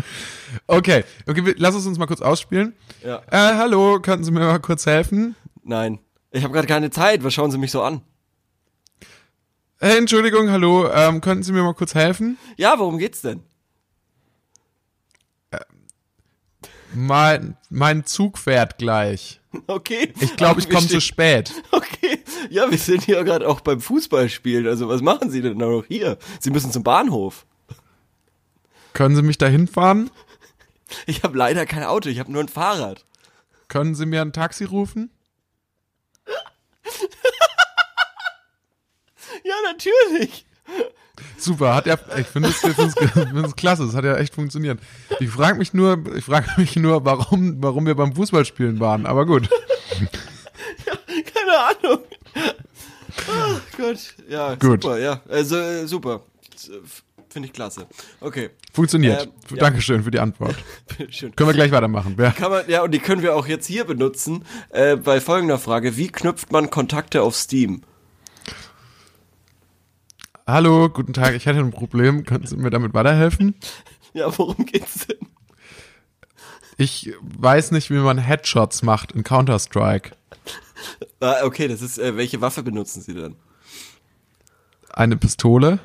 Okay, 0.67 1.05
okay, 1.27 1.55
lass 1.57 1.75
es 1.75 1.87
uns 1.87 1.99
mal 1.99 2.07
kurz 2.07 2.21
ausspielen. 2.21 2.75
Ja. 3.05 3.23
Äh, 3.31 3.57
hallo, 3.57 4.01
können 4.01 4.25
Sie 4.25 4.31
mir 4.31 4.41
mal 4.41 4.59
kurz 4.61 4.87
helfen? 4.87 5.37
Nein. 5.63 5.99
Ich 6.31 6.45
habe 6.45 6.53
gerade 6.53 6.69
keine 6.69 6.91
Zeit. 6.91 7.25
Was 7.25 7.35
schauen 7.35 7.51
Sie 7.51 7.59
mich 7.59 7.71
so 7.71 7.83
an? 7.83 8.03
Hey, 9.79 9.97
Entschuldigung, 9.99 10.51
hallo, 10.51 10.91
ähm, 10.93 11.21
könnten 11.21 11.43
Sie 11.43 11.53
mir 11.53 11.63
mal 11.63 11.75
kurz 11.75 11.95
helfen? 11.95 12.37
Ja, 12.57 12.79
worum 12.79 12.99
geht's 12.99 13.23
denn? 13.23 13.43
Mein, 16.95 17.57
mein 17.69 18.05
Zug 18.05 18.39
fährt 18.39 18.79
gleich. 18.79 19.41
Okay. 19.67 20.13
Ich 20.21 20.37
glaube, 20.37 20.61
ich 20.61 20.69
komme 20.69 20.87
zu 20.87 21.01
spät. 21.01 21.53
Okay. 21.73 22.23
Ja, 22.49 22.71
wir 22.71 22.79
sind 22.79 23.05
hier 23.05 23.23
gerade 23.25 23.47
auch 23.47 23.61
beim 23.61 23.81
Fußballspielen. 23.81 24.67
Also 24.67 24.89
was 24.89 25.03
machen 25.03 25.31
Sie 25.31 25.43
denn 25.43 25.59
noch 25.59 25.85
hier? 25.87 26.19
Sie 26.41 26.51
müssen 26.51 26.73
zum 26.73 26.83
Bahnhof. 26.83 27.45
Können 28.95 29.15
Sie 29.15 29.23
mich 29.23 29.39
da 29.39 29.47
hinfahren? 29.47 30.11
Ich 31.07 31.23
habe 31.23 31.37
leider 31.37 31.67
kein 31.67 31.85
Auto. 31.85 32.09
Ich 32.09 32.19
habe 32.19 32.33
nur 32.33 32.43
ein 32.43 32.49
Fahrrad. 32.49 33.05
Können 33.69 33.95
Sie 33.95 34.07
mir 34.07 34.23
ein 34.23 34.33
Taxi 34.33 34.65
rufen? 34.65 35.11
Ja, 39.45 39.55
natürlich. 39.65 40.45
Super, 41.37 41.75
hat 41.75 41.87
ja, 41.87 41.97
ich 42.19 42.27
finde 42.27 42.49
es 42.49 42.57
find's, 42.57 43.57
klasse, 43.57 43.85
es 43.85 43.95
hat 43.95 44.05
ja 44.05 44.17
echt 44.17 44.35
funktioniert. 44.35 44.79
Ich 45.19 45.31
frage 45.31 45.59
mich 45.59 45.75
nur, 45.75 46.03
ich 46.17 46.25
frage 46.25 46.49
mich 46.57 46.77
nur, 46.77 47.05
warum, 47.05 47.63
warum 47.63 47.87
wir 47.87 47.95
beim 47.95 48.15
Fußballspielen 48.15 48.81
waren, 48.81 49.07
aber 49.07 49.27
gut. 49.27 49.49
Keine 51.35 51.59
Ahnung. 51.59 52.05
Ach 53.29 53.61
Gott. 53.77 54.15
Ja, 54.29 54.55
Gut. 54.55 54.83
super. 54.83 54.99
Ja, 54.99 55.21
also 55.29 55.57
äh, 55.57 55.87
super. 55.87 56.23
Finde 57.31 57.47
ich 57.47 57.53
klasse. 57.53 57.87
Okay. 58.21 58.51
Funktioniert. 58.73 59.27
Ähm, 59.27 59.33
ja. 59.51 59.57
Dankeschön 59.57 60.03
für 60.03 60.11
die 60.11 60.19
Antwort. 60.19 60.57
Schön. 61.11 61.35
Können 61.37 61.49
wir 61.49 61.55
gleich 61.55 61.71
weitermachen. 61.71 62.15
Wer? 62.17 62.33
Kann 62.33 62.51
man, 62.51 62.69
ja, 62.69 62.83
und 62.83 62.91
die 62.91 62.99
können 62.99 63.23
wir 63.23 63.37
auch 63.37 63.47
jetzt 63.47 63.67
hier 63.67 63.85
benutzen, 63.85 64.45
äh, 64.71 64.97
bei 64.97 65.21
folgender 65.21 65.59
Frage. 65.59 65.97
Wie 65.97 66.09
knüpft 66.09 66.51
man 66.51 66.71
Kontakte 66.71 67.23
auf 67.23 67.37
Steam? 67.37 67.83
Hallo, 70.47 70.89
guten 70.89 71.13
Tag, 71.13 71.35
ich 71.35 71.47
hatte 71.47 71.59
ein 71.59 71.71
Problem, 71.71 72.25
können 72.25 72.47
Sie 72.47 72.57
mir 72.57 72.71
damit 72.71 72.95
weiterhelfen? 72.95 73.55
Ja, 74.13 74.37
worum 74.37 74.67
geht's 74.67 75.07
denn? 75.07 75.19
Ich 76.77 77.13
weiß 77.21 77.71
nicht, 77.71 77.91
wie 77.91 77.99
man 77.99 78.19
Headshots 78.19 78.83
macht 78.83 79.13
in 79.13 79.23
Counter-Strike. 79.23 80.13
Ah, 81.21 81.45
okay, 81.45 81.69
das 81.69 81.83
ist, 81.83 81.99
äh, 81.99 82.17
welche 82.17 82.41
Waffe 82.41 82.63
benutzen 82.63 83.03
Sie 83.03 83.15
denn? 83.15 83.37
Eine 84.89 85.17
Pistole? 85.17 85.79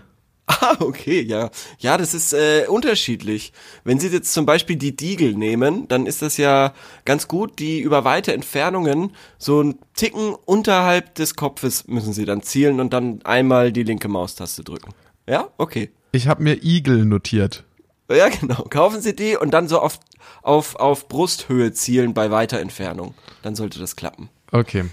Ah, 0.62 0.77
okay, 0.79 1.21
ja. 1.21 1.49
Ja, 1.79 1.97
das 1.97 2.13
ist 2.13 2.34
äh, 2.34 2.65
unterschiedlich. 2.67 3.51
Wenn 3.84 3.99
Sie 3.99 4.10
jetzt 4.10 4.31
zum 4.31 4.45
Beispiel 4.45 4.75
die 4.75 4.95
Diegel 4.95 5.34
nehmen, 5.34 5.88
dann 5.88 6.05
ist 6.05 6.21
das 6.21 6.38
ja 6.38 6.73
ganz 7.03 7.27
gut, 7.27 7.58
die 7.58 7.79
über 7.79 8.03
weite 8.03 8.34
Entfernungen 8.34 9.12
so 9.39 9.60
einen 9.60 9.79
Ticken 9.95 10.36
unterhalb 10.45 11.15
des 11.15 11.36
Kopfes 11.36 11.88
müssen 11.88 12.13
Sie 12.13 12.25
dann 12.25 12.43
zielen 12.43 12.79
und 12.79 12.93
dann 12.93 13.21
einmal 13.23 13.71
die 13.71 13.84
linke 13.84 14.08
Maustaste 14.08 14.63
drücken. 14.63 14.93
Ja, 15.27 15.49
okay. 15.58 15.89
Ich 16.12 16.27
habe 16.27 16.43
mir 16.43 16.63
Eagle 16.63 17.05
notiert. 17.05 17.63
Ja, 18.10 18.29
genau. 18.29 18.67
Kaufen 18.69 19.01
Sie 19.01 19.15
die 19.15 19.36
und 19.36 19.51
dann 19.51 19.67
so 19.67 19.79
auf, 19.79 19.99
auf, 20.43 20.75
auf 20.75 21.08
Brusthöhe 21.08 21.73
zielen 21.73 22.13
bei 22.13 22.29
weiter 22.29 22.60
Entfernung. 22.60 23.15
Dann 23.41 23.55
sollte 23.55 23.79
das 23.79 23.95
klappen. 23.95 24.29
Okay. 24.51 24.86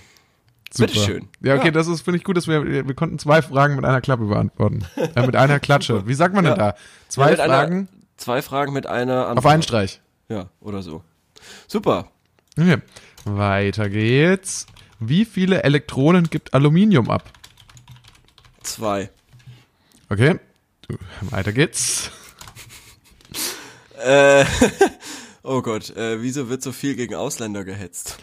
Super. 0.74 0.87
Bitteschön. 0.92 1.28
Ja, 1.42 1.54
okay, 1.56 1.66
Ja. 1.66 1.70
das 1.72 1.87
ist, 1.87 2.02
finde 2.02 2.18
ich 2.18 2.24
gut, 2.24 2.37
dass 2.37 2.46
wir, 2.48 2.64
wir 2.64 2.94
konnten 2.94 3.18
zwei 3.18 3.42
Fragen 3.42 3.76
mit 3.76 3.85
einer 3.85 4.00
Klappe 4.00 4.24
beantworten. 4.24 4.85
Äh, 4.96 5.26
mit 5.26 5.37
einer 5.37 5.61
Klatsche. 5.61 6.06
Wie 6.06 6.14
sagt 6.14 6.35
man 6.35 6.44
denn 6.44 6.54
Ja. 6.56 6.72
da? 6.72 6.76
Zwei 7.08 7.30
Ja, 7.32 7.37
Fragen 7.44 7.74
Einer, 7.76 7.87
zwei 8.16 8.40
Fragen 8.42 8.72
mit 8.72 8.87
einer 8.87 9.22
auf 9.24 9.28
Antwort. 9.37 9.52
einen 9.52 9.62
Streich. 9.62 10.00
Ja, 10.28 10.48
oder 10.61 10.82
so. 10.82 11.02
Super. 11.68 12.08
Okay. 12.58 12.78
Weiter 13.24 13.88
geht's. 13.90 14.66
Wie 14.98 15.24
viele 15.24 15.62
Elektronen 15.62 16.30
gibt 16.30 16.54
Aluminium 16.54 17.11
ab? 17.11 17.24
Zwei. 18.62 19.11
Okay. 20.08 20.38
Weiter 21.22 21.52
geht's. 21.52 22.11
Äh, 24.04 24.44
oh 25.42 25.62
Gott, 25.62 25.90
äh, 25.96 26.22
wieso 26.22 26.48
wird 26.48 26.62
so 26.62 26.72
viel 26.72 26.94
gegen 26.96 27.14
Ausländer 27.14 27.64
gehetzt? 27.64 28.18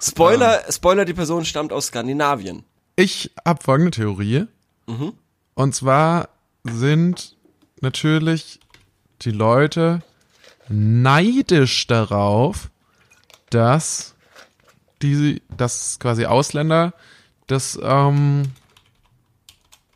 Spoiler, 0.00 0.62
Spoiler, 0.70 1.04
die 1.04 1.14
Person 1.14 1.44
stammt 1.44 1.72
aus 1.72 1.86
Skandinavien. 1.86 2.64
Ich 2.96 3.30
habe 3.46 3.62
folgende 3.62 3.90
Theorie. 3.92 4.46
Und 5.54 5.74
zwar 5.74 6.28
sind 6.64 7.36
natürlich 7.80 8.60
die 9.22 9.30
Leute 9.30 10.02
neidisch 10.68 11.86
darauf, 11.86 12.70
dass 13.50 14.14
die, 15.02 15.42
dass 15.56 15.98
quasi 15.98 16.24
Ausländer, 16.26 16.92
dass 17.46 17.78
ähm, 17.82 18.44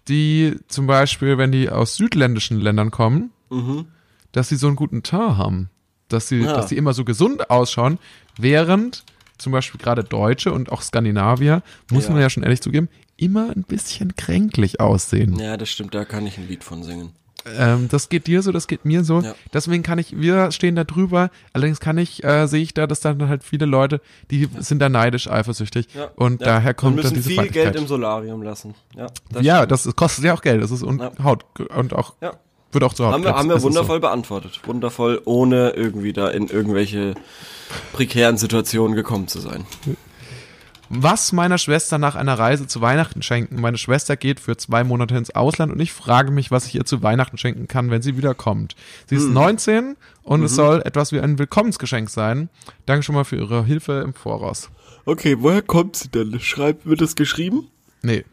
die 0.09 0.57
zum 0.69 0.87
Beispiel, 0.87 1.39
wenn 1.39 1.53
die 1.53 1.69
aus 1.71 1.97
südländischen 1.97 2.61
Ländern 2.61 2.91
kommen, 2.91 3.31
dass 4.33 4.49
sie 4.49 4.57
so 4.57 4.67
einen 4.67 4.77
guten 4.77 5.03
Teint 5.03 5.37
haben, 5.37 5.71
dass 6.09 6.29
sie, 6.29 6.41
Ja. 6.41 6.55
dass 6.55 6.69
sie 6.71 6.77
immer 6.77 6.95
so 6.95 7.05
gesund 7.05 7.51
ausschauen, 7.51 7.99
während 8.37 9.05
zum 9.43 9.53
Beispiel 9.53 9.81
gerade 9.81 10.05
Deutsche 10.05 10.53
und 10.53 10.73
auch 10.73 10.83
Skandinavier, 10.83 11.63
muss 11.91 12.07
Ja. 12.07 12.13
man 12.13 12.21
ja 12.23 12.31
schon 12.31 12.43
ehrlich 12.43 12.63
zugeben, 12.63 12.89
immer 13.17 13.51
ein 13.51 13.65
bisschen 13.65 14.17
kränklich 14.17 14.81
aussehen. 14.81 15.39
Ja, 15.39 15.57
das 15.57 15.69
stimmt, 15.69 15.95
da 15.95 16.05
kann 16.05 16.27
ich 16.27 16.39
ein 16.39 16.49
Lied 16.49 16.65
von 16.65 16.83
singen. 16.83 17.11
Ähm, 17.59 17.89
das 17.91 18.09
geht 18.09 18.29
dir 18.29 18.41
so, 18.41 18.53
das 18.53 18.69
geht 18.69 18.85
mir 18.85 19.03
so. 19.03 19.21
Ja. 19.21 19.35
Deswegen 19.53 19.83
kann 19.83 19.99
ich, 19.99 20.17
wir 20.17 20.53
stehen 20.53 20.77
da 20.77 20.85
drüber. 20.85 21.29
Allerdings 21.53 21.81
kann 21.81 21.99
ich, 21.99 22.23
äh, 22.23 22.47
sehe 22.47 22.63
ich 22.63 22.73
da, 22.73 22.87
dass 22.87 23.01
dann 23.01 23.29
halt 23.29 23.43
viele 23.43 23.67
Leute, 23.67 24.01
die 24.31 24.49
sind 24.61 24.79
da 24.79 24.89
neidisch, 24.89 25.29
eifersüchtig. 25.29 25.89
und 26.15 26.41
ja. 26.41 26.47
daher 26.47 26.73
kommt 26.73 26.99
und 26.99 27.05
dann 27.05 27.13
müssen 27.15 27.29
diese 27.29 27.43
viel. 27.43 27.51
Geld 27.51 27.75
im 27.75 27.89
Solarium 27.89 28.43
lassen. 28.43 28.77
Ja, 28.97 29.09
das 29.33 29.43
ja, 29.45 29.67
das 29.67 29.93
kostet 29.97 30.25
ja 30.25 30.35
auch 30.35 30.41
Geld. 30.43 30.63
Das 30.63 30.71
ist 30.71 30.85
und 30.85 31.01
Ja. 31.01 31.11
Haut 31.25 31.45
und 31.77 31.93
auch 31.95 32.15
Ja. 32.21 32.35
Wird 32.73 32.85
auch 32.85 32.95
zu 32.95 33.05
Haben 33.07 33.23
wir, 33.25 33.35
haben 33.35 33.49
wir 33.49 33.63
wundervoll 33.63 34.01
beantwortet. 34.01 34.61
Wundervoll, 34.65 35.21
ohne 35.25 35.71
irgendwie 35.71 36.13
da 36.13 36.29
in 36.29 36.49
irgendwelche 36.49 37.15
prekären 37.93 38.39
Situationen 38.39 38.97
gekommen 38.97 39.29
zu 39.29 39.41
sein. 39.41 39.65
So. 39.85 39.95
Was 40.95 41.33
meiner 41.33 41.57
Schwester 41.57 41.97
nach 41.97 42.17
einer 42.17 42.39
Reise 42.39 42.67
zu 42.67 42.83
Weihnachten 42.83 43.23
schenken? 43.23 43.59
Meine 43.63 43.79
Schwester 43.79 44.15
geht 44.17 44.41
für 44.41 44.59
zwei 44.59 44.85
Monate 44.85 45.17
ins 45.17 45.35
Ausland 45.35 45.73
und 45.73 45.81
ich 45.81 45.91
frage 45.93 46.31
mich, 46.31 46.51
was 46.51 46.67
ich 46.67 46.75
ihr 46.75 46.85
zu 46.85 47.03
Weihnachten 47.03 47.39
schenken 47.39 47.67
kann, 47.67 47.91
wenn 47.91 48.03
sie 48.03 48.19
wiederkommt. 48.19 48.75
Sie 49.07 49.17
Hm. 49.17 49.23
ist 49.23 49.31
19 49.33 49.97
und 50.23 50.41
Mhm. 50.41 50.47
es 50.47 50.55
soll 50.55 50.83
etwas 50.85 51.13
wie 51.13 51.21
ein 51.21 51.39
Willkommensgeschenk 51.39 52.11
sein. 52.11 52.51
Danke 52.85 53.05
schon 53.05 53.15
mal 53.15 53.25
für 53.25 53.37
Ihre 53.37 53.65
Hilfe 53.65 54.03
im 54.05 54.13
Voraus. 54.13 54.69
Okay, 55.07 55.37
woher 55.41 55.63
kommt 55.63 55.97
sie 55.97 56.09
denn? 56.11 56.39
Schreibt, 56.41 56.85
wird 56.85 57.01
es 57.01 57.17
geschrieben? 57.17 57.69
Nee. 58.03 58.25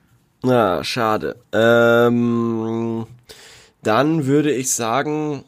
Na, 0.43 0.83
schade. 0.83 1.37
Ähm, 1.53 3.05
dann 3.83 4.25
würde 4.25 4.51
ich 4.51 4.71
sagen, 4.71 5.43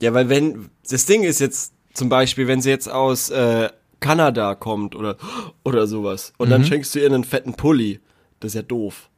ja, 0.00 0.12
weil 0.14 0.28
wenn, 0.28 0.70
das 0.88 1.06
Ding 1.06 1.22
ist 1.22 1.40
jetzt 1.40 1.72
zum 1.94 2.08
Beispiel, 2.08 2.46
wenn 2.48 2.60
sie 2.60 2.70
jetzt 2.70 2.90
aus 2.90 3.30
äh, 3.30 3.70
Kanada 4.00 4.54
kommt 4.54 4.94
oder, 4.94 5.16
oder 5.64 5.86
sowas 5.86 6.32
und 6.36 6.50
dann 6.50 6.64
schenkst 6.64 6.94
du 6.94 7.00
ihr 7.00 7.06
einen 7.06 7.24
fetten 7.24 7.54
Pulli, 7.54 8.00
das 8.40 8.50
ist 8.50 8.54
ja 8.54 8.62
doof. 8.62 9.08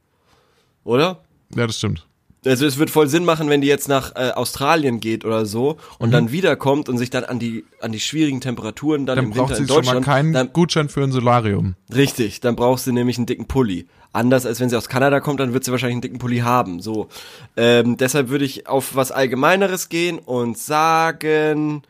Oder? 0.83 1.21
Ja, 1.55 1.67
das 1.67 1.77
stimmt. 1.77 2.07
Also 2.45 2.65
es 2.65 2.77
wird 2.77 2.89
voll 2.89 3.07
Sinn 3.09 3.25
machen, 3.25 3.49
wenn 3.49 3.59
die 3.61 3.67
jetzt 3.67 3.89
nach 3.89 4.15
äh, 4.15 4.31
Australien 4.31 4.99
geht 5.01 5.25
oder 5.25 5.45
so 5.45 5.77
und 5.97 6.09
Mhm. 6.09 6.13
dann 6.13 6.31
wiederkommt 6.31 6.87
und 6.87 6.97
sich 6.97 7.09
dann 7.09 7.25
an 7.25 7.37
die 7.39 7.65
an 7.81 7.91
die 7.91 7.99
schwierigen 7.99 8.39
Temperaturen 8.39 9.05
dann, 9.05 9.17
Dann 9.17 9.25
im 9.25 9.31
braucht 9.31 9.49
Winter 9.49 9.55
sie 9.55 9.61
in 9.63 9.67
schon 9.67 9.75
mal 9.77 9.81
Deutschland 9.83 10.05
keinen 10.05 10.33
dann, 10.33 10.53
Gutschein 10.53 10.87
für 10.89 11.03
ein 11.03 11.11
Solarium. 11.11 11.75
Richtig, 11.93 12.39
dann 12.39 12.55
brauchst 12.55 12.87
du 12.87 12.93
nämlich 12.93 13.17
einen 13.17 13.25
dicken 13.25 13.45
Pulli. 13.47 13.87
Anders 14.13 14.45
als 14.45 14.59
wenn 14.59 14.69
sie 14.69 14.75
aus 14.77 14.87
Kanada 14.89 15.19
kommt, 15.19 15.39
dann 15.39 15.53
wird 15.53 15.63
sie 15.65 15.71
wahrscheinlich 15.71 15.95
einen 15.95 16.01
dicken 16.01 16.17
Pulli 16.19 16.37
haben. 16.39 16.79
So, 16.81 17.09
ähm, 17.57 17.97
deshalb 17.97 18.29
würde 18.29 18.45
ich 18.45 18.67
auf 18.67 18.95
was 18.95 19.11
Allgemeineres 19.11 19.89
gehen 19.89 20.17
und 20.17 20.57
sagen, 20.57 21.83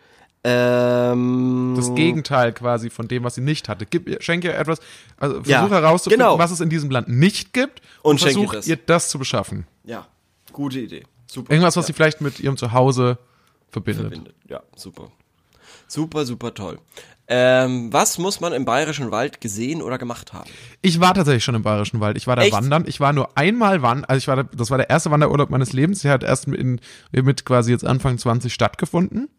ähm, 0.44 1.74
Das 1.76 1.94
Gegenteil 1.96 2.54
quasi 2.54 2.90
von 2.90 3.08
dem, 3.08 3.24
was 3.24 3.36
sie 3.36 3.42
nicht 3.42 3.70
hatte. 3.70 3.86
Gib 3.86 4.08
ihr, 4.10 4.22
schenke 4.22 4.48
ihr 4.50 4.58
etwas, 4.58 4.80
also 5.18 5.36
versuch 5.36 5.50
Ja, 5.50 5.70
herauszufinden, 5.70 6.26
genau. 6.26 6.40
was 6.40 6.52
es 6.52 6.60
in 6.60 6.70
diesem 6.70 6.90
Land 6.90 7.08
nicht 7.08 7.54
gibt 7.54 7.82
und, 8.02 8.12
Und 8.14 8.20
versuch 8.22 8.54
ihr 8.66 8.78
das 8.78 9.10
zu 9.10 9.20
beschaffen. 9.20 9.66
Ja, 9.84 10.08
gute 10.54 10.80
Idee. 10.80 11.04
Super. 11.28 11.52
Irgendwas, 11.52 11.76
was 11.76 11.86
ja, 11.86 11.88
sie 11.88 11.94
vielleicht 11.94 12.22
mit 12.22 12.40
ihrem 12.40 12.58
Zuhause 12.58 13.18
verbindet. 13.70 14.08
verbindet. 14.08 14.36
Ja, 14.48 14.62
super. 14.76 15.12
Super, 15.88 16.26
super 16.26 16.54
toll. 16.54 16.80
Ähm, 17.32 17.94
was 17.94 18.18
muss 18.18 18.40
man 18.40 18.54
im 18.54 18.66
Bayerischen 18.66 19.12
Wald 19.12 19.40
gesehen 19.40 19.84
oder 19.84 20.00
gemacht 20.00 20.34
haben? 20.34 20.50
Ich 20.82 21.00
war 21.00 21.14
tatsächlich 21.14 21.44
schon 21.44 21.54
im 21.54 21.62
Bayerischen 21.62 22.00
Wald. 22.00 22.18
Ich 22.18 22.26
war 22.26 22.36
da 22.36 22.42
Echt? 22.42 22.54
wandern. 22.54 22.86
Ich 22.88 23.00
war 23.00 23.14
nur 23.14 23.38
einmal 23.38 23.84
wandern. 23.84 24.06
Also 24.06 24.18
ich 24.18 24.28
war 24.28 24.36
da, 24.36 24.44
das 24.44 24.72
war 24.72 24.80
der 24.80 24.90
erste 24.90 25.12
Wanderurlaub 25.12 25.52
meines 25.52 25.72
Lebens. 25.72 26.02
Der 26.02 26.12
hat 26.12 26.24
erst 26.24 26.48
in, 26.48 26.82
mit 27.12 27.46
quasi 27.46 27.72
jetzt 27.72 27.86
Anfang 27.86 28.18
20 28.18 28.52
stattgefunden. 28.52 29.30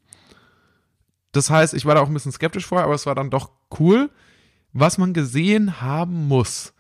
Das 1.33 1.51
heißt, 1.51 1.75
ich 1.75 1.85
war 1.85 1.97
da 1.97 2.01
auch 2.01 2.07
ein 2.07 2.15
bisschen 2.15 2.33
skeptisch 2.33 2.67
vorher, 2.67 2.85
aber 2.85 2.95
es 2.95 3.07
war 3.07 3.17
dann 3.17 3.31
doch 3.31 3.51
cool, 3.81 4.09
was 4.73 4.99
man 4.99 5.13
gesehen 5.13 5.81
haben 5.81 6.29
muss. 6.29 6.73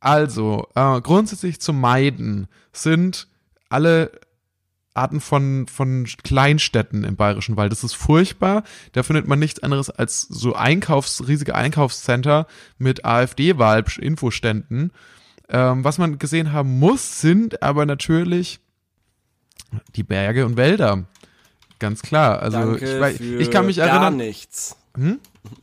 Also, 0.00 0.66
äh, 0.74 1.02
grundsätzlich 1.02 1.60
zu 1.60 1.74
meiden 1.74 2.48
sind 2.72 3.28
alle 3.70 4.12
Arten 4.92 5.20
von, 5.20 5.66
von 5.68 6.06
Kleinstädten 6.24 7.04
im 7.04 7.16
Bayerischen 7.16 7.56
Wald. 7.56 7.70
Das 7.72 7.84
ist 7.84 7.94
furchtbar. 7.94 8.64
Da 8.92 9.02
findet 9.02 9.26
man 9.28 9.38
nichts 9.38 9.62
anderes 9.62 9.88
als 9.88 10.22
so 10.22 10.54
Einkaufs-, 10.54 11.26
riesige 11.26 11.54
Einkaufscenter 11.54 12.46
mit 12.76 13.04
AfD-Wahl-Infoständen. 13.04 14.92
Ähm, 15.48 15.84
was 15.84 15.98
man 15.98 16.18
gesehen 16.18 16.52
haben 16.52 16.78
muss, 16.78 17.20
sind 17.20 17.62
aber 17.62 17.86
natürlich 17.86 18.60
die 19.96 20.02
Berge 20.02 20.44
und 20.46 20.56
Wälder. 20.56 21.04
Ganz 21.78 22.02
klar. 22.02 22.40
Also 22.42 22.76
ich, 22.76 22.82
wei- 23.00 23.14
für 23.14 23.24
ich 23.40 23.50
kann 23.50 23.66
mich 23.66 23.76
gar 23.78 23.88
erinnern. 23.88 24.16
nichts. 24.16 24.76
Hm? 24.96 25.18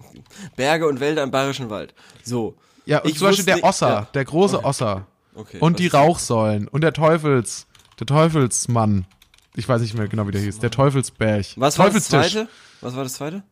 Berge 0.55 0.87
und 0.87 0.99
Wälder 0.99 1.23
im 1.23 1.31
Bayerischen 1.31 1.69
Wald. 1.69 1.93
So. 2.23 2.57
Ja, 2.85 2.99
und 2.99 3.09
Ich 3.09 3.17
zum 3.17 3.27
Beispiel 3.27 3.45
der 3.45 3.63
Osser, 3.63 3.89
ja. 3.89 4.07
der 4.13 4.25
große 4.25 4.63
Osser. 4.63 5.05
Okay. 5.35 5.57
Und 5.59 5.79
die 5.79 5.87
Rauchsäulen 5.87 6.67
und 6.67 6.81
der 6.81 6.93
Teufels, 6.93 7.67
der 7.99 8.07
Teufelsmann. 8.07 9.05
Ich 9.55 9.67
weiß 9.67 9.81
nicht 9.81 9.95
mehr 9.95 10.07
genau, 10.07 10.27
wie 10.27 10.31
der 10.31 10.41
hieß. 10.41 10.59
Der 10.59 10.71
Teufelsberg. 10.71 11.45
Was 11.55 11.79
war 11.79 11.89
das 11.89 12.07
zweite? 12.09 12.47
Was 12.81 12.95
war 12.95 13.03
das 13.03 13.13
zweite? 13.13 13.43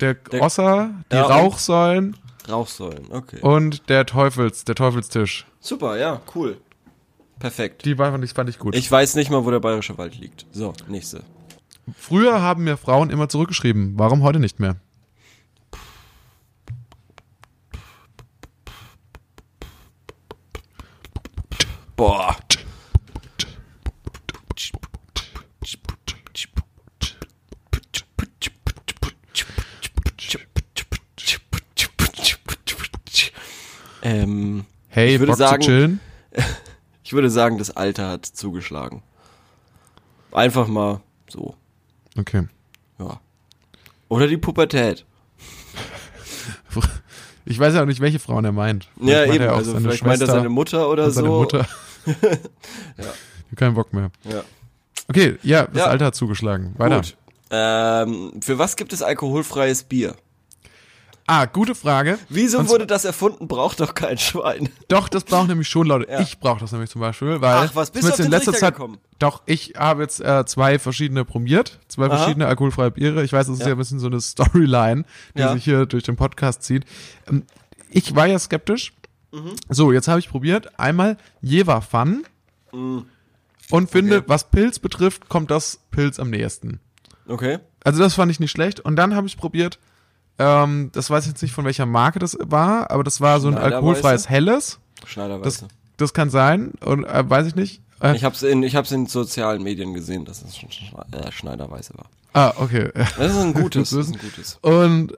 Der, 0.00 0.14
Der- 0.14 0.42
Osser, 0.42 0.90
die 1.10 1.16
Ja, 1.16 1.22
Rauchsäulen 1.22 2.16
Rauchsäulen, 2.48 3.06
okay. 3.10 3.40
und 3.40 3.88
der 3.88 4.06
Teufels, 4.06 4.64
der 4.64 4.76
Teufelstisch. 4.76 5.46
Super, 5.58 5.96
ja, 5.96 6.20
cool. 6.34 6.58
Perfekt. 7.40 7.84
Die 7.84 7.98
war, 7.98 8.12
fand 8.12 8.22
ich, 8.24 8.32
fand 8.34 8.48
ich 8.48 8.58
gut. 8.60 8.76
Ich 8.76 8.88
weiß 8.90 9.16
nicht 9.16 9.30
mal, 9.30 9.44
wo 9.44 9.50
der 9.50 9.58
Bayerische 9.60 9.98
Wald 9.98 10.16
liegt. 10.16 10.46
So, 10.52 10.72
nächste. 10.86 11.24
Früher 11.98 12.40
haben 12.42 12.62
mir 12.64 12.76
Frauen 12.76 13.10
immer 13.10 13.28
zurückgeschrieben. 13.28 13.94
Warum 13.96 14.22
heute 14.22 14.38
nicht 14.38 14.60
mehr? 14.60 14.76
Boah. 21.96 22.36
Ähm, 34.02 34.64
Hey, 34.88 35.05
Ich 35.16 35.20
würde 35.20 35.32
Bock 35.32 35.38
sagen- 35.38 36.00
ich 37.04 37.12
würde 37.12 37.30
sagen, 37.30 37.58
das 37.58 37.70
Alter 37.76 38.08
hat 38.10 38.26
zugeschlagen. 38.26 39.02
Einfach 40.32 40.66
mal 40.68 41.00
so, 41.28 41.54
Okay. 42.18 42.46
ja. 42.98 43.20
Oder 44.08 44.26
die 44.26 44.36
Pubertät. 44.36 45.04
Ich 47.48 47.60
weiß 47.60 47.74
ja 47.74 47.82
auch 47.82 47.86
nicht, 47.86 48.00
welche 48.00 48.18
Frauen 48.18 48.44
er 48.44 48.50
meint. 48.50 48.88
Ja, 48.96 49.22
Vielleicht 49.22 49.28
meint 49.28 49.34
eben. 49.36 49.44
er 49.44 49.52
Also 49.54 49.70
seine 49.70 49.82
vielleicht 49.82 50.02
meint 50.04 50.14
er 50.20 50.26
Schwester 50.26 50.36
seine 50.38 50.48
Mutter 50.48 50.90
oder 50.90 51.10
seine 51.12 51.28
so. 51.28 51.38
Mutter. 51.38 51.66
Ja. 52.98 53.04
Kein 53.54 53.74
Bock 53.74 53.92
mehr. 53.92 54.10
Ja. 54.24 54.42
Okay, 55.08 55.38
ja, 55.44 55.66
das 55.66 55.76
Ja. 55.76 55.84
Alter 55.86 56.06
hat 56.06 56.14
zugeschlagen. 56.16 56.74
Weiter. 56.76 56.96
Gut. 56.96 57.16
Ähm, 57.50 58.32
für 58.40 58.58
was 58.58 58.74
gibt 58.74 58.92
es 58.92 59.00
alkoholfreies 59.02 59.84
Bier? 59.84 60.16
Ah, 61.28 61.46
gute 61.46 61.74
Frage. 61.74 62.18
Wieso 62.28 62.58
Und 62.60 62.68
wurde 62.68 62.86
das 62.86 63.04
erfunden? 63.04 63.48
Braucht 63.48 63.80
doch 63.80 63.94
kein 63.94 64.16
Schwein. 64.16 64.68
Doch, 64.86 65.08
das 65.08 65.24
braucht 65.24 65.48
nämlich 65.48 65.68
schon 65.68 65.86
Leute. 65.88 66.10
Ja. 66.10 66.20
Ich 66.20 66.38
brauche 66.38 66.60
das 66.60 66.70
nämlich 66.70 66.88
zum 66.90 67.00
Beispiel, 67.00 67.40
weil 67.40 67.66
Ach, 67.68 67.74
was, 67.74 67.90
bist 67.90 68.04
du 68.06 68.10
auf 68.10 68.16
den 68.16 68.26
in 68.26 68.30
letzter 68.30 68.52
Zeit. 68.52 68.74
gekommen? 68.74 68.98
Doch, 69.18 69.42
ich 69.46 69.74
habe 69.76 70.02
jetzt 70.02 70.20
äh, 70.20 70.44
zwei 70.46 70.78
verschiedene 70.78 71.24
probiert, 71.24 71.80
zwei 71.88 72.06
Aha. 72.06 72.16
verschiedene 72.18 72.46
alkoholfreie 72.46 72.92
Biere. 72.92 73.24
Ich 73.24 73.32
weiß, 73.32 73.46
das 73.48 73.54
ist 73.56 73.62
Ja. 73.62 73.68
ja 73.68 73.74
ein 73.74 73.78
bisschen 73.78 73.98
so 73.98 74.06
eine 74.06 74.20
Storyline, 74.20 75.04
die 75.34 75.40
Ja. 75.40 75.52
sich 75.52 75.64
hier 75.64 75.86
durch 75.86 76.04
den 76.04 76.14
Podcast 76.16 76.62
zieht. 76.62 76.84
Ähm, 77.28 77.42
ich 77.90 78.14
war 78.14 78.26
ja 78.26 78.38
skeptisch. 78.38 78.92
Mhm. 79.32 79.52
So, 79.68 79.90
jetzt 79.92 80.06
habe 80.06 80.20
ich 80.20 80.28
probiert. 80.30 80.78
Einmal 80.78 81.16
Jever 81.40 81.82
Fun 81.82 82.24
und 82.72 83.90
finde, 83.90 84.18
Okay. 84.18 84.24
was 84.28 84.44
Pilz 84.50 84.78
betrifft, 84.78 85.28
kommt 85.28 85.50
das 85.50 85.80
Pilz 85.90 86.20
am 86.20 86.30
nächsten. 86.30 86.78
Okay. 87.26 87.58
Also 87.82 88.00
das 88.02 88.14
fand 88.14 88.30
ich 88.30 88.38
nicht 88.38 88.50
schlecht. 88.52 88.78
Und 88.80 88.96
dann 88.96 89.14
habe 89.16 89.26
ich 89.26 89.36
probiert, 89.36 89.78
ähm, 90.38 90.90
das 90.92 91.08
weiß 91.10 91.24
ich 91.24 91.30
jetzt 91.30 91.42
nicht 91.42 91.52
von 91.54 91.64
welcher 91.64 91.86
Marke 91.86 92.18
das 92.18 92.36
war, 92.40 92.90
aber 92.90 93.04
das 93.04 93.20
war 93.20 93.40
so 93.40 93.48
ein 93.48 93.56
alkoholfreies 93.56 94.28
Helles. 94.28 94.78
Das, 95.00 95.10
Schneiderweise. 95.10 95.68
das 95.96 96.12
kann 96.14 96.30
sein. 96.30 96.72
Und 96.84 97.04
äh, 97.04 97.28
weiß 97.28 97.46
ich 97.46 97.54
nicht. 97.54 97.80
Äh, 98.00 98.14
Ich 98.16 98.24
hab's 98.24 98.42
in, 98.42 98.62
ich 98.62 98.76
hab's 98.76 98.92
in 98.92 99.06
sozialen 99.06 99.62
Medien 99.62 99.94
gesehen, 99.94 100.24
dass 100.24 100.42
es 100.42 100.56
schon 100.56 100.68
äh, 101.12 101.30
Schneiderweise 101.32 101.94
war. 101.96 102.06
ah, 102.34 102.52
okay. 102.58 102.90
Das 102.94 103.32
ist 103.32 103.38
ein 103.38 103.54
gutes. 103.54 103.90
Das 103.90 103.98
das 103.98 104.06
ist 104.08 104.14
ein 104.14 104.20
gutes. 104.20 104.58
Und 104.62 105.16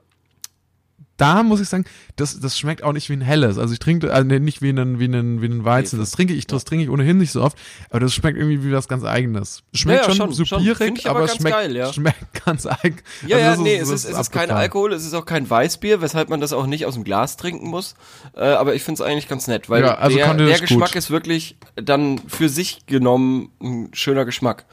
da 1.19 1.43
muss 1.43 1.59
ich 1.59 1.69
sagen, 1.69 1.85
das, 2.15 2.39
das 2.39 2.57
schmeckt 2.57 2.81
auch 2.83 2.93
nicht 2.93 3.07
wie 3.09 3.13
ein 3.13 3.21
helles. 3.21 3.57
Also 3.57 3.73
ich 3.73 3.79
trinke, 3.79 4.11
also 4.11 4.27
nicht 4.27 4.61
wie 4.61 4.69
einen, 4.69 4.99
wie 4.99 5.03
einen, 5.05 5.41
wie 5.41 5.45
einen 5.45 5.65
Weizen. 5.65 5.99
Das 5.99 6.11
trinke 6.11 6.33
ich, 6.33 6.47
das 6.47 6.65
trinke 6.65 6.85
ich 6.85 6.89
ohnehin 6.89 7.17
nicht 7.17 7.31
so 7.31 7.43
oft. 7.43 7.57
Aber 7.89 7.99
das 7.99 8.13
schmeckt 8.13 8.37
irgendwie 8.37 8.63
wie 8.63 8.71
was 8.71 8.87
ganz 8.87 9.03
eigenes. 9.03 9.61
Schmeckt 9.73 10.01
Ja, 10.03 10.09
ja, 10.09 10.15
schon, 10.15 10.33
schon, 10.45 10.63
ich 10.63 11.07
aber 11.07 11.19
aber 11.19 11.25
es 11.25 11.31
ganz 11.31 11.41
schmeckt, 11.41 11.55
geil, 11.55 11.75
ja. 11.75 11.93
schmeckt 11.93 12.45
ganz 12.45 12.65
eigen. 12.65 12.97
Ja, 13.27 13.35
Also 13.37 13.45
ja, 13.45 13.49
das 13.51 13.59
nee, 13.59 13.75
es 13.75 13.89
ist, 13.89 14.05
es 14.05 14.17
ist 14.19 14.31
kein. 14.31 14.49
Alkohol, 14.49 14.93
es 14.93 15.05
ist 15.05 15.13
auch 15.13 15.25
kein 15.25 15.47
Weißbier, 15.49 16.01
weshalb 16.01 16.29
man 16.29 16.41
das 16.41 16.53
auch 16.53 16.65
nicht 16.65 16.85
aus 16.85 16.95
dem 16.95 17.03
Glas 17.03 17.37
trinken 17.37 17.67
muss. 17.69 17.95
Äh, 18.35 18.45
aber 18.45 18.73
ich 18.73 18.81
find's 18.83 19.01
eigentlich 19.01 19.27
ganz 19.27 19.47
nett, 19.47 19.69
weil 19.69 19.83
Ja, 19.83 19.95
also 19.95 20.17
der, 20.17 20.33
der 20.33 20.47
ist 20.55 20.61
Geschmack 20.61 20.89
gut. 20.89 20.95
ist 20.95 21.11
wirklich 21.11 21.57
dann 21.75 22.19
für 22.27 22.49
sich 22.49 22.85
genommen 22.87 23.51
ein 23.61 23.89
schöner 23.93 24.25
Geschmack. 24.25 24.65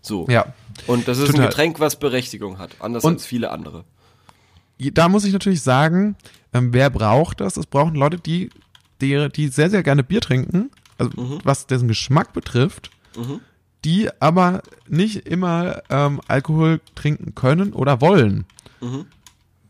So. 0.00 0.26
Ja. 0.28 0.46
Und 0.86 1.08
das 1.08 1.18
ist 1.18 1.26
Total. 1.26 1.42
ein 1.42 1.48
Getränk, 1.50 1.78
was 1.80 1.96
Berechtigung 1.96 2.58
hat, 2.58 2.70
anders 2.80 3.04
Und- 3.04 3.14
als 3.14 3.26
viele 3.26 3.50
andere. 3.50 3.84
Da 4.80 5.08
muss 5.08 5.24
ich 5.24 5.32
natürlich 5.32 5.62
sagen, 5.62 6.16
ähm, 6.54 6.72
wer 6.72 6.88
braucht 6.90 7.40
das? 7.40 7.54
Das 7.54 7.66
brauchen 7.66 7.94
Leute, 7.94 8.18
die, 8.18 8.50
die, 9.00 9.28
die 9.28 9.48
sehr, 9.48 9.70
sehr 9.70 9.82
gerne 9.82 10.02
Bier 10.02 10.20
trinken, 10.20 10.70
also 10.98 11.10
Mhm. 11.20 11.38
was 11.44 11.66
dessen 11.66 11.88
Geschmack 11.88 12.32
betrifft, 12.32 12.90
die 13.84 14.08
aber 14.20 14.62
nicht 14.88 15.26
immer 15.26 15.82
ähm, 15.90 16.20
Alkohol 16.28 16.80
trinken 16.94 17.34
können 17.34 17.72
oder 17.72 18.00
wollen. 18.00 18.44
Mhm. 18.80 19.06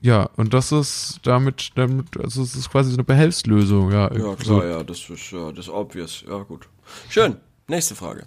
Ja, 0.03 0.31
und 0.37 0.55
das 0.55 0.73
ist 0.73 1.21
damit, 1.25 1.73
damit, 1.75 2.17
also 2.17 2.43
es 2.43 2.55
ist 2.55 2.71
quasi 2.71 2.91
so 2.91 2.97
eine 2.97 3.05
Behelfslösung, 3.05 3.93
ja. 3.93 4.11
Ja, 4.17 4.35
klar, 4.35 4.65
ja, 4.67 4.83
das 4.83 5.11
ist 5.11 5.31
ja 5.31 5.51
das 5.51 5.67
ist 5.67 5.69
obvious. 5.69 6.25
Ja, 6.27 6.39
gut. 6.39 6.69
Schön. 7.11 7.37
Nächste 7.69 7.95
Frage. 7.95 8.27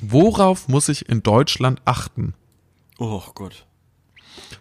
Worauf 0.00 0.68
muss 0.68 0.88
ich 0.90 1.08
in 1.08 1.22
Deutschland 1.22 1.80
achten? 1.86 2.34
Oh 2.98 3.22
Gott. 3.34 3.64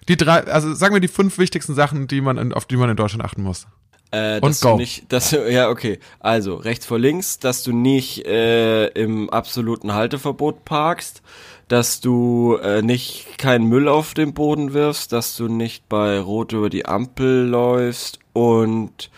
Die 0.07 0.17
drei, 0.17 0.43
also 0.43 0.73
sagen 0.73 0.93
wir 0.93 1.01
die 1.01 1.07
fünf 1.07 1.37
wichtigsten 1.37 1.75
Sachen, 1.75 2.07
die 2.07 2.21
man 2.21 2.37
in, 2.37 2.53
auf 2.53 2.65
die 2.65 2.77
man 2.77 2.89
in 2.89 2.95
Deutschland 2.95 3.23
achten 3.23 3.43
muss. 3.43 3.67
Äh, 4.11 4.35
Und 4.35 4.51
dass 4.51 4.61
go. 4.61 4.71
du 4.71 4.77
nicht, 4.77 5.11
dass 5.11 5.31
du, 5.31 5.51
ja, 5.51 5.69
okay. 5.69 5.99
Also, 6.19 6.55
rechts 6.55 6.85
vor 6.85 6.99
links, 6.99 7.39
dass 7.39 7.63
du 7.63 7.73
nicht 7.73 8.25
äh, 8.25 8.87
im 8.87 9.29
absoluten 9.29 9.93
Halteverbot 9.93 10.63
parkst, 10.63 11.21
dass 11.67 11.99
du 11.99 12.57
äh, 12.61 12.81
nicht 12.81 13.37
keinen 13.37 13.65
Müll 13.65 13.89
auf 13.89 14.13
den 14.13 14.33
Boden 14.33 14.73
wirfst, 14.73 15.11
dass 15.11 15.35
du 15.35 15.49
nicht 15.49 15.89
bei 15.89 16.19
Rot 16.19 16.53
über 16.53 16.69
die 16.69 16.85
Ampel 16.85 17.45
läufst 17.45 18.19
und 18.31 19.09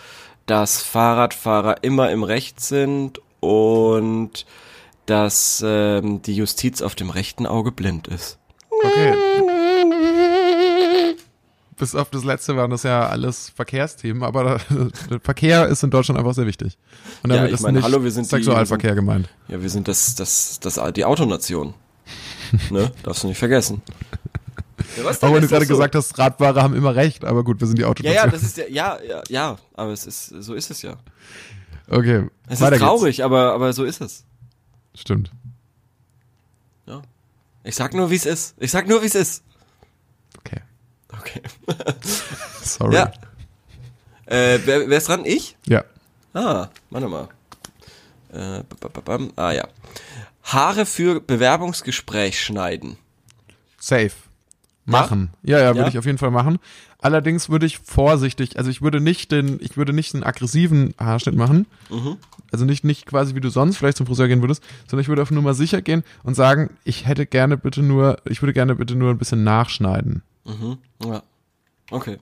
dass 0.48 0.82
Fahrradfahrer 0.82 1.84
immer 1.84 2.10
im 2.10 2.24
Recht 2.24 2.60
sind 2.60 3.22
und 3.40 4.48
dass 5.06 5.64
ähm, 5.66 6.24
die 6.24 6.36
Justiz 6.36 6.82
auf 6.82 6.96
dem 6.96 7.12
rechten 7.12 7.46
Auge 7.46 7.72
blind 7.72 8.08
ist. 8.08 8.40
Okay. 8.72 9.14
Bis 11.80 11.96
auf 11.96 12.10
das 12.10 12.24
letzte 12.26 12.56
waren 12.58 12.70
das 12.70 12.84
ja 12.84 13.08
alles 13.08 13.50
Verkehrsthemen, 13.56 14.22
aber 14.24 14.60
Verkehr 15.24 15.68
ist 15.68 15.82
in 15.82 15.90
Deutschland 15.90 16.20
einfach 16.20 16.34
sehr 16.34 16.46
wichtig. 16.46 16.78
Und 17.24 17.30
Ja, 17.32 17.38
damit 17.38 17.50
ich 17.52 17.56
ist 17.56 17.62
meine, 17.62 17.78
nicht 17.78 17.86
hallo, 17.86 18.04
wir 18.04 18.12
sind 18.12 18.26
die- 18.26 18.30
Sexualverkehr 18.36 18.96
gemeint. 18.96 19.30
Ja, 19.48 19.62
wir 19.62 19.70
sind 19.70 19.88
das, 19.88 20.14
das, 20.16 20.60
das, 20.60 20.78
die 20.94 21.06
Autonation. 21.06 21.74
ne? 22.70 22.92
Darfst 23.04 23.24
du 23.24 23.28
nicht 23.28 23.38
vergessen. 23.38 23.82
Ja, 24.98 25.06
was? 25.06 25.24
Auch 25.24 25.34
wenn 25.34 25.42
du 25.42 25.48
gerade 25.48 25.66
so. 25.66 25.74
gesagt 25.74 25.96
hast, 25.96 26.18
Radfahrer 26.18 26.62
haben 26.62 26.74
immer 26.76 26.96
recht, 26.96 27.24
aber 27.24 27.44
gut, 27.44 27.60
wir 27.62 27.68
sind 27.68 27.78
die 27.78 27.84
Ja, 27.84 27.88
Autonation. 27.90 28.26
ja, 28.26 28.28
das 28.32 28.44
ist 28.44 28.58
ja, 28.58 28.66
ja, 28.70 28.98
ja, 29.08 29.24
ja, 29.30 29.58
aber 29.76 29.92
es 29.92 30.06
ist, 30.06 30.28
so 30.28 30.54
ist 30.56 30.72
es 30.72 30.82
ja. 30.82 30.98
okay, 31.90 32.28
Es 32.48 32.60
ist 32.60 32.78
traurig, 32.78 33.24
aber, 33.24 33.54
aber 33.54 33.72
so 33.74 33.84
ist 33.86 34.02
es. 34.02 34.26
geht's. 34.92 35.02
Stimmt. 35.02 35.32
Ja. 36.88 37.02
Ich 37.64 37.76
sag 37.76 37.94
nur, 37.94 38.10
wie 38.10 38.16
es 38.16 38.26
ist. 38.26 38.56
Ich 38.58 38.72
sag 38.72 38.88
nur, 38.88 39.02
wie 39.02 39.06
es 39.06 39.16
ist. 39.16 39.44
Okay, 41.20 41.42
sorry. 42.62 42.96
Ja. 42.96 43.12
Äh, 44.26 44.60
wer, 44.66 44.90
wer 44.90 44.98
ist 44.98 45.08
dran? 45.08 45.26
Ich? 45.26 45.56
ja. 45.66 45.84
Ah, 46.34 46.70
warte 46.92 47.08
mal. 47.08 47.28
Äh, 48.32 48.62
ah, 49.36 49.52
ja. 49.52 49.68
Haare 50.44 50.86
für 50.86 51.20
Bewerbungsgespräch 51.20 52.40
schneiden. 52.40 52.98
Safe. 53.80 54.12
Machen. 54.86 55.32
Ja, 55.44 55.60
ja, 55.60 55.68
würde 55.70 55.82
Ja? 55.82 55.88
ich 55.88 55.98
auf 55.98 56.06
jeden 56.06 56.18
Fall 56.18 56.32
machen. 56.32 56.60
Allerdings 57.00 57.50
würde 57.50 57.66
ich 57.66 57.80
vorsichtig, 57.80 58.58
also 58.58 58.70
ich 58.70 58.82
würde 58.82 59.00
nicht 59.00 59.32
den, 59.32 59.58
ich 59.62 59.78
würde 59.78 59.94
nicht 59.94 60.14
einen 60.14 60.24
aggressiven 60.24 60.94
Haarschnitt 61.00 61.36
machen. 61.36 61.66
Mhm. 61.90 62.18
Also 62.52 62.66
nicht, 62.66 62.84
nicht 62.84 63.06
quasi 63.06 63.36
wie 63.36 63.40
du 63.40 63.50
sonst 63.50 63.78
vielleicht 63.78 63.98
zum 63.98 64.06
Friseur 64.08 64.28
gehen 64.28 64.42
würdest, 64.42 64.64
sondern 64.88 65.02
ich 65.04 65.08
würde 65.08 65.22
auf 65.22 65.32
Nummer 65.32 65.54
sicher 65.54 65.82
gehen 65.82 66.04
und 66.24 66.34
sagen, 66.36 66.72
ich 66.84 67.06
hätte 67.06 67.26
gerne 67.26 67.56
bitte 67.58 67.82
nur, 67.84 68.18
ich 68.26 68.42
würde 68.42 68.54
gerne 68.54 68.76
bitte 68.76 68.96
nur 68.96 69.12
ein 69.12 69.18
bisschen 69.18 69.44
nachschneiden. 69.44 70.24
Mhm. 70.50 70.78
Ja. 71.06 71.24
Okay. 71.92 72.18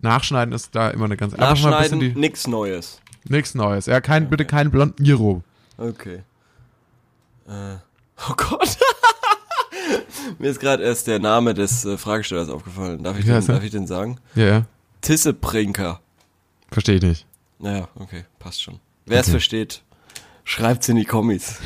Nachschneiden 0.00 0.54
ist 0.54 0.74
da 0.74 0.90
immer 0.90 1.06
eine 1.06 1.16
ganz 1.16 1.34
einfach 1.34 1.46
mal 1.46 1.48
ein 1.48 1.70
Nachschneiden, 1.70 1.98
bisschen 1.98 2.14
die, 2.14 2.20
nix 2.20 2.46
Neues. 2.46 3.00
nichts 3.24 3.54
Neues. 3.54 3.86
Ja, 3.86 4.00
kein, 4.00 4.28
bitte 4.28 4.44
keinen 4.44 4.70
blonden 4.70 5.04
Iro. 5.04 5.42
Okay. 5.78 6.22
Äh, 7.48 7.76
oh 8.28 8.34
Gott. 8.36 8.78
Mir 10.38 10.50
ist 10.50 10.60
gerade 10.60 10.82
erst 10.82 11.06
der 11.06 11.18
Name 11.18 11.54
des 11.54 11.84
äh, 11.84 11.96
Fragestellers 11.96 12.48
aufgefallen. 12.48 13.02
Darf 13.02 13.18
ich, 13.18 13.24
den, 13.24 13.34
er? 13.34 13.40
darf 13.40 13.62
ich 13.62 13.70
den 13.70 13.86
sagen? 13.86 14.18
Ja, 14.34 14.44
ja. 14.46 14.66
Tisseprinker. 15.00 16.00
Verstehe 16.70 16.96
ich 16.96 17.02
nicht. 17.02 17.26
Naja, 17.58 17.88
okay, 17.94 18.24
passt 18.38 18.62
schon. 18.62 18.80
Wer 19.06 19.20
es 19.20 19.30
versteht, 19.30 19.82
schreibt's 20.44 20.88
in 20.88 20.96
die 20.96 21.04
Kommis. 21.04 21.60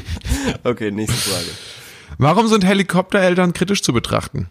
okay, 0.64 0.90
nächste 0.90 1.16
Frage. 1.16 1.48
Warum 2.18 2.46
sind 2.46 2.64
Helikoptereltern 2.64 3.54
kritisch 3.54 3.82
zu 3.82 3.92
betrachten? 3.92 4.48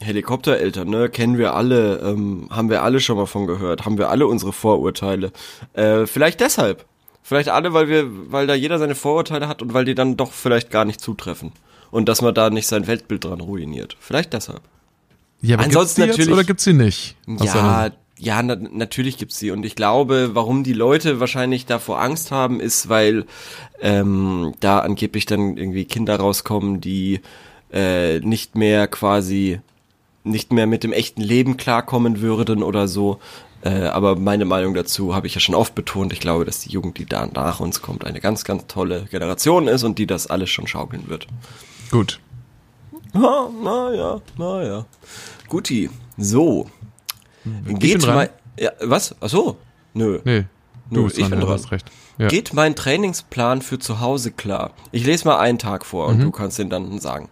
Helikoptereltern, 0.00 0.88
ne, 0.88 1.08
kennen 1.08 1.38
wir 1.38 1.54
alle, 1.54 1.98
ähm, 1.98 2.48
haben 2.50 2.70
wir 2.70 2.82
alle 2.82 3.00
schon 3.00 3.16
mal 3.16 3.26
von 3.26 3.46
gehört, 3.46 3.84
haben 3.84 3.98
wir 3.98 4.10
alle 4.10 4.26
unsere 4.26 4.52
Vorurteile. 4.52 5.32
Äh, 5.72 6.06
vielleicht 6.06 6.40
deshalb. 6.40 6.84
Vielleicht 7.22 7.48
alle, 7.48 7.74
weil 7.74 7.88
wir, 7.88 8.06
weil 8.32 8.46
da 8.46 8.54
jeder 8.54 8.78
seine 8.78 8.94
Vorurteile 8.94 9.48
hat 9.48 9.60
und 9.60 9.74
weil 9.74 9.84
die 9.84 9.94
dann 9.94 10.16
doch 10.16 10.32
vielleicht 10.32 10.70
gar 10.70 10.84
nicht 10.84 11.00
zutreffen. 11.00 11.52
Und 11.90 12.08
dass 12.08 12.22
man 12.22 12.34
da 12.34 12.48
nicht 12.50 12.66
sein 12.66 12.86
Weltbild 12.86 13.24
dran 13.24 13.40
ruiniert. 13.40 13.96
Vielleicht 14.00 14.32
deshalb. 14.32 14.60
Ja, 15.40 15.56
aber 15.56 15.64
Ansonsten 15.64 16.02
gibt's 16.02 16.16
die 16.16 16.22
natürlich- 16.22 16.26
Jetzt 16.28 16.34
oder 16.34 16.44
gibt's 16.44 16.64
sie 16.64 16.72
nicht? 16.72 17.16
Aus 17.38 17.44
Ja, 17.44 17.90
ja, 18.18 18.42
na, 18.42 18.56
natürlich 18.56 19.16
gibt's 19.18 19.38
die. 19.38 19.50
Und 19.50 19.64
ich 19.64 19.76
glaube, 19.76 20.30
warum 20.34 20.64
die 20.64 20.72
Leute 20.72 21.20
wahrscheinlich 21.20 21.66
davor 21.66 22.00
Angst 22.00 22.30
haben, 22.30 22.60
ist, 22.60 22.88
weil 22.88 23.26
ähm, 23.80 24.54
da 24.60 24.80
angeblich 24.80 25.24
dann 25.26 25.56
irgendwie 25.56 25.84
Kinder 25.84 26.16
rauskommen, 26.16 26.80
die 26.80 27.20
äh, 27.72 28.20
nicht 28.20 28.56
mehr 28.56 28.88
quasi 28.88 29.60
nicht 30.28 30.52
mehr 30.52 30.66
mit 30.66 30.84
dem 30.84 30.92
echten 30.92 31.20
Leben 31.20 31.56
klarkommen 31.56 32.20
würden 32.20 32.62
oder 32.62 32.88
so. 32.88 33.18
Äh, 33.62 33.86
aber 33.86 34.14
meine 34.16 34.44
Meinung 34.44 34.74
dazu 34.74 35.14
habe 35.14 35.26
ich 35.26 35.34
ja 35.34 35.40
schon 35.40 35.54
oft 35.56 35.74
betont. 35.74 36.12
Ich 36.12 36.20
glaube, 36.20 36.44
dass 36.44 36.60
die 36.60 36.70
Jugend, 36.70 36.98
die 36.98 37.06
da 37.06 37.26
nach 37.26 37.58
uns 37.60 37.82
kommt, 37.82 38.04
eine 38.04 38.20
ganz, 38.20 38.44
ganz 38.44 38.66
tolle 38.68 39.06
Generation 39.10 39.66
ist 39.66 39.82
und 39.82 39.98
die 39.98 40.06
das 40.06 40.28
alles 40.28 40.50
schon 40.50 40.66
schaukeln 40.68 41.08
wird. 41.08 41.26
Gut. 41.90 42.20
Ah, 43.14 43.48
na 43.62 43.92
ja, 43.94 44.20
na 44.36 44.62
ja. 44.62 44.86
Guti. 45.48 45.90
So. 46.16 46.68
Geht 47.66 48.06
mein. 48.06 48.28
Ja, 48.58 48.70
was? 48.80 49.14
Ach 49.20 49.28
so. 49.28 49.56
Nö. 49.94 50.20
Nee, 50.24 50.44
du 50.90 51.02
Nö, 51.02 51.06
ich 51.08 51.14
dran, 51.14 51.30
bin 51.30 51.40
dran. 51.40 51.48
hast 51.50 51.70
recht. 51.72 51.90
Ja. 52.18 52.28
Geht 52.28 52.52
mein 52.52 52.74
Trainingsplan 52.76 53.62
für 53.62 53.78
zu 53.78 54.00
Hause 54.00 54.32
klar? 54.32 54.72
Ich 54.92 55.06
lese 55.06 55.26
mal 55.26 55.38
einen 55.38 55.58
Tag 55.58 55.86
vor 55.86 56.08
Mhm. 56.08 56.14
und 56.14 56.20
du 56.26 56.30
kannst 56.32 56.58
den 56.58 56.68
dann 56.68 56.98
sagen. 56.98 57.28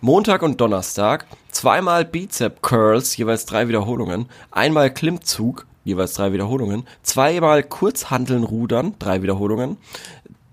Montag 0.00 0.42
und 0.42 0.60
Donnerstag, 0.60 1.26
zweimal 1.58 2.04
Bizep 2.04 2.62
Curls, 2.62 3.16
jeweils 3.16 3.44
drei 3.44 3.66
Wiederholungen, 3.66 4.26
einmal 4.52 4.94
Klimmzug, 4.94 5.66
jeweils 5.84 6.14
drei 6.14 6.32
Wiederholungen, 6.32 6.86
zweimal 7.02 7.64
Kurzhanteln 7.64 8.44
rudern, 8.44 8.94
drei 9.00 9.22
Wiederholungen, 9.22 9.76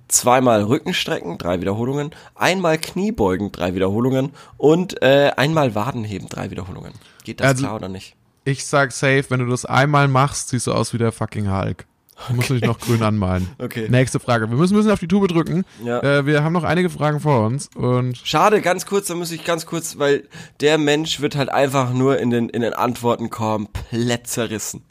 zweimal 0.08 0.63
Rückenstrecken, 0.63 1.38
drei 1.38 1.62
Wiederholungen, 1.62 2.10
einmal 2.34 2.80
Kniebeugen, 2.80 3.52
drei 3.52 3.76
Wiederholungen 3.76 4.32
und 4.58 5.00
äh, 5.04 5.32
einmal 5.38 5.76
Wadenheben, 5.76 6.28
drei 6.28 6.50
Wiederholungen. 6.50 6.94
Geht 7.24 7.39
das 7.39 7.48
Also- 7.50 7.63
klar 7.65 7.76
oder 7.76 7.89
nicht? 7.89 8.15
Ich 8.44 8.65
sag 8.65 8.91
safe, 8.91 9.26
wenn 9.30 9.39
du 9.41 9.48
das 9.48 9.65
einmal 9.65 10.08
machst, 10.08 10.50
siehst 10.50 10.65
du 10.68 10.72
aus 10.74 10.91
wie 10.94 10.98
der 11.00 11.12
fucking 11.12 11.52
Hulk. 11.52 11.86
Du 12.28 12.34
musst 12.36 12.49
dich 12.49 12.62
noch 12.62 12.80
grün 12.80 13.04
anmalen. 13.04 13.49
Okay. 13.58 13.88
Nächste 13.89 14.19
Frage. 14.19 14.49
Wir 14.49 14.58
müssen 14.58 14.73
ein 14.73 14.78
bisschen 14.78 14.91
auf 14.91 14.99
die 14.99 15.08
Tube 15.08 15.28
drücken. 15.28 15.65
Ja. 15.84 16.01
Äh, 16.01 16.25
wir 16.25 16.43
haben 16.43 16.54
noch 16.54 16.63
einige 16.63 16.89
Fragen 16.89 17.19
vor 17.19 17.45
uns 17.45 17.69
und 17.75 18.17
Schade, 18.17 18.62
ganz 18.62 18.86
kurz, 18.86 19.08
da 19.08 19.15
muss 19.15 19.32
ich 19.32 19.43
ganz 19.43 19.65
kurz, 19.65 19.97
weil 19.97 20.28
der 20.62 20.78
Mensch 20.78 21.19
wird 21.19 21.36
halt 21.36 21.49
einfach 21.49 21.93
nur 21.93 22.19
in 22.19 22.30
den, 22.30 22.49
in 22.49 22.62
den 22.62 22.73
Antworten 22.73 23.30
komplett 23.30 24.28
zerrissen. 24.28 24.84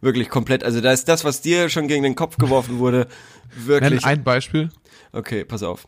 Wirklich 0.00 0.30
komplett. 0.30 0.64
Also 0.64 0.80
da 0.80 0.92
ist 0.92 1.08
das, 1.08 1.24
was 1.24 1.42
dir 1.42 1.68
schon 1.68 1.86
gegen 1.86 2.02
den 2.02 2.14
Kopf 2.14 2.38
geworfen 2.38 2.78
wurde, 2.78 3.06
nenn 3.56 3.66
wirklich. 3.66 4.04
ein 4.04 4.24
Beispiel. 4.24 4.70
Okay, 5.12 5.44
pass 5.44 5.62
auf. 5.62 5.86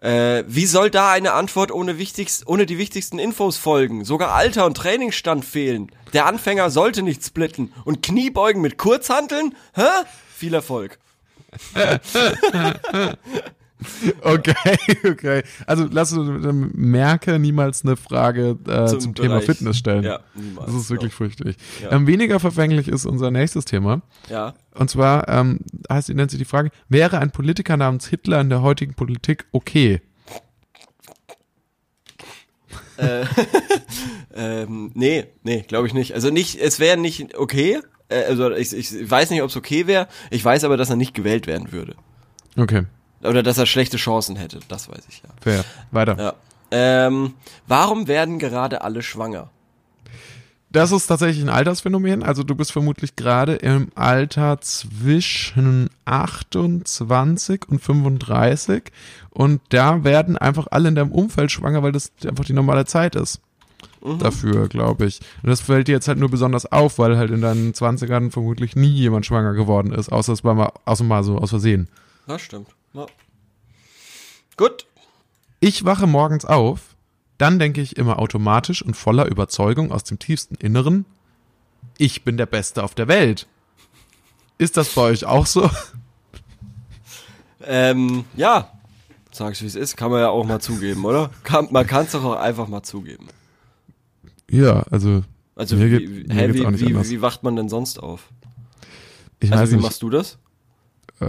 Äh, 0.00 0.44
wie 0.46 0.66
soll 0.66 0.90
da 0.90 1.10
eine 1.10 1.32
Antwort 1.32 1.72
ohne, 1.72 1.98
wichtigst, 1.98 2.46
ohne 2.46 2.66
die 2.66 2.78
wichtigsten 2.78 3.18
Infos 3.18 3.56
folgen? 3.56 4.04
Sogar 4.04 4.32
Alter 4.32 4.64
und 4.64 4.76
Trainingsstand 4.76 5.44
fehlen. 5.44 5.90
Der 6.12 6.26
Anfänger 6.26 6.70
sollte 6.70 7.02
nicht 7.02 7.24
splitten. 7.24 7.72
Und 7.84 8.02
Kniebeugen 8.02 8.62
mit 8.62 8.78
Kurzhanteln? 8.78 9.56
Hä? 9.74 9.82
Viel 10.36 10.54
Erfolg. 10.54 10.98
Okay, 14.22 14.54
okay. 15.04 15.42
Also 15.66 15.86
lass 15.90 16.12
uns 16.12 16.46
merke 16.74 17.38
niemals 17.38 17.84
eine 17.84 17.96
Frage 17.96 18.56
äh, 18.66 18.86
zum, 18.86 19.00
Zum 19.00 19.14
Thema 19.14 19.40
Fitness 19.40 19.78
stellen. 19.78 20.04
Ja, 20.04 20.20
niemals. 20.34 20.66
Das 20.66 20.74
ist 20.74 20.90
wirklich 20.90 21.14
fürchterlich. 21.14 21.56
Ja. 21.82 21.92
Ähm, 21.92 22.06
weniger 22.06 22.40
verfänglich 22.40 22.88
ist 22.88 23.06
unser 23.06 23.30
nächstes 23.30 23.64
Thema. 23.64 24.02
Ja. 24.28 24.54
Und 24.74 24.90
zwar 24.90 25.28
ähm, 25.28 25.60
heißt, 25.90 26.08
nennt 26.10 26.30
sich 26.30 26.38
die 26.38 26.44
Frage, 26.44 26.70
wäre 26.88 27.18
ein 27.18 27.30
Politiker 27.30 27.76
namens 27.76 28.06
Hitler 28.06 28.40
in 28.40 28.48
der 28.48 28.62
heutigen 28.62 28.94
Politik 28.94 29.46
okay? 29.52 30.00
Ähm, 34.34 34.92
nee, 34.94 35.24
nee, 35.42 35.64
glaube 35.66 35.88
ich 35.88 35.94
nicht. 35.94 36.14
Also 36.14 36.30
nicht, 36.30 36.60
es 36.60 36.78
wäre 36.78 36.96
nicht 36.96 37.36
okay. 37.36 37.80
Äh, 38.08 38.24
also 38.24 38.52
ich, 38.52 38.72
ich 38.72 39.10
weiß 39.10 39.30
nicht, 39.30 39.42
ob 39.42 39.50
es 39.50 39.56
okay 39.56 39.88
wäre. 39.88 40.06
Ich 40.30 40.44
weiß 40.44 40.62
aber, 40.62 40.76
dass 40.76 40.90
er 40.90 40.96
nicht 40.96 41.12
gewählt 41.12 41.48
werden 41.48 41.72
würde. 41.72 41.96
Okay, 42.56 42.84
Oder 43.22 43.42
dass 43.42 43.58
er 43.58 43.66
schlechte 43.66 43.96
Chancen 43.96 44.36
hätte. 44.36 44.60
Das 44.68 44.88
weiß 44.88 45.02
ich 45.08 45.22
ja. 45.22 45.30
fair. 45.40 45.64
Weiter. 45.90 46.16
Ja. 46.18 46.34
Ähm, 46.70 47.34
warum 47.66 48.08
werden 48.08 48.38
gerade 48.38 48.82
alle 48.82 49.02
schwanger? 49.02 49.50
Das 50.70 50.92
ist 50.92 51.06
tatsächlich 51.06 51.42
ein 51.42 51.48
Altersphänomen. 51.48 52.22
Also 52.22 52.42
du 52.42 52.54
bist 52.54 52.72
vermutlich 52.72 53.16
gerade 53.16 53.54
im 53.54 53.88
Alter 53.94 54.60
zwischen 54.60 55.88
28 56.04 57.62
und 57.68 57.80
35 57.80 58.92
und 59.30 59.62
da 59.70 60.04
werden 60.04 60.36
einfach 60.36 60.66
alle 60.70 60.90
in 60.90 60.94
deinem 60.94 61.12
Umfeld 61.12 61.50
schwanger, 61.50 61.82
weil 61.82 61.92
das 61.92 62.12
einfach 62.26 62.44
die 62.44 62.52
normale 62.52 62.84
Zeit 62.84 63.16
ist. 63.16 63.40
Dafür, 64.18 64.68
glaube 64.68 65.06
ich. 65.06 65.20
Und 65.42 65.50
das 65.50 65.60
fällt 65.60 65.88
dir 65.88 65.92
jetzt 65.92 66.06
halt 66.06 66.18
nur 66.18 66.30
besonders 66.30 66.70
auf, 66.70 66.98
weil 66.98 67.16
halt 67.16 67.30
in 67.30 67.40
deinen 67.40 67.72
20ern 67.72 68.30
vermutlich 68.30 68.76
nie 68.76 68.90
jemand 68.90 69.26
schwanger 69.26 69.54
geworden 69.54 69.92
ist, 69.92 70.10
außer 70.10 70.32
es 70.32 70.44
war 70.44 70.54
mal, 70.54 70.72
außer 70.84 71.04
mal 71.04 71.24
so 71.24 71.38
aus 71.38 71.50
Versehen. 71.50 71.88
Das 72.26 72.42
stimmt. 72.42 72.68
Ja. 72.98 73.06
Gut. 74.56 74.86
Ich 75.60 75.84
wache 75.84 76.06
morgens 76.06 76.44
auf, 76.44 76.96
dann 77.38 77.58
denke 77.58 77.80
ich 77.80 77.96
immer 77.96 78.18
automatisch 78.18 78.82
und 78.82 78.94
voller 78.96 79.26
Überzeugung 79.26 79.92
aus 79.92 80.04
dem 80.04 80.18
tiefsten 80.18 80.54
Inneren, 80.56 81.04
ich 81.96 82.22
bin 82.24 82.36
der 82.36 82.46
Beste 82.46 82.82
auf 82.84 82.94
der 82.94 83.08
Welt. 83.08 83.46
Ist 84.58 84.76
das 84.76 84.90
bei 84.94 85.02
euch 85.02 85.24
auch 85.24 85.46
so? 85.46 85.70
Ähm, 87.62 88.24
ja. 88.36 88.72
Sag's 89.30 89.62
wie 89.62 89.66
es 89.66 89.74
ist, 89.76 89.96
kann 89.96 90.10
man 90.10 90.20
ja 90.20 90.28
auch 90.30 90.44
mal 90.44 90.60
zugeben, 90.60 91.04
oder? 91.04 91.30
Kann, 91.44 91.68
man 91.70 91.86
kann 91.86 92.06
es 92.06 92.12
doch 92.12 92.24
auch 92.24 92.36
einfach 92.36 92.66
mal 92.66 92.82
zugeben. 92.82 93.28
Ja, 94.50 94.82
also. 94.90 95.22
Also 95.54 95.76
mir 95.76 95.86
wie, 95.86 95.98
geht- 95.98 96.28
mir 96.28 96.34
hä, 96.34 96.54
wie, 96.54 96.80
wie, 96.80 97.10
wie 97.10 97.22
wacht 97.22 97.42
man 97.42 97.54
denn 97.56 97.68
sonst 97.68 97.98
auf? 98.00 98.28
Ich 99.40 99.50
Also 99.52 99.62
weiß 99.62 99.70
wie 99.70 99.74
nicht. 99.76 99.82
machst 99.84 100.02
du 100.02 100.10
das? 100.10 100.38
Äh, 101.20 101.26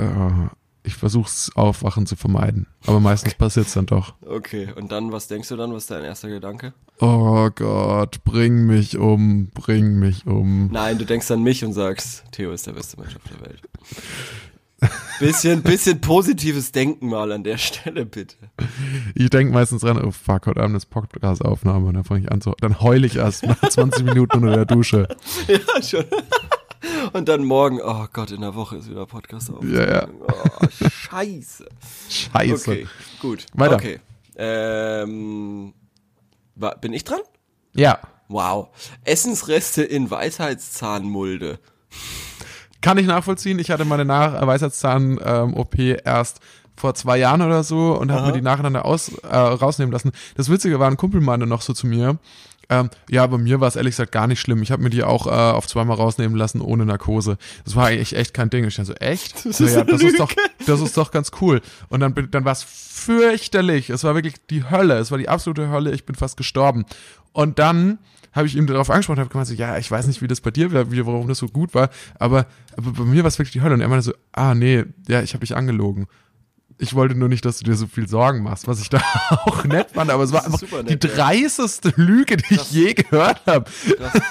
ich 0.84 0.96
versuch's 0.96 1.52
Aufwachen 1.56 2.06
zu 2.06 2.16
vermeiden. 2.16 2.68
Aber 2.86 3.00
meistens 3.00 3.34
passiert's 3.36 3.74
dann 3.74 3.86
doch. 3.86 4.14
Okay, 4.22 4.70
und 4.76 4.92
dann, 4.92 5.12
was 5.12 5.28
denkst 5.28 5.50
du 5.50 5.56
dann? 5.58 5.74
Was 5.74 5.84
ist 5.84 5.92
dein 5.92 6.04
erster 6.04 6.30
Gedanke? 6.30 6.74
Oh 7.00 7.50
Gott, 7.54 8.24
bring 8.24 8.66
mich 8.66 8.98
um, 8.98 9.48
bring 9.54 10.00
mich 10.00 10.26
um. 10.26 10.70
Nein, 10.72 10.98
du 10.98 11.06
denkst 11.06 11.30
an 11.32 11.44
mich 11.44 11.64
und 11.64 11.74
sagst, 11.74 12.24
Theo 12.32 12.52
ist 12.52 12.68
der 12.68 12.74
beste 12.74 13.00
Mensch 13.00 13.16
auf 13.16 13.24
der 13.30 13.42
Welt. 13.48 13.62
Bisschen, 15.20 15.62
bisschen 15.62 16.00
positives 16.00 16.72
Denken 16.72 17.10
mal 17.10 17.32
an 17.34 17.44
der 17.44 17.58
Stelle, 17.58 18.06
bitte. 18.06 18.38
Ich 19.14 19.30
denke 19.30 19.54
meistens 19.54 19.82
dran, 19.82 20.02
oh 20.02 20.12
fuck, 20.12 20.48
heute 20.48 20.62
Abend 20.62 20.78
ist 20.78 20.86
Podcast-Aufnahme 20.86 21.88
und 21.88 21.96
dann 21.96 22.06
fange 22.06 22.22
ich 22.22 22.32
an 22.32 22.40
zu, 22.40 22.54
dann 22.62 22.80
heul 22.80 23.04
ich 23.04 23.18
erst 23.18 23.46
nach 23.46 23.60
20 23.60 24.06
Minuten 24.06 24.38
unter 24.38 24.56
der 24.56 24.66
Dusche. 24.66 25.08
Ja, 25.48 25.82
schon. 25.82 26.06
Und 27.14 27.28
dann 27.28 27.44
morgen, 27.44 27.80
oh 27.84 28.06
Gott, 28.14 28.32
in 28.32 28.42
der 28.42 28.56
Woche 28.56 28.78
ist 28.78 28.90
wieder 28.90 29.06
Podcast 29.06 29.52
auf. 29.52 29.64
Ja, 29.64 29.92
ja. 30.02 30.08
Oh, 30.28 30.68
scheiße. 30.90 31.68
Scheiße. 32.10 32.72
Okay, 32.72 32.88
gut. 33.22 33.46
Weiter. 33.54 33.76
Okay. 33.76 34.00
Ähm, 34.38 35.74
bin 36.82 36.94
ich 36.94 37.04
dran? 37.04 37.20
Ja, 37.76 38.00
Wow. 38.30 38.68
Essensreste 39.06 39.82
in 39.84 40.12
Weisheitszahnmulde. 40.12 41.60
kann 42.80 43.00
ich 43.00 43.08
nachvollziehen. 43.08 43.58
Ich 43.58 43.72
hatte 43.72 43.86
meine 43.86 44.06
Nach 44.06 44.46
Weisheitszahn-OP 44.46 45.80
erst 46.06 46.40
vor 46.76 46.94
zwei 46.94 47.18
Jahren 47.18 47.42
oder 47.42 47.64
so 47.64 47.98
und 47.98 48.12
habe 48.12 48.28
mir 48.28 48.34
die 48.34 48.42
nacheinander 48.42 48.86
aus, 48.86 49.10
äh, 49.10 49.36
rausnehmen 49.36 49.92
lassen. 49.92 50.12
Das 50.36 50.50
Witzige 50.50 50.80
war, 50.80 50.90
ein 50.90 50.96
Kumpel 50.96 51.22
meinte 51.22 51.48
noch 51.48 51.62
so 51.64 51.74
zu 51.74 51.88
mir, 51.88 52.20
ähm, 52.70 52.90
ja, 53.10 53.26
bei 53.26 53.38
mir 53.38 53.60
war 53.60 53.68
es 53.68 53.76
ehrlich 53.76 53.94
gesagt 53.94 54.12
gar 54.12 54.28
nicht 54.28 54.40
schlimm. 54.40 54.62
Ich 54.62 54.72
habe 54.72 54.84
mir 54.84 54.90
die 54.92 55.04
auch 55.04 55.26
äh, 55.28 55.30
auf 55.30 55.68
zweimal 55.68 55.98
rausnehmen 55.98 56.38
lassen 56.38 56.62
ohne 56.62 56.86
Narkose. 56.86 57.38
Das 57.66 57.76
war 57.76 57.88
eigentlich 57.88 58.16
echt 58.16 58.34
kein 58.34 58.50
Ding. 58.50 58.64
Ich 58.66 58.76
dachte 58.76 58.88
so, 58.88 58.94
echt? 58.94 59.46
Das 59.46 59.58
So, 59.58 59.66
ist 59.66 59.76
ja, 59.76 59.84
das 59.84 60.02
ist 60.02 60.20
doch, 60.20 60.32
das 60.66 60.80
ist 60.80 60.96
doch 60.96 61.12
ganz 61.12 61.32
cool. 61.42 61.62
Und 61.90 62.00
dann, 62.02 62.14
dann 62.30 62.46
war 62.46 62.52
es 62.52 62.64
fürchterlich. 62.64 63.90
Es 63.90 64.04
war 64.04 64.14
wirklich 64.14 64.36
die 64.50 64.70
Hölle. 64.70 64.98
Es 65.00 65.10
war 65.10 65.18
die 65.18 65.30
absolute 65.30 65.70
Hölle. 65.70 65.92
Ich 65.92 66.06
bin 66.06 66.16
fast 66.16 66.38
gestorben. 66.38 66.86
Und 67.34 67.58
dann 67.60 67.98
habe 68.32 68.46
ich 68.46 68.56
ihm 68.56 68.68
darauf 68.68 68.90
angesprochen, 68.92 69.20
habe 69.20 69.30
gemeint 69.30 69.48
so, 69.48 69.56
ja, 69.56 69.78
ich 69.78 69.90
weiß 69.90 70.06
nicht, 70.06 70.22
wie 70.22 70.28
das 70.28 70.42
bei 70.42 70.52
dir 70.52 70.72
war, 70.72 70.92
wie, 70.92 71.04
warum 71.06 71.28
das 71.28 71.40
so 71.40 71.48
gut 71.48 71.74
war, 71.74 71.90
aber, 72.20 72.46
aber 72.78 72.92
bei 72.92 73.04
mir 73.04 73.24
war 73.24 73.28
es 73.30 73.40
wirklich 73.40 73.54
die 73.54 73.62
Hölle. 73.62 73.74
Und 73.74 73.82
er 73.82 73.88
meinte 73.88 74.04
so, 74.04 74.14
ah, 74.34 74.54
nee, 74.54 74.86
ja, 75.08 75.22
ich 75.22 75.34
habe 75.34 75.42
dich 75.46 75.56
angelogen. 75.56 76.06
Ich 76.82 76.96
wollte 76.96 77.14
nur 77.14 77.28
nicht, 77.28 77.44
dass 77.44 77.60
du 77.60 77.66
dir 77.66 77.76
so 77.76 77.88
viel 77.88 78.08
Sorgen 78.08 78.42
machst, 78.42 78.66
was 78.66 78.80
ich 78.82 78.88
da 78.88 79.02
auch 79.30 79.66
nett 79.66 79.92
fand, 79.92 80.10
aber 80.10 80.24
es 80.24 80.32
war 80.32 80.46
einfach 80.46 80.60
die 80.60 80.76
nett, 80.76 81.04
ja. 81.04 81.10
dreisteste 81.10 81.92
Lüge, 81.98 82.38
die 82.38 82.56
ich 82.56 82.72
je 82.72 82.94
gehört 82.94 83.46
habe. 83.46 83.70
Krass. 83.98 84.22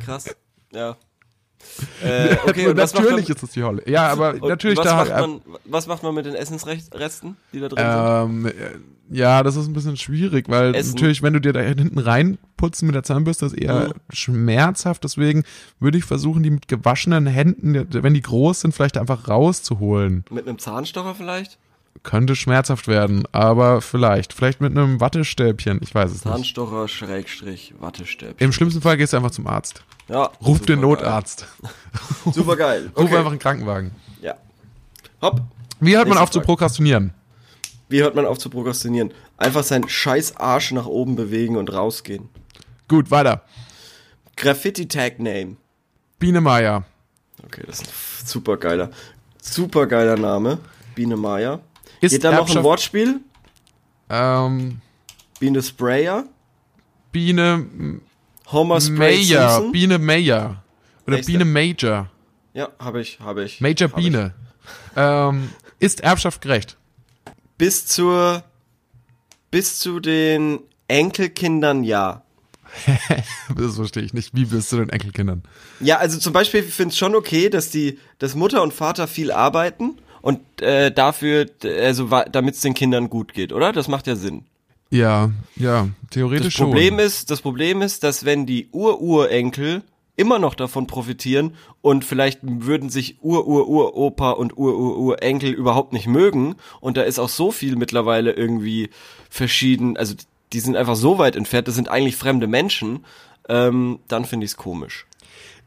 Krass. 0.00 0.36
Ja. 0.72 0.96
Äh, 2.02 2.36
okay, 2.46 2.68
und 2.68 2.76
natürlich 2.76 3.28
man, 3.28 3.36
ist 3.36 3.42
es 3.42 3.50
die 3.50 3.62
Hölle. 3.62 3.82
Ja, 3.88 4.08
aber 4.08 4.34
natürlich 4.34 4.78
was 4.78 4.84
da 4.84 4.96
macht 4.96 5.10
man, 5.10 5.40
was 5.64 5.86
macht 5.86 6.02
man 6.02 6.14
mit 6.14 6.26
den 6.26 6.34
Essensresten, 6.34 7.36
die 7.52 7.60
da 7.60 7.68
drin 7.68 7.84
Ähm, 7.84 8.46
äh, 8.46 8.52
ja, 9.10 9.42
das 9.42 9.56
ist 9.56 9.66
ein 9.66 9.72
bisschen 9.72 9.96
schwierig, 9.96 10.48
weil 10.48 10.74
Essen. 10.74 10.94
natürlich, 10.94 11.22
wenn 11.22 11.32
du 11.34 11.40
dir 11.40 11.52
da 11.52 11.60
hinten 11.60 11.98
reinputzen 11.98 12.86
mit 12.86 12.94
der 12.94 13.02
Zahnbürste, 13.02 13.46
ist 13.46 13.54
eher 13.54 13.88
Mhm. 13.88 13.92
schmerzhaft. 14.12 15.04
Deswegen 15.04 15.44
würde 15.80 15.98
ich 15.98 16.04
versuchen, 16.04 16.42
die 16.42 16.50
mit 16.50 16.68
gewaschenen 16.68 17.26
Händen, 17.26 17.86
wenn 17.90 18.14
die 18.14 18.22
groß 18.22 18.60
sind, 18.62 18.74
vielleicht 18.74 18.96
einfach 18.96 19.28
rauszuholen. 19.28 20.24
sind? 20.28 20.32
Mit 20.32 20.48
einem 20.48 20.58
Zahnstocher 20.58 21.14
vielleicht? 21.14 21.58
Könnte 22.02 22.34
schmerzhaft 22.34 22.88
werden, 22.88 23.24
aber 23.30 23.80
vielleicht. 23.80 24.32
Vielleicht 24.32 24.60
mit 24.60 24.72
einem 24.76 25.00
Wattestäbchen, 25.00 25.78
ich 25.82 25.94
weiß 25.94 26.10
es 26.10 26.24
nicht. 26.24 26.34
Zahnstocher, 26.34 26.88
Schrägstrich, 26.88 27.74
Wattestäbchen. 27.78 28.36
Im 28.38 28.52
schlimmsten 28.52 28.82
Fall 28.82 28.96
gehst 28.96 29.12
du 29.12 29.18
einfach 29.18 29.30
zum 29.30 29.46
Arzt. 29.46 29.84
Ja, 30.08 30.30
Ruf 30.44 30.60
den. 30.60 30.80
Notarzt. 30.80 31.46
Super 32.32 32.56
geil. 32.56 32.90
Ruf 32.96 33.04
Okay. 33.04 33.16
einfach 33.16 33.30
einen 33.30 33.38
Krankenwagen. 33.38 33.92
Ja. 34.20 34.34
Hopp. 35.20 35.42
Wie 35.78 35.96
hört 35.96 36.08
man 36.08 36.18
auf 36.18 36.30
zu 36.30 36.38
Frage. 36.40 36.46
prokrastinieren? 36.46 37.14
Wie 37.88 38.02
hört 38.02 38.16
man 38.16 38.26
auf 38.26 38.38
zu 38.38 38.50
prokrastinieren? 38.50 39.12
Einfach 39.36 39.62
seinen 39.62 39.88
scheiß 39.88 40.36
Arsch 40.38 40.72
nach 40.72 40.86
oben 40.86 41.14
bewegen 41.14 41.56
und 41.56 41.72
rausgehen. 41.72 42.28
Gut, 42.88 43.10
weiter. 43.12 43.42
Graffiti 44.36 44.88
Tag 44.88 45.20
Name. 45.20 45.56
Biene 46.18 46.40
Meier. 46.40 46.84
Okay, 47.44 47.62
das 47.66 47.80
ist 47.82 47.88
ein 47.88 48.26
super 48.26 48.56
geiler, 48.56 48.90
super 49.40 49.86
geiler 49.86 50.16
Name. 50.16 50.58
Biene 50.94 51.16
Meier. 51.16 51.60
Ist 52.02 52.10
Geht 52.10 52.24
da 52.24 52.32
noch 52.32 52.54
ein 52.54 52.64
Wortspiel? 52.64 53.20
Ähm, 54.10 54.80
Biene 55.38 55.62
Sprayer? 55.62 56.24
Biene 57.12 58.00
Homer 58.50 58.80
Spray 58.80 59.24
Mayer. 59.24 59.50
Simpson? 59.50 59.72
Biene 59.72 59.98
Mayer. 60.00 60.64
Oder 61.06 61.16
Nächste. 61.16 61.32
Biene 61.32 61.44
Major. 61.44 62.10
Ja, 62.54 62.70
habe 62.80 63.00
ich, 63.00 63.20
habe 63.20 63.44
ich. 63.44 63.60
Major 63.60 63.88
hab 63.88 63.98
ich. 63.98 64.04
Biene. 64.04 64.34
Ähm, 64.96 65.50
ist 65.78 66.00
Erbschaft 66.00 66.40
gerecht? 66.40 66.76
Bis 67.56 67.86
zur, 67.86 68.42
bis 69.52 69.78
zu 69.78 70.00
den 70.00 70.58
Enkelkindern 70.88 71.84
ja. 71.84 72.24
Das 73.56 73.76
verstehe 73.76 74.02
ich 74.02 74.12
nicht. 74.12 74.34
Wie 74.34 74.46
bist 74.46 74.72
du 74.72 74.78
den 74.78 74.88
Enkelkindern? 74.88 75.44
Ja, 75.78 75.98
also 75.98 76.18
zum 76.18 76.32
Beispiel, 76.32 76.64
ich 76.64 76.74
finde 76.74 76.90
es 76.90 76.98
schon 76.98 77.14
okay, 77.14 77.48
dass 77.48 77.70
die, 77.70 78.00
dass 78.18 78.34
Mutter 78.34 78.60
und 78.60 78.74
Vater 78.74 79.06
viel 79.06 79.30
arbeiten 79.30 79.98
und 80.22 80.40
äh, 80.62 80.90
dafür, 80.90 81.46
also 81.62 82.08
damit 82.30 82.54
es 82.54 82.60
den 82.62 82.74
Kindern 82.74 83.10
gut 83.10 83.34
geht, 83.34 83.52
oder? 83.52 83.72
Das 83.72 83.88
macht 83.88 84.06
ja 84.06 84.16
Sinn. 84.16 84.44
Ja, 84.90 85.30
ja, 85.56 85.88
theoretisch 86.10 86.54
Das 86.54 86.64
Problem 86.64 86.94
schon. 86.94 87.06
ist, 87.06 87.30
das 87.30 87.40
Problem 87.40 87.82
ist, 87.82 88.04
dass 88.04 88.24
wenn 88.24 88.46
die 88.46 88.68
Ururenkel 88.72 89.82
immer 90.16 90.38
noch 90.38 90.54
davon 90.54 90.86
profitieren 90.86 91.54
und 91.80 92.04
vielleicht 92.04 92.40
würden 92.42 92.90
sich 92.90 93.16
Ur-Ur-Uropa 93.22 94.32
und 94.32 94.56
Ur-Ur-Urenkel 94.56 95.50
überhaupt 95.52 95.94
nicht 95.94 96.06
mögen 96.06 96.56
und 96.80 96.96
da 96.98 97.02
ist 97.02 97.18
auch 97.18 97.30
so 97.30 97.50
viel 97.50 97.76
mittlerweile 97.76 98.32
irgendwie 98.32 98.90
verschieden, 99.30 99.96
also 99.96 100.14
die 100.52 100.60
sind 100.60 100.76
einfach 100.76 100.96
so 100.96 101.18
weit 101.18 101.36
entfernt, 101.36 101.66
das 101.68 101.74
sind 101.74 101.88
eigentlich 101.88 102.16
fremde 102.16 102.46
Menschen, 102.46 103.06
ähm, 103.48 103.98
dann 104.08 104.26
finde 104.26 104.44
ich 104.44 104.52
es 104.52 104.56
komisch. 104.58 105.06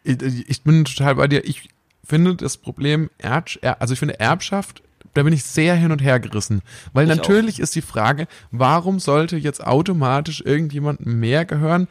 Ich, 0.03 0.21
ich 0.21 0.61
bin 0.61 0.85
total 0.85 1.15
bei 1.15 1.27
dir. 1.27 1.43
Ich 1.45 1.67
finde 2.05 2.35
das 2.35 2.57
Problem, 2.57 3.09
Erb, 3.17 3.49
Er- 3.61 3.81
also 3.81 3.93
ich 3.93 3.99
finde 3.99 4.19
Erbschaft, 4.19 4.81
da 5.13 5.23
bin 5.23 5.33
ich 5.33 5.43
sehr 5.43 5.75
hin 5.75 5.91
und 5.91 6.01
her 6.01 6.19
gerissen. 6.19 6.61
Weil 6.93 7.09
Ich 7.09 7.15
natürlich 7.15 7.59
ist 7.59 7.75
die 7.75 7.81
Frage, 7.81 8.27
warum 8.51 8.99
sollte 8.99 9.37
jetzt 9.37 9.65
automatisch 9.65 10.41
irgendjemand 10.45 11.05
mehr 11.05 11.45
gehören, 11.45 11.87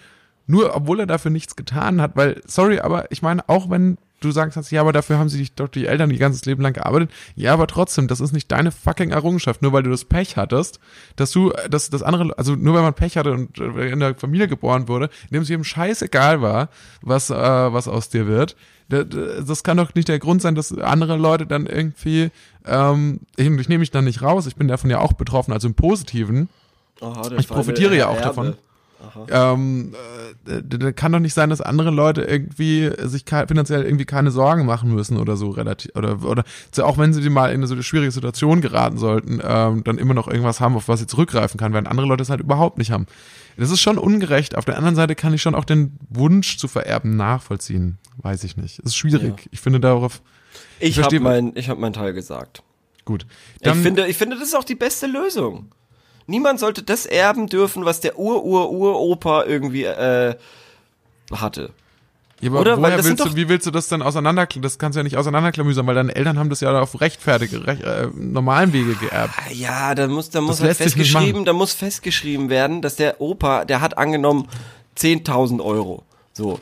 nur 0.46 0.76
obwohl 0.76 1.00
er 1.00 1.06
dafür 1.06 1.30
nichts 1.30 1.56
getan 1.56 2.02
hat, 2.02 2.16
weil, 2.16 2.42
sorry, 2.46 2.80
aber 2.80 3.10
ich 3.10 3.22
meine, 3.22 3.48
auch 3.48 3.70
wenn 3.70 3.96
du 4.20 4.30
sagst, 4.30 4.70
ja, 4.72 4.80
aber 4.80 4.92
dafür 4.92 5.18
haben 5.18 5.28
sie 5.28 5.38
dich 5.38 5.54
doch 5.54 5.68
die 5.68 5.86
Eltern 5.86 6.10
ihr 6.10 6.18
ganzes 6.18 6.44
Leben 6.46 6.62
lang 6.62 6.72
gearbeitet. 6.72 7.10
Ja, 7.34 7.52
aber 7.52 7.66
trotzdem, 7.66 8.08
das 8.08 8.20
ist 8.20 8.32
nicht 8.32 8.50
deine 8.50 8.72
fucking 8.72 9.10
Errungenschaft, 9.10 9.60
nur 9.62 9.72
weil 9.72 9.82
du 9.82 9.90
das 9.90 10.04
Pech 10.06 10.36
hattest, 10.36 10.80
dass 11.16 11.30
du, 11.30 11.52
dass 11.68 11.90
das 11.90 12.02
andere, 12.02 12.36
also 12.38 12.54
nur 12.56 12.74
weil 12.74 12.82
man 12.82 12.94
Pech 12.94 13.16
hatte 13.18 13.32
und 13.32 13.58
äh, 13.58 13.90
in 13.90 14.00
der 14.00 14.14
Familie 14.14 14.48
geboren 14.48 14.88
wurde, 14.88 15.10
in 15.28 15.34
dem 15.34 15.42
es 15.42 15.48
jedem 15.50 15.64
scheißegal 15.64 16.40
war, 16.40 16.68
was, 17.02 17.28
äh, 17.30 17.34
was 17.34 17.86
aus 17.88 18.08
dir 18.08 18.26
wird. 18.26 18.56
Da- 18.88 19.04
da- 19.04 19.40
Das 19.40 19.62
kann 19.62 19.76
doch 19.78 19.94
nicht 19.94 20.08
der 20.08 20.18
Grund 20.18 20.42
sein, 20.42 20.54
dass 20.54 20.76
andere 20.76 21.16
Leute 21.16 21.46
dann 21.46 21.66
irgendwie, 21.66 22.30
ähm, 22.66 23.20
ich, 23.36 23.46
ich 23.46 23.68
nehme 23.68 23.78
mich 23.80 23.90
dann 23.90 24.04
nicht 24.04 24.22
raus, 24.22 24.46
ich 24.46 24.56
bin 24.56 24.68
davon 24.68 24.90
ja 24.90 24.98
auch 25.00 25.14
betroffen, 25.14 25.52
also 25.52 25.68
im 25.68 25.74
Positiven. 25.74 26.48
Der 27.00 27.38
Ich 27.38 27.48
profitiere 27.48 27.96
ja 27.96 28.08
auch 28.08 28.14
Erbe. 28.16 28.22
davon. 28.24 28.54
Ähm, 29.30 29.94
äh, 30.46 30.92
kann 30.92 31.12
doch 31.12 31.18
nicht 31.20 31.34
sein, 31.34 31.50
dass 31.50 31.60
andere 31.60 31.90
Leute 31.90 32.22
irgendwie 32.22 32.90
sich 33.02 33.24
finanziell 33.28 33.82
irgendwie 33.84 34.04
keine 34.04 34.30
Sorgen 34.30 34.66
machen 34.66 34.94
müssen 34.94 35.16
oder 35.18 35.36
so 35.36 35.50
relativ 35.50 35.90
oder 35.94 36.22
oder 36.24 36.44
auch 36.82 36.98
wenn 36.98 37.12
sie 37.12 37.28
mal 37.30 37.52
in 37.52 37.66
so 37.66 37.74
eine 37.74 37.82
schwierige 37.82 38.10
Situation 38.10 38.60
geraten 38.60 38.98
sollten, 38.98 39.40
ähm, 39.42 39.84
dann 39.84 39.98
immer 39.98 40.14
noch 40.14 40.28
irgendwas 40.28 40.60
haben, 40.60 40.74
auf 40.76 40.88
was 40.88 41.00
sie 41.00 41.06
zurückgreifen 41.06 41.58
kann, 41.58 41.72
während 41.72 41.88
andere 41.88 42.06
Leute 42.06 42.22
es 42.22 42.30
halt 42.30 42.40
überhaupt 42.40 42.78
nicht 42.78 42.90
haben. 42.90 43.06
Das 43.56 43.70
ist 43.70 43.80
schon 43.80 43.98
ungerecht. 43.98 44.56
Auf 44.56 44.64
der 44.64 44.76
anderen 44.76 44.96
Seite 44.96 45.14
kann 45.14 45.32
ich 45.32 45.40
schon 45.42 45.54
auch 45.54 45.64
den 45.64 45.96
Wunsch 46.08 46.58
zu 46.58 46.66
vererben 46.68 47.16
nachvollziehen. 47.16 47.98
Weiß 48.18 48.42
ich 48.44 48.56
nicht. 48.56 48.78
Es 48.80 48.86
ist 48.86 48.96
schwierig. 48.96 49.48
Ich 49.52 49.60
finde 49.60 49.80
darauf 49.80 50.22
Ich 50.80 50.94
verstehe- 50.96 51.20
habe 51.20 51.28
mein, 51.42 51.52
ich 51.54 51.68
hab 51.68 51.78
meinen 51.78 51.92
Teil 51.92 52.12
gesagt. 52.14 52.62
gut. 53.04 53.26
ich 53.60 53.70
finde, 53.72 54.06
ich 54.08 54.16
finde, 54.16 54.36
das 54.36 54.48
ist 54.48 54.54
auch 54.56 54.64
die 54.64 54.74
beste 54.74 55.06
Lösung. 55.06 55.70
Niemand 56.26 56.60
sollte 56.60 56.82
das 56.82 57.06
erben 57.06 57.48
dürfen, 57.48 57.84
was 57.84 58.00
der 58.00 58.18
Ur-Ur-Uropa 58.18 59.44
irgendwie 59.44 59.84
äh, 59.84 60.34
hatte. 61.32 61.70
Ja, 62.40 62.50
aber 62.50 62.60
Oder? 62.60 62.78
Woher 62.78 63.04
willst 63.04 63.24
du, 63.24 63.36
wie 63.36 63.48
willst 63.48 63.66
du 63.66 63.70
das 63.70 63.88
denn 63.88 64.02
auseinander, 64.02 64.46
das 64.46 64.78
kannst 64.78 64.96
du 64.96 65.00
ja 65.00 65.04
nicht 65.04 65.16
auseinanderklamüsern, 65.16 65.86
weil 65.86 65.94
deine 65.94 66.14
Eltern 66.14 66.38
haben 66.38 66.50
das 66.50 66.60
ja 66.60 66.78
auf 66.78 67.00
rechtfertige, 67.00 67.66
recht, 67.66 67.82
äh, 67.82 68.08
normalen 68.14 68.72
Wege 68.72 68.94
geerbt. 68.96 69.34
Ja, 69.52 69.94
da 69.94 70.08
muss, 70.08 70.30
da 70.30 70.40
muss 70.40 70.60
halt 70.60 70.76
festgeschrieben, 70.76 71.44
da 71.44 71.52
muss 71.52 71.72
festgeschrieben 71.72 72.50
werden, 72.50 72.82
dass 72.82 72.96
der 72.96 73.20
Opa, 73.20 73.64
der 73.64 73.80
hat 73.80 73.96
angenommen 73.96 74.48
10.000 74.98 75.64
Euro. 75.64 76.02
So. 76.32 76.58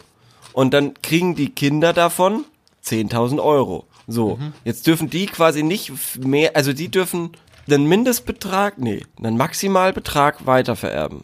Und 0.52 0.74
dann 0.74 0.94
kriegen 1.02 1.34
die 1.34 1.48
Kinder 1.48 1.92
davon 1.92 2.44
10.000 2.84 3.42
Euro. 3.42 3.84
So. 4.06 4.36
Mhm. 4.36 4.52
Jetzt 4.64 4.86
dürfen 4.86 5.10
die 5.10 5.26
quasi 5.26 5.62
nicht 5.62 5.92
mehr, 6.18 6.54
also 6.54 6.72
die 6.72 6.90
dürfen 6.90 7.30
einen 7.74 7.86
Mindestbetrag, 7.86 8.78
nee, 8.78 9.04
einen 9.18 9.36
Maximalbetrag 9.36 10.46
weitervererben. 10.46 11.22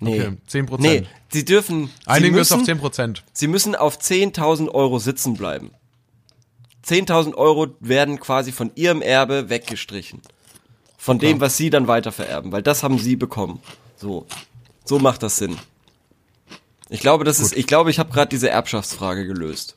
Nee. 0.00 0.20
Okay, 0.20 0.36
10%. 0.50 0.80
Nee, 0.80 1.06
sie 1.30 1.44
dürfen, 1.44 1.90
Einigen 2.06 2.34
wir 2.34 2.40
uns 2.40 2.52
auf 2.52 2.58
müssen, 2.58 2.66
10 2.66 2.78
Prozent. 2.78 3.24
sie 3.32 3.48
müssen 3.48 3.74
auf 3.74 3.98
10.000 3.98 4.70
Euro 4.70 4.98
sitzen 4.98 5.34
bleiben. 5.34 5.72
10.000 6.86 7.34
Euro 7.34 7.68
werden 7.80 8.18
quasi 8.18 8.52
von 8.52 8.70
ihrem 8.74 9.02
Erbe 9.02 9.50
weggestrichen. 9.50 10.22
Von 10.96 11.18
dem, 11.18 11.40
was 11.40 11.56
sie 11.56 11.70
dann 11.70 11.86
weiter 11.86 12.12
vererben, 12.12 12.52
weil 12.52 12.62
das 12.62 12.82
haben 12.82 12.98
sie 12.98 13.16
bekommen. 13.16 13.60
So. 13.96 14.26
So 14.84 14.98
macht 14.98 15.22
das 15.22 15.36
Sinn. 15.36 15.56
Ich 16.88 17.00
glaube, 17.00 17.24
das 17.24 17.38
ist, 17.38 17.56
ich 17.56 17.66
glaube, 17.66 17.90
ich 17.90 17.98
habe 17.98 18.12
gerade 18.12 18.28
diese 18.28 18.50
Erbschaftsfrage 18.50 19.26
gelöst. 19.26 19.76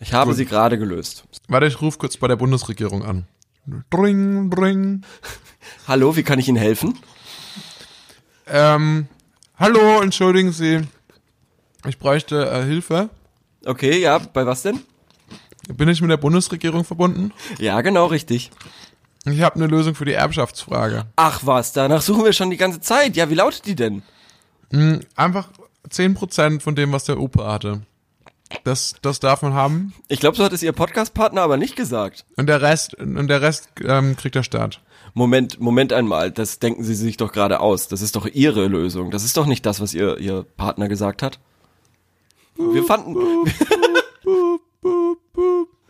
Ich 0.00 0.12
habe 0.12 0.30
Gut. 0.30 0.36
sie 0.36 0.46
gerade 0.46 0.78
gelöst. 0.78 1.24
Warte, 1.48 1.66
ich 1.66 1.80
rufe 1.80 1.98
kurz 1.98 2.16
bei 2.16 2.28
der 2.28 2.36
Bundesregierung 2.36 3.02
an. 3.02 3.26
Dring, 3.66 4.50
dring. 4.50 5.02
Hallo, 5.86 6.16
wie 6.16 6.24
kann 6.24 6.38
ich 6.38 6.48
Ihnen 6.48 6.56
helfen? 6.56 6.98
Ähm, 8.48 9.06
hallo, 9.56 10.00
entschuldigen 10.00 10.52
Sie. 10.52 10.80
Ich 11.86 11.98
bräuchte 11.98 12.50
äh, 12.50 12.64
Hilfe. 12.64 13.08
Okay, 13.64 14.00
ja, 14.00 14.18
bei 14.18 14.46
was 14.46 14.62
denn? 14.62 14.80
Bin 15.68 15.88
ich 15.88 16.00
mit 16.00 16.10
der 16.10 16.16
Bundesregierung 16.16 16.84
verbunden? 16.84 17.32
Ja, 17.58 17.80
genau, 17.82 18.06
richtig. 18.06 18.50
Ich 19.24 19.42
habe 19.42 19.54
eine 19.54 19.68
Lösung 19.68 19.94
für 19.94 20.04
die 20.04 20.12
Erbschaftsfrage. 20.12 21.04
Ach 21.14 21.40
was, 21.44 21.72
danach 21.72 22.02
suchen 22.02 22.24
wir 22.24 22.32
schon 22.32 22.50
die 22.50 22.56
ganze 22.56 22.80
Zeit. 22.80 23.14
Ja, 23.14 23.30
wie 23.30 23.34
lautet 23.34 23.66
die 23.66 23.76
denn? 23.76 24.02
Einfach 25.14 25.50
10% 25.88 26.60
von 26.60 26.74
dem, 26.74 26.90
was 26.90 27.04
der 27.04 27.20
Opa 27.20 27.52
hatte. 27.52 27.82
Das, 28.64 28.94
das 29.02 29.20
darf 29.20 29.42
man 29.42 29.54
haben. 29.54 29.92
Ich 30.08 30.20
glaube, 30.20 30.36
so 30.36 30.44
hat 30.44 30.52
es 30.52 30.62
Ihr 30.62 30.72
Podcast-Partner 30.72 31.42
aber 31.42 31.56
nicht 31.56 31.76
gesagt. 31.76 32.24
Und 32.36 32.46
der 32.46 32.62
Rest, 32.62 32.94
und 32.94 33.28
der 33.28 33.42
Rest 33.42 33.70
ähm, 33.84 34.16
kriegt 34.16 34.34
der 34.34 34.42
Staat. 34.42 34.80
Moment, 35.14 35.60
Moment 35.60 35.92
einmal, 35.92 36.30
das 36.30 36.58
denken 36.58 36.84
Sie 36.84 36.94
sich 36.94 37.16
doch 37.16 37.32
gerade 37.32 37.60
aus. 37.60 37.88
Das 37.88 38.00
ist 38.00 38.16
doch 38.16 38.26
Ihre 38.26 38.66
Lösung. 38.66 39.10
Das 39.10 39.24
ist 39.24 39.36
doch 39.36 39.46
nicht 39.46 39.66
das, 39.66 39.80
was 39.80 39.94
Ihr, 39.94 40.18
Ihr 40.18 40.44
Partner 40.56 40.88
gesagt 40.88 41.22
hat. 41.22 41.38
Wir 42.56 42.84
fanden. 42.84 43.16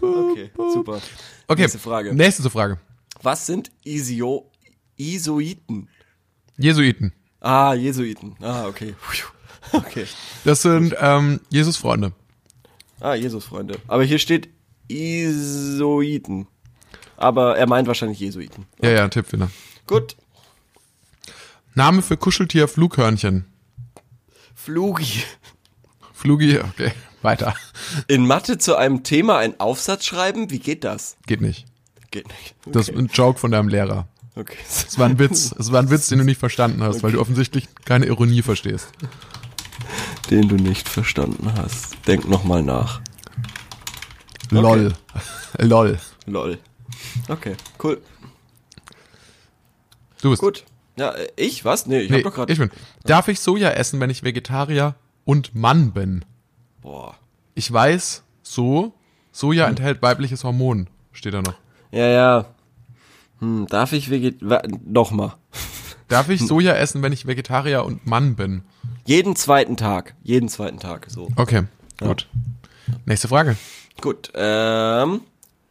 okay, 0.01 0.51
super. 0.73 1.01
Okay, 1.47 1.63
Nächste 1.63 1.79
Frage. 1.79 2.15
Nächste 2.15 2.51
Frage. 2.51 2.79
Was 3.23 3.47
sind 3.47 3.71
Isio 3.85 4.51
Isoiten? 4.97 5.89
Jesuiten. 6.59 7.13
Ah, 7.41 7.75
Jesuiten. 7.75 8.37
Ah, 8.41 8.67
okay. 8.67 8.95
Okay. 9.73 10.07
Das 10.45 10.63
sind 10.63 10.95
ähm, 11.01 11.41
Jesus-Freunde. 11.49 12.13
Ah, 13.03 13.15
Jesus-Freunde. 13.15 13.81
Aber 13.89 14.05
hier 14.05 14.21
steht 14.21 14.49
Isoiten. 14.87 16.47
Aber 17.17 17.57
er 17.59 17.67
meint 17.67 17.89
wahrscheinlich 17.89 18.21
Jesuiten. 18.21 18.67
Ja, 18.81 18.91
ja, 18.91 19.09
Tipp 19.09 19.33
wieder. 19.33 19.51
Gut. 19.89 20.17
Name 21.75 22.03
für 22.03 22.17
Kuscheltier 22.17 22.69
Flughörnchen. 22.69 23.47
Flugi. 24.55 25.25
Flugi, 26.13 26.61
okay, 26.61 26.93
weiter. 27.23 27.57
In 28.07 28.25
Mathe 28.25 28.59
zu 28.59 28.77
einem 28.77 29.03
Thema 29.03 29.39
einen 29.39 29.59
Aufsatz 29.59 30.05
schreiben? 30.05 30.51
Wie 30.51 30.61
geht 30.61 30.85
das? 30.85 31.17
Geht 31.27 31.41
nicht. 31.41 31.67
Geht 32.13 32.29
nicht. 32.29 32.55
Das 32.67 32.89
ist 32.89 32.97
ein 32.97 33.07
Joke 33.07 33.41
von 33.41 33.51
deinem 33.51 33.67
Lehrer. 33.69 34.07
Okay. 34.37 34.57
Es 34.69 34.97
war 34.97 35.07
ein 35.07 35.19
Witz. 35.19 35.53
Es 35.59 35.73
war 35.73 35.83
ein 35.83 35.91
Witz, 35.91 36.07
den 36.07 36.19
du 36.19 36.25
nicht 36.25 36.39
verstanden 36.39 36.83
hast, 36.85 37.03
weil 37.03 37.11
du 37.11 37.21
offensichtlich 37.21 37.69
keine 37.85 38.07
Ironie 38.07 38.43
verstehst. 38.43 38.89
Den 40.31 40.49
du 40.49 40.57
nicht 40.57 40.89
verstanden 40.89 41.53
hast. 41.57 41.97
Denk 42.07 42.29
nochmal 42.29 42.63
nach. 42.63 43.01
Lol. 44.51 44.93
Lol. 45.59 45.99
Lol. 46.27 46.59
Okay, 47.29 47.57
cool. 47.83 48.01
Du 50.21 50.31
bist. 50.31 50.41
Gut. 50.43 50.65
Ja, 50.97 51.15
ich? 51.37 51.65
Was? 51.65 51.87
Nee, 51.87 52.01
ich 52.01 52.11
Nee, 52.11 52.19
hab 52.19 52.25
doch 52.25 52.35
gerade. 52.35 52.53
ich 52.53 52.59
bin. 52.59 52.71
Darf 53.05 53.29
ich 53.29 53.41
Soja 53.41 53.71
essen, 53.71 53.99
wenn 54.01 54.11
ich 54.11 54.23
Vegetarier 54.23 54.95
und 55.25 55.55
Mann 55.55 55.93
bin? 55.93 56.25
Boah. 56.83 57.17
Ich 57.55 57.71
weiß, 57.73 58.23
so, 58.43 58.95
Soja 59.33 59.67
enthält 59.67 60.03
weibliches 60.03 60.45
Hormon, 60.45 60.89
steht 61.13 61.35
da 61.35 61.43
noch. 61.43 61.55
Ja, 61.91 62.07
ja. 62.07 62.45
Hm, 63.41 63.67
darf 63.69 63.93
ich 63.93 64.11
veget... 64.11 64.37
wa- 64.41 64.63
Nochmal. 64.85 65.35
Darf 66.09 66.29
ich 66.29 66.41
Soja 66.41 66.75
essen, 66.75 67.03
wenn 67.03 67.13
ich 67.13 67.27
Vegetarier 67.27 67.85
und 67.85 68.07
Mann 68.07 68.37
bin? 68.37 68.63
Jeden 69.05 69.37
zweiten 69.37 69.77
Tag. 69.77 70.15
Jeden 70.23 70.49
zweiten 70.49 70.79
Tag, 70.79 71.07
so. 71.09 71.29
Okay, 71.37 71.65
gut. 72.01 72.29
Nächste 73.05 73.29
Frage. 73.29 73.57
Gut, 74.01 74.31
ähm... 74.35 75.23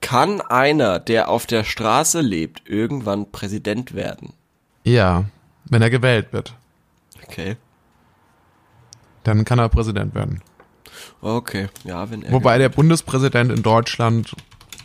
Kann 0.04 0.42
einer, 0.42 1.00
der 1.00 1.30
auf 1.30 1.46
der 1.46 1.64
Straße 1.64 2.22
lebt, 2.22 2.68
irgendwann 2.68 3.32
Präsident 3.32 3.94
werden? 3.94 4.34
Ja, 4.84 5.26
wenn 5.66 5.84
er 5.84 5.92
gewählt 5.92 6.34
wird, 6.34 6.56
Okay. 7.24 7.56
dann 9.24 9.46
kann 9.46 9.60
er 9.60 9.70
Präsident 9.70 10.16
werden. 10.16 10.42
Okay, 11.22 11.70
ja, 11.84 12.10
wenn 12.10 12.24
er... 12.24 12.32
Wobei 12.32 12.58
der 12.58 12.70
Bundespräsident 12.70 13.52
in 13.52 13.62
Deutschland 13.62 14.36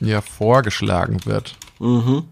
ja 0.01 0.21
vorgeschlagen 0.21 1.25
wird. 1.25 1.57
Mhm. 1.79 2.25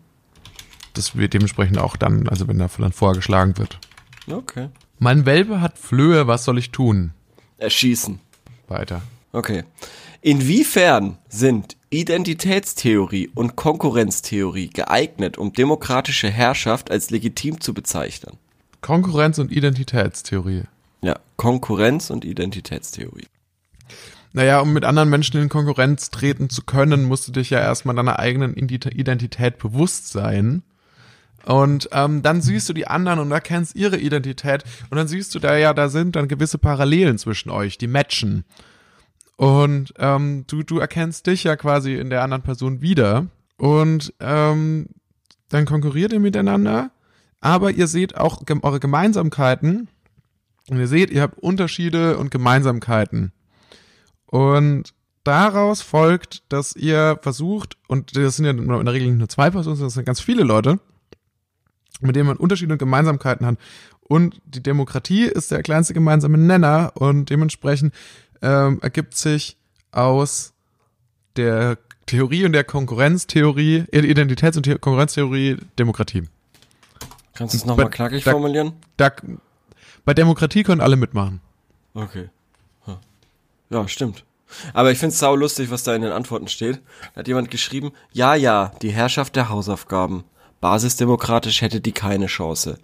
Das 0.92 1.16
wird 1.16 1.32
dementsprechend 1.32 1.78
auch 1.78 1.96
dann, 1.96 2.28
also 2.28 2.46
wenn 2.46 2.60
er 2.60 2.68
dann 2.76 2.92
vorgeschlagen 2.92 3.56
wird. 3.56 3.78
Okay. 4.30 4.68
Mein 4.99 5.26
Welpe 5.26 5.61
hat 5.61 5.78
Flöhe, 5.78 6.26
was 6.26 6.45
soll 6.45 6.59
ich 6.59 6.70
tun? 6.70 7.12
Erschießen. 7.59 8.20
Weiter. 8.68 9.03
Okay. 9.32 9.64
Inwiefern 10.20 11.18
sind 11.28 11.76
Identitätstheorie 11.90 13.30
und 13.34 13.57
Konkurrenztheorie 13.57 14.70
geeignet, 14.70 15.36
um 15.38 15.53
demokratische 15.53 16.30
Herrschaft 16.30 16.90
als 16.90 17.11
legitim 17.11 17.61
zu 17.61 17.74
bezeichnen? 17.74 18.38
Konkurrenz 18.80 19.38
und 19.38 19.53
Identitätstheorie. 19.53 20.62
Ja, 21.03 21.18
Konkurrenz 21.36 22.11
und 22.11 22.24
Identitätstheorie. 22.24 23.26
Naja, 24.32 24.61
um 24.61 24.72
mit 24.72 24.84
anderen 24.84 25.11
Menschen 25.11 25.40
in 25.40 25.49
Konkurrenz 25.49 26.11
treten 26.11 26.51
zu 26.51 26.62
können, 26.62 27.05
musst 27.05 27.28
du 27.28 27.32
dich 27.32 27.51
ja 27.51 27.61
erstmal 27.61 27.95
deiner 27.95 28.18
eigenen 28.18 28.55
Identität 28.55 29.59
bewusst 29.59 30.09
sein. 30.09 30.62
Und 31.45 31.88
ähm, 31.92 32.22
dann 32.22 32.40
siehst 32.40 32.68
du 32.68 32.72
die 32.72 32.86
anderen 32.86 33.18
und 33.18 33.30
erkennst 33.30 33.76
ihre 33.76 33.99
Identität. 33.99 34.64
Und 34.90 34.97
dann 34.97 35.09
siehst 35.09 35.34
du 35.34 35.38
da 35.38 35.57
ja, 35.57 35.74
da 35.74 35.88
sind 35.88 36.16
dann 36.16 36.28
gewisse 36.28 36.59
Parallelen 36.59 37.18
zwischen 37.18 37.51
euch, 37.51 37.76
die 37.76 37.86
matchen. 37.86 38.45
Und 39.36 39.92
ähm, 39.99 40.45
du, 40.47 40.62
du 40.62 40.78
erkennst 40.78 41.26
dich 41.26 41.45
ja 41.45 41.57
quasi 41.57 41.95
in 41.95 42.09
der 42.09 42.22
anderen 42.22 42.42
Person 42.42 42.80
wieder. 42.80 43.26
Und 43.59 44.14
ähm, 44.20 44.86
dann 45.51 45.66
konkurriert 45.66 46.12
ihr 46.12 46.20
miteinander. 46.20 46.90
Aber 47.40 47.70
ihr 47.70 47.88
seht 47.88 48.16
auch 48.16 48.47
gem 48.47 48.62
eure 48.62 48.80
Gemeinsamkeiten. 48.80 49.88
Und 50.70 50.78
ihr 50.78 50.88
seht, 50.88 51.11
ihr 51.11 51.20
habt 51.20 51.38
Unterschiede 51.38 52.16
und 52.16 52.30
Gemeinsamkeiten. 52.30 53.32
Und 54.24 54.95
daraus 55.24 55.82
folgt, 55.82 56.42
dass 56.51 56.74
ihr 56.74 57.18
versucht, 57.20 57.76
und 57.86 58.16
das 58.16 58.36
sind 58.36 58.47
ja 58.47 58.53
in 58.53 58.66
der 58.66 58.92
Regel 58.95 59.09
nicht 59.09 59.18
nur 59.18 59.28
zwei 59.28 59.51
Personen, 59.51 59.76
sondern 59.76 59.88
das 59.88 59.95
sind 59.95 60.07
ganz 60.07 60.20
viele 60.20 60.42
Leute, 60.42 60.80
mit 62.01 62.16
denen 62.16 62.26
man 62.26 62.36
Unterschiede 62.36 62.72
und 62.72 62.78
Gemeinsamkeiten 62.78 63.47
hat. 63.47 63.57
Und 64.01 64.40
die 64.45 64.62
Demokratie 64.62 65.24
ist 65.24 65.51
der 65.51 65.62
kleinste 65.62 65.95
gemeinsame 65.95 66.36
Nenner 66.38 66.92
und 66.95 67.30
dementsprechend 67.30 67.95
ähm, 68.42 68.78
ergibt 68.82 69.16
sich 69.16 69.57
aus 69.92 70.53
der 71.36 71.78
Theorie 72.07 72.45
und 72.45 72.53
der 72.53 72.64
Konkurrenztheorie, 72.64 73.84
Identitäts- 73.92 74.57
und 74.57 74.66
The 74.66 74.74
Konkurrenztheorie 74.74 75.57
Demokratie. 75.78 76.28
Kannst 77.34 77.55
du 77.55 77.59
es 77.59 77.64
nochmal 77.64 77.90
knackig 77.90 78.24
da- 78.24 78.32
formulieren? 78.32 78.74
Da, 78.99 79.11
bei 80.05 80.12
Demokratie 80.14 80.62
können 80.62 80.80
alle 80.80 80.97
mitmachen. 80.97 81.40
Okay. 81.95 82.28
Ja, 83.70 83.88
stimmt. 83.88 84.24
Aber 84.72 84.92
ich 84.92 84.99
find's 84.99 85.18
sau 85.18 85.34
lustig, 85.34 85.70
was 85.70 85.82
da 85.82 85.95
in 85.97 86.03
den 86.03 86.12
Antworten 86.12 86.47
steht. 86.49 86.80
Da 87.14 87.20
hat 87.20 87.28
jemand 87.28 87.51
geschrieben, 87.51 87.92
ja, 88.12 88.34
ja, 88.34 88.70
die 88.82 88.90
Herrschaft 88.90 89.34
der 89.34 89.49
Hausaufgaben. 89.49 90.24
Basisdemokratisch 90.61 91.61
hätte 91.61 91.80
die 91.80 91.92
keine 91.92 92.26
Chance. 92.26 92.78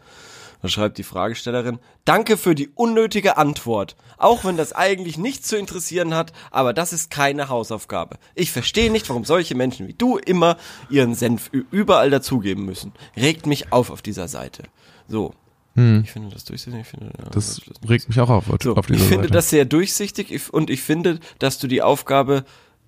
Da 0.63 0.69
schreibt 0.69 0.99
die 0.99 1.05
Fragestellerin, 1.05 1.79
danke 2.05 2.37
für 2.37 2.55
die 2.55 2.69
unnötige 2.75 3.39
Antwort. 3.39 3.97
Auch 4.19 4.45
wenn 4.45 4.59
das 4.59 4.75
eigentlich 4.75 5.17
nichts 5.17 5.49
zu 5.49 5.57
interessieren 5.57 6.15
hat, 6.15 6.35
aber 6.51 6.75
das 6.75 6.93
ist 6.93 7.11
keine 7.11 7.49
Hausaufgabe. 7.49 8.19
Ich 8.35 8.53
verstehe 8.53 8.91
nicht, 8.93 9.09
warum 9.09 9.25
solche 9.25 9.55
Menschen 9.55 9.89
wie 9.89 9.95
du 9.95 10.19
immer 10.19 10.59
ihren 10.91 11.15
Senf 11.15 11.49
überall 11.71 12.11
dazugeben 12.11 12.67
müssen. 12.67 12.93
Regt 13.17 13.47
mich 13.47 13.73
auf 13.73 13.91
auf 13.91 14.03
dieser 14.03 14.29
Seite. 14.29 14.65
So. 15.09 15.33
Ich 16.03 16.11
finde 16.11 16.29
das 16.35 16.45
durchsichtig. 16.45 16.83
Ich 16.83 16.89
finde, 16.89 17.07
ja, 17.07 17.25
Hm. 17.25 17.31
Das 17.33 17.59
regt 17.89 18.09
mich 18.09 18.21
auch 18.21 18.29
auf, 18.29 18.45
so, 18.63 18.77
auf 18.77 18.91
ich 18.91 18.97
dieser 18.97 19.09
finde 19.09 19.25
Seite. 19.25 19.33
das 19.33 19.49
sehr 19.49 19.65
durchsichtig 19.65 20.31
ich- 20.31 20.53
und 20.53 20.69
ich 20.69 20.83
finde, 20.83 21.21
dass 21.39 21.59
du 21.59 21.69
die 21.69 21.81
Aufgabe 21.81 22.45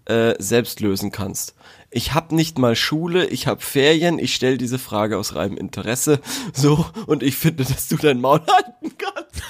äh, 0.06 0.34
selbst 0.38 0.80
lösen 0.80 1.12
kannst. 1.12 1.54
Ich 1.90 2.14
habe 2.14 2.34
nicht 2.34 2.58
mal 2.58 2.74
Schule, 2.74 3.26
ich 3.26 3.46
habe 3.46 3.60
Ferien, 3.60 4.18
ich 4.18 4.34
stelle 4.34 4.56
diese 4.56 4.78
Frage 4.78 5.18
aus 5.18 5.34
reinem 5.34 5.56
Interesse, 5.56 6.20
so 6.52 6.86
und 7.06 7.22
ich 7.22 7.36
finde, 7.36 7.64
dass 7.64 7.88
du 7.88 7.96
dein 7.96 8.20
Maul 8.20 8.40
halten 8.48 8.96
kannst. 8.96 9.42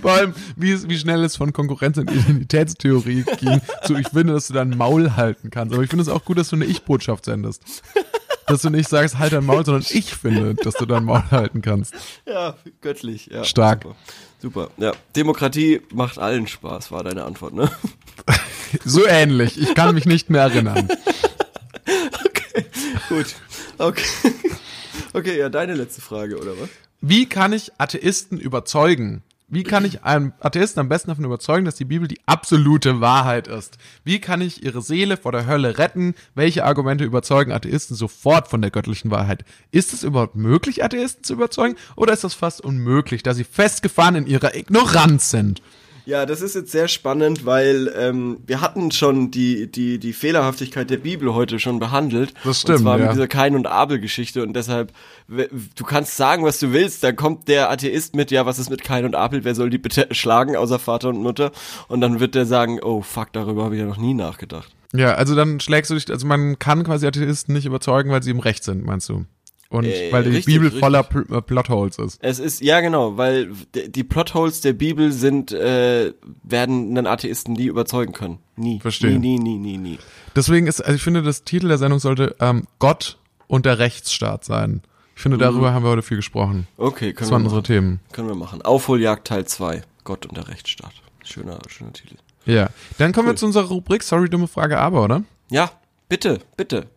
Vor 0.00 0.10
allem, 0.10 0.34
wie, 0.56 0.72
es, 0.72 0.88
wie 0.88 0.98
schnell 0.98 1.22
es 1.22 1.36
von 1.36 1.52
Konkurrenz 1.52 1.96
und 1.96 2.10
Identitätstheorie 2.10 3.24
ging, 3.38 3.60
zu 3.84 3.96
ich 3.96 4.08
finde, 4.08 4.32
dass 4.32 4.48
du 4.48 4.54
dein 4.54 4.70
Maul 4.70 5.14
halten 5.16 5.50
kannst. 5.50 5.72
Aber 5.74 5.82
ich 5.84 5.90
finde 5.90 6.02
es 6.02 6.08
auch 6.08 6.24
gut, 6.24 6.38
dass 6.38 6.48
du 6.48 6.56
eine 6.56 6.64
Ich-Botschaft 6.64 7.24
sendest. 7.24 7.62
Dass 8.48 8.62
du 8.62 8.70
nicht 8.70 8.88
sagst, 8.88 9.18
halt 9.18 9.32
dein 9.32 9.46
Maul, 9.46 9.64
sondern 9.64 9.84
ich 9.88 10.12
finde, 10.12 10.56
dass 10.56 10.74
du 10.74 10.86
dein 10.86 11.04
Maul 11.04 11.22
halten 11.30 11.62
kannst. 11.62 11.94
Ja, 12.26 12.56
göttlich. 12.80 13.26
Ja, 13.26 13.44
Stark. 13.44 13.84
Super. 13.84 13.96
Super. 14.42 14.70
Ja, 14.76 14.92
Demokratie 15.16 15.80
macht 15.94 16.18
allen 16.18 16.46
Spaß, 16.46 16.90
war 16.90 17.04
deine 17.04 17.24
Antwort, 17.24 17.54
ne? 17.54 17.70
So 18.86 19.06
ähnlich. 19.06 19.60
Ich 19.60 19.74
kann 19.74 19.94
mich 19.94 20.06
nicht 20.06 20.30
mehr 20.30 20.42
erinnern. 20.42 20.88
Gut. 23.10 23.34
Okay. 23.76 24.32
Okay, 25.12 25.38
ja, 25.38 25.50
deine 25.50 25.74
letzte 25.74 26.00
Frage, 26.00 26.38
oder 26.38 26.58
was? 26.58 26.70
Wie 27.02 27.26
kann 27.26 27.52
ich 27.52 27.70
Atheisten 27.76 28.40
überzeugen? 28.40 29.22
Wie 29.52 29.64
kann 29.64 29.84
ich 29.84 30.02
einen 30.02 30.32
Atheisten 30.40 30.80
am 30.80 30.88
besten 30.88 31.10
davon 31.10 31.26
überzeugen, 31.26 31.66
dass 31.66 31.74
die 31.74 31.84
Bibel 31.84 32.08
die 32.08 32.22
absolute 32.24 33.02
Wahrheit 33.02 33.48
ist? 33.48 33.76
Wie 34.02 34.18
kann 34.18 34.40
ich 34.40 34.64
ihre 34.64 34.80
Seele 34.80 35.18
vor 35.18 35.30
der 35.30 35.44
Hölle 35.46 35.76
retten? 35.76 36.14
Welche 36.34 36.64
Argumente 36.64 37.04
überzeugen 37.04 37.52
Atheisten 37.52 37.94
sofort 37.94 38.48
von 38.48 38.62
der 38.62 38.70
göttlichen 38.70 39.10
Wahrheit? 39.10 39.44
Ist 39.70 39.92
es 39.92 40.04
überhaupt 40.04 40.36
möglich, 40.36 40.82
Atheisten 40.82 41.22
zu 41.22 41.34
überzeugen? 41.34 41.76
Oder 41.96 42.14
ist 42.14 42.24
das 42.24 42.32
fast 42.32 42.62
unmöglich, 42.62 43.22
da 43.22 43.34
sie 43.34 43.44
festgefahren 43.44 44.14
in 44.14 44.26
ihrer 44.26 44.54
Ignoranz 44.54 45.28
sind? 45.28 45.60
Ja, 46.04 46.26
das 46.26 46.40
ist 46.40 46.54
jetzt 46.54 46.72
sehr 46.72 46.88
spannend, 46.88 47.46
weil 47.46 47.92
ähm, 47.96 48.38
wir 48.46 48.60
hatten 48.60 48.90
schon 48.90 49.30
die, 49.30 49.70
die, 49.70 49.98
die 49.98 50.12
Fehlerhaftigkeit 50.12 50.90
der 50.90 50.96
Bibel 50.96 51.32
heute 51.32 51.60
schon 51.60 51.78
behandelt. 51.78 52.34
Das 52.42 52.60
stimmt, 52.60 52.78
Und 52.78 52.82
zwar 52.84 52.98
ja. 52.98 53.04
mit 53.04 53.14
dieser 53.14 53.28
Kain- 53.28 53.54
und 53.54 53.66
Abel-Geschichte. 53.66 54.42
Und 54.42 54.54
deshalb, 54.54 54.92
du 55.28 55.84
kannst 55.84 56.16
sagen, 56.16 56.44
was 56.44 56.58
du 56.58 56.72
willst, 56.72 57.04
dann 57.04 57.14
kommt 57.14 57.46
der 57.46 57.70
Atheist 57.70 58.16
mit, 58.16 58.30
ja, 58.32 58.46
was 58.46 58.58
ist 58.58 58.70
mit 58.70 58.82
Kain 58.82 59.04
und 59.04 59.14
Abel, 59.14 59.44
wer 59.44 59.54
soll 59.54 59.70
die 59.70 59.78
bitte 59.78 60.08
schlagen, 60.12 60.56
außer 60.56 60.78
Vater 60.78 61.08
und 61.08 61.22
Mutter? 61.22 61.52
Und 61.86 62.00
dann 62.00 62.18
wird 62.18 62.34
der 62.34 62.46
sagen, 62.46 62.80
oh 62.82 63.02
fuck, 63.02 63.32
darüber 63.32 63.64
habe 63.64 63.76
ich 63.76 63.80
ja 63.80 63.86
noch 63.86 63.98
nie 63.98 64.14
nachgedacht. 64.14 64.72
Ja, 64.92 65.14
also 65.14 65.34
dann 65.34 65.60
schlägst 65.60 65.90
du 65.90 65.94
dich, 65.94 66.10
also 66.10 66.26
man 66.26 66.58
kann 66.58 66.84
quasi 66.84 67.06
Atheisten 67.06 67.54
nicht 67.54 67.64
überzeugen, 67.64 68.10
weil 68.10 68.22
sie 68.22 68.30
im 68.30 68.40
Recht 68.40 68.64
sind, 68.64 68.84
meinst 68.84 69.08
du? 69.08 69.24
Und 69.72 69.86
Äh, 69.86 70.12
weil 70.12 70.24
die 70.24 70.30
richtig, 70.30 70.44
Bibel 70.46 70.66
richtig. 70.66 70.80
voller 70.80 71.02
Pl 71.02 71.24
äh, 71.32 71.40
Plotholes 71.40 71.96
ist. 71.98 72.18
Es 72.22 72.38
ist, 72.38 72.60
ja 72.60 72.80
genau, 72.80 73.16
weil 73.16 73.50
die 73.74 74.04
Plotholes 74.04 74.60
der 74.60 74.74
Bibel 74.74 75.12
sind, 75.12 75.50
äh, 75.50 76.12
werden 76.42 76.90
einen 76.90 77.06
Atheisten 77.06 77.54
nie 77.54 77.66
überzeugen 77.66 78.12
können. 78.12 78.38
Nie. 78.56 78.80
Verstehe. 78.80 79.18
Nie, 79.18 79.38
nie, 79.38 79.56
nie, 79.56 79.56
nie, 79.58 79.78
nie. 79.78 79.98
Deswegen 80.36 80.66
ist, 80.66 80.82
also 80.82 80.94
ich 80.94 81.02
finde, 81.02 81.22
das 81.22 81.44
Titel 81.44 81.68
der 81.68 81.78
Sendung 81.78 82.00
sollte 82.00 82.36
ähm, 82.38 82.64
Gott 82.80 83.16
und 83.46 83.64
der 83.64 83.78
Rechtsstaat 83.78 84.44
sein. 84.44 84.82
Ich 85.16 85.22
finde, 85.22 85.38
darüber 85.38 85.72
haben 85.72 85.84
wir 85.84 85.90
heute 85.90 86.02
viel 86.02 86.18
gesprochen. 86.18 86.66
Okay, 86.76 87.12
können 87.12 87.16
Das 87.18 87.28
wir 87.28 87.32
waren 87.32 87.42
machen. 87.44 87.56
unsere 87.56 87.62
Themen. 87.62 88.00
Können 88.12 88.28
wir 88.28 88.34
machen. 88.34 88.60
Aufholjagd 88.60 89.26
Teil 89.26 89.46
2. 89.46 89.82
Gott 90.04 90.26
und 90.26 90.36
der 90.36 90.48
Rechtsstaat. 90.48 90.92
Schöner, 91.24 91.58
schöner 91.68 91.92
Titel. 91.94 92.16
Ja. 92.44 92.68
Dann 92.98 93.12
kommen 93.12 93.28
Cool. 93.28 93.32
wir 93.34 93.36
zu 93.36 93.46
unserer 93.46 93.64
Rubrik 93.68 94.02
Sorry, 94.02 94.28
dumme 94.28 94.48
Frage, 94.48 94.78
aber, 94.78 95.02
oder? 95.04 95.22
Ja, 95.50 95.70
bitte, 96.10 96.40
bitte. 96.58 96.88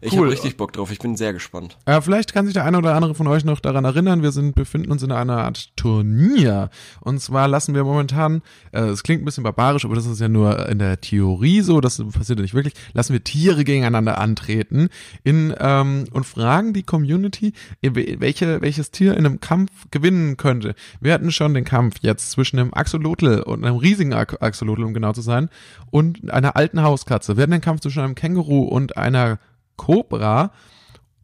Ich 0.00 0.12
Cool. 0.12 0.20
habe 0.20 0.30
richtig 0.30 0.56
Bock 0.56 0.72
drauf. 0.72 0.90
Ich 0.92 0.98
bin 0.98 1.16
sehr 1.16 1.32
gespannt. 1.32 1.78
Äh, 1.86 2.00
vielleicht 2.00 2.32
kann 2.34 2.44
sich 2.46 2.54
der 2.54 2.64
eine 2.64 2.78
oder 2.78 2.94
andere 2.94 3.14
von 3.14 3.26
euch 3.26 3.44
noch 3.44 3.60
daran 3.60 3.84
erinnern. 3.84 4.22
Wir 4.22 4.30
sind, 4.32 4.54
befinden 4.54 4.90
uns 4.92 5.02
in 5.02 5.12
einer 5.12 5.38
Art 5.38 5.76
Turnier. 5.76 6.70
Und 7.00 7.20
zwar 7.20 7.48
lassen 7.48 7.74
wir 7.74 7.84
momentan, 7.84 8.42
äh, 8.72 8.80
es 8.80 9.02
klingt 9.02 9.22
ein 9.22 9.24
bisschen 9.24 9.44
barbarisch, 9.44 9.84
aber 9.84 9.94
das 9.94 10.06
ist 10.06 10.20
ja 10.20 10.28
nur 10.28 10.68
in 10.68 10.78
der 10.78 11.00
Theorie 11.00 11.60
so, 11.62 11.80
das 11.80 12.02
passiert 12.12 12.38
ja 12.38 12.42
nicht 12.42 12.54
wirklich, 12.54 12.74
lassen 12.92 13.12
wir 13.12 13.24
Tiere 13.24 13.64
gegeneinander 13.64 14.18
antreten 14.18 14.88
in, 15.24 15.54
ähm, 15.58 16.04
und 16.12 16.24
fragen 16.24 16.72
die 16.72 16.82
Community, 16.82 17.52
welche, 17.80 18.60
welches 18.60 18.90
Tier 18.90 19.16
in 19.16 19.24
einem 19.26 19.40
Kampf 19.40 19.70
gewinnen 19.90 20.36
könnte. 20.36 20.74
Wir 21.00 21.14
hatten 21.14 21.32
schon 21.32 21.54
den 21.54 21.64
Kampf 21.64 21.96
jetzt 22.02 22.30
zwischen 22.30 22.58
einem 22.58 22.74
Axolotl 22.74 23.40
und 23.40 23.64
einem 23.64 23.76
riesigen 23.76 24.12
Axolotl, 24.12 24.84
um 24.84 24.94
genau 24.94 25.12
zu 25.12 25.22
sein, 25.22 25.48
und 25.90 26.30
einer 26.30 26.56
alten 26.56 26.82
Hauskatze. 26.82 27.36
Wir 27.36 27.42
hatten 27.42 27.52
den 27.52 27.60
Kampf 27.60 27.80
zwischen 27.80 28.00
einem 28.00 28.14
Känguru 28.14 28.62
und 28.64 28.96
einer 28.96 29.38
Cobra. 29.76 30.52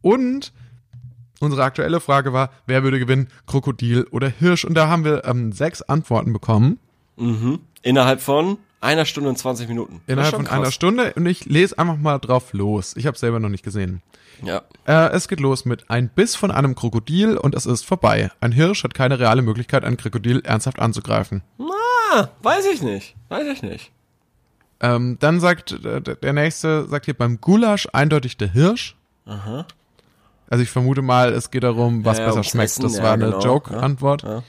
Und 0.01 0.53
unsere 1.39 1.63
aktuelle 1.63 1.99
Frage 1.99 2.33
war, 2.33 2.49
wer 2.65 2.83
würde 2.83 2.99
gewinnen, 2.99 3.27
Krokodil 3.47 4.03
oder 4.11 4.27
Hirsch? 4.27 4.65
Und 4.65 4.75
da 4.75 4.87
haben 4.87 5.03
wir 5.05 5.25
ähm, 5.25 5.51
sechs 5.51 5.81
Antworten 5.81 6.33
bekommen 6.33 6.79
Mhm. 7.15 7.59
Innerhalb 7.83 8.21
von 8.21 8.57
einer 8.81 9.05
Stunde 9.05 9.29
und 9.29 9.37
20 9.37 9.67
Minuten. 9.69 10.01
Innerhalb 10.07 10.35
von 10.35 10.47
einer 10.47 10.63
krass. 10.63 10.73
Stunde. 10.73 11.13
Und 11.15 11.25
ich 11.27 11.45
lese 11.45 11.77
einfach 11.77 11.97
mal 11.97 12.17
drauf 12.17 12.53
los. 12.53 12.95
Ich 12.97 13.05
habe 13.05 13.17
selber 13.17 13.39
noch 13.39 13.49
nicht 13.49 13.63
gesehen. 13.63 14.01
Ja. 14.41 14.63
Äh, 14.87 15.11
es 15.13 15.27
geht 15.27 15.39
los 15.39 15.63
mit 15.65 15.89
ein 15.91 16.09
Biss 16.09 16.35
von 16.35 16.49
einem 16.49 16.73
Krokodil 16.75 17.37
und 17.37 17.53
es 17.53 17.65
ist 17.65 17.85
vorbei. 17.85 18.31
Ein 18.41 18.51
Hirsch 18.51 18.83
hat 18.83 18.93
keine 18.95 19.19
reale 19.19 19.41
Möglichkeit, 19.43 19.83
ein 19.85 19.95
Krokodil 19.95 20.41
ernsthaft 20.43 20.79
anzugreifen. 20.79 21.43
Ah, 21.59 22.29
weiß 22.41 22.65
ich 22.73 22.81
nicht. 22.81 23.15
Weiß 23.29 23.45
ich 23.47 23.61
nicht. 23.61 23.91
Ähm, 24.83 25.17
dann 25.19 25.39
sagt 25.39 25.71
äh, 25.85 26.01
der 26.01 26.33
nächste, 26.33 26.85
sagt 26.87 27.05
hier 27.05 27.13
beim 27.13 27.39
Gulasch 27.39 27.87
eindeutig 27.93 28.35
der 28.35 28.51
Hirsch. 28.51 28.97
Aha. 29.25 29.65
Also 30.49 30.61
ich 30.61 30.69
vermute 30.69 31.01
mal, 31.01 31.31
es 31.31 31.51
geht 31.51 31.63
darum, 31.63 32.03
was 32.03 32.17
Ja, 32.17 32.25
besser 32.25 32.43
schmeckt. 32.43 32.71
Essen, 32.71 32.83
das 32.83 32.97
ja, 32.97 33.03
war 33.03 33.13
eine 33.13 33.25
genau. 33.25 33.39
Joke-Antwort. 33.39 34.23
Ja. 34.23 34.43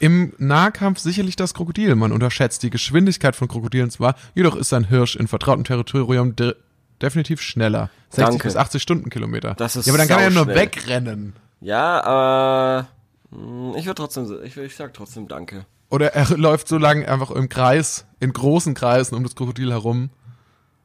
Im 0.00 0.32
Nahkampf 0.38 0.98
sicherlich 0.98 1.36
das 1.36 1.54
Krokodil. 1.54 1.94
Man 1.94 2.10
unterschätzt 2.10 2.64
die 2.64 2.70
Geschwindigkeit 2.70 3.36
von 3.36 3.46
Krokodilen 3.46 3.88
zwar, 3.88 4.16
jedoch 4.34 4.56
ist 4.56 4.72
ein 4.72 4.88
Hirsch 4.88 5.14
in 5.14 5.28
vertrautem 5.28 5.62
Territorium 5.62 6.34
de 6.34 6.56
definitiv 7.00 7.40
schneller. 7.40 7.88
60 8.10 8.24
Danke. 8.24 8.48
bis 8.48 8.56
80 8.56 8.82
Stundenkilometer. 8.82 9.54
Das 9.54 9.76
ist 9.76 9.86
ja, 9.86 9.92
aber 9.92 9.98
dann 9.98 10.08
kann 10.08 10.18
er 10.18 10.24
ja 10.24 10.30
nur 10.30 10.48
wegrennen. 10.48 11.34
Ja, 11.60 12.02
aber 12.02 12.88
mh, 13.30 13.78
ich 13.78 13.86
würde 13.86 13.94
trotzdem, 13.94 14.28
ich, 14.42 14.56
ich 14.56 14.74
sag 14.74 14.92
trotzdem 14.92 15.28
Danke. 15.28 15.66
Oder 15.92 16.14
er 16.14 16.26
läuft 16.36 16.68
so 16.68 16.78
lange 16.78 17.06
einfach 17.06 17.30
im 17.30 17.48
Kreis, 17.48 18.06
in 18.18 18.32
großen 18.32 18.74
Kreisen 18.74 19.14
um 19.14 19.22
das 19.22 19.36
Krokodil 19.36 19.70
herum. 19.70 20.10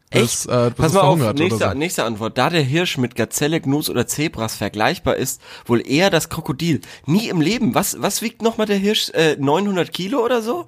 Bis, 0.10 0.45
Echt? 0.45 0.49
Äh, 0.49 0.70
bis 0.70 0.76
Pass 0.76 0.88
es 0.88 0.93
mal 0.93 1.01
auf, 1.01 1.34
nächste, 1.34 1.70
so. 1.70 1.74
nächste 1.74 2.03
Antwort. 2.03 2.38
Da 2.38 2.49
der 2.49 2.62
Hirsch 2.62 2.97
mit 2.97 3.16
Gazelle, 3.16 3.60
Gnus 3.62 3.89
oder 3.89 4.05
Zebras 4.05 4.55
vergleichbar 4.55 5.16
ist, 5.16 5.41
wohl 5.66 5.86
eher 5.86 6.10
das 6.10 6.30
Krokodil. 6.30 6.82
Nie 7.05 7.30
im 7.30 7.41
Leben. 7.41 7.74
Was, 7.74 8.01
was 8.01 8.22
wiegt 8.22 8.41
nochmal 8.41 8.68
der 8.68 8.78
Hirsch? 8.78 9.10
Äh, 9.12 9.38
900 9.39 9.91
Kilo 9.91 10.24
oder 10.24 10.41
so? 10.41 10.68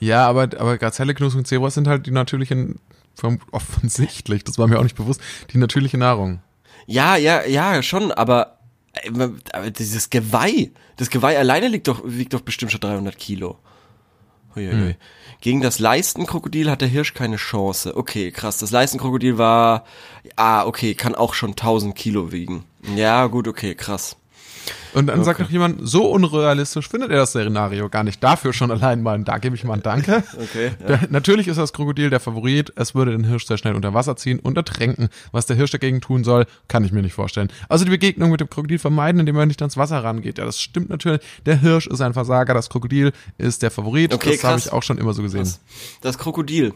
Ja, 0.00 0.28
aber, 0.28 0.42
aber 0.42 0.76
Gazelle, 0.78 1.14
Gnus 1.14 1.36
und 1.36 1.46
Zebras 1.46 1.74
sind 1.74 1.86
halt 1.86 2.06
die 2.06 2.10
natürlichen, 2.10 2.80
offensichtlich, 3.52 4.44
das 4.44 4.58
war 4.58 4.66
mir 4.66 4.78
auch 4.78 4.84
nicht 4.84 4.96
bewusst, 4.96 5.20
die 5.52 5.58
natürliche 5.58 5.98
Nahrung. 5.98 6.40
Ja, 6.86 7.16
ja, 7.16 7.44
ja, 7.44 7.82
schon, 7.82 8.12
aber, 8.12 8.42
äh, 8.42 8.57
aber 9.52 9.70
dieses 9.70 10.10
Geweih, 10.10 10.70
das 10.96 11.10
Geweih 11.10 11.38
alleine 11.38 11.68
liegt 11.68 11.88
doch, 11.88 12.02
wiegt 12.04 12.32
doch 12.32 12.40
bestimmt 12.40 12.72
schon 12.72 12.80
300 12.80 13.16
Kilo. 13.16 13.58
Huiuiui. 14.54 14.96
Gegen 15.40 15.60
das 15.60 15.78
Leistenkrokodil 15.78 16.70
hat 16.70 16.80
der 16.80 16.88
Hirsch 16.88 17.14
keine 17.14 17.36
Chance. 17.36 17.96
Okay, 17.96 18.32
krass. 18.32 18.58
Das 18.58 18.72
Leistenkrokodil 18.72 19.38
war, 19.38 19.84
ah, 20.36 20.66
okay, 20.66 20.94
kann 20.94 21.14
auch 21.14 21.34
schon 21.34 21.50
1000 21.50 21.94
Kilo 21.94 22.32
wiegen. 22.32 22.64
Ja, 22.96 23.26
gut, 23.26 23.46
okay, 23.46 23.74
krass. 23.74 24.16
Und 24.94 25.06
dann 25.06 25.24
sagt 25.24 25.40
noch 25.40 25.50
jemand, 25.50 25.86
so 25.88 26.10
unrealistisch 26.10 26.88
findet 26.88 27.10
er 27.10 27.18
das 27.18 27.30
Szenario 27.30 27.88
gar 27.88 28.04
nicht. 28.04 28.22
Dafür 28.22 28.52
schon 28.52 28.70
allein 28.70 29.02
mal, 29.02 29.18
da 29.22 29.38
gebe 29.38 29.54
ich 29.54 29.64
mal 29.64 29.74
ein 29.74 29.82
Danke. 29.82 30.22
Okay. 30.38 30.70
Ja. 30.80 30.86
Der, 30.86 31.00
natürlich 31.10 31.48
ist 31.48 31.56
das 31.56 31.72
Krokodil 31.72 32.10
der 32.10 32.20
Favorit. 32.20 32.72
Es 32.76 32.94
würde 32.94 33.10
den 33.10 33.24
Hirsch 33.24 33.46
sehr 33.46 33.58
schnell 33.58 33.74
unter 33.74 33.92
Wasser 33.92 34.16
ziehen 34.16 34.38
und 34.38 34.56
ertränken. 34.56 35.08
Was 35.32 35.46
der 35.46 35.56
Hirsch 35.56 35.72
dagegen 35.72 36.00
tun 36.00 36.22
soll, 36.22 36.46
kann 36.68 36.84
ich 36.84 36.92
mir 36.92 37.02
nicht 37.02 37.12
vorstellen. 37.12 37.50
Also 37.68 37.84
die 37.84 37.90
Begegnung 37.90 38.30
mit 38.30 38.40
dem 38.40 38.48
Krokodil 38.48 38.78
vermeiden, 38.78 39.20
indem 39.20 39.36
er 39.36 39.46
nicht 39.46 39.60
ans 39.60 39.76
Wasser 39.76 40.02
rangeht. 40.04 40.38
Ja, 40.38 40.44
das 40.44 40.60
stimmt 40.60 40.90
natürlich. 40.90 41.20
Der 41.44 41.60
Hirsch 41.60 41.86
ist 41.86 42.00
ein 42.00 42.12
Versager, 42.12 42.54
das 42.54 42.68
Krokodil 42.70 43.12
ist 43.36 43.62
der 43.62 43.70
Favorit. 43.70 44.14
Okay, 44.14 44.32
das 44.32 44.44
habe 44.44 44.58
ich 44.58 44.72
auch 44.72 44.82
schon 44.82 44.98
immer 44.98 45.12
so 45.12 45.22
gesehen. 45.22 45.42
Krass. 45.42 45.60
Das 46.00 46.18
Krokodil. 46.18 46.72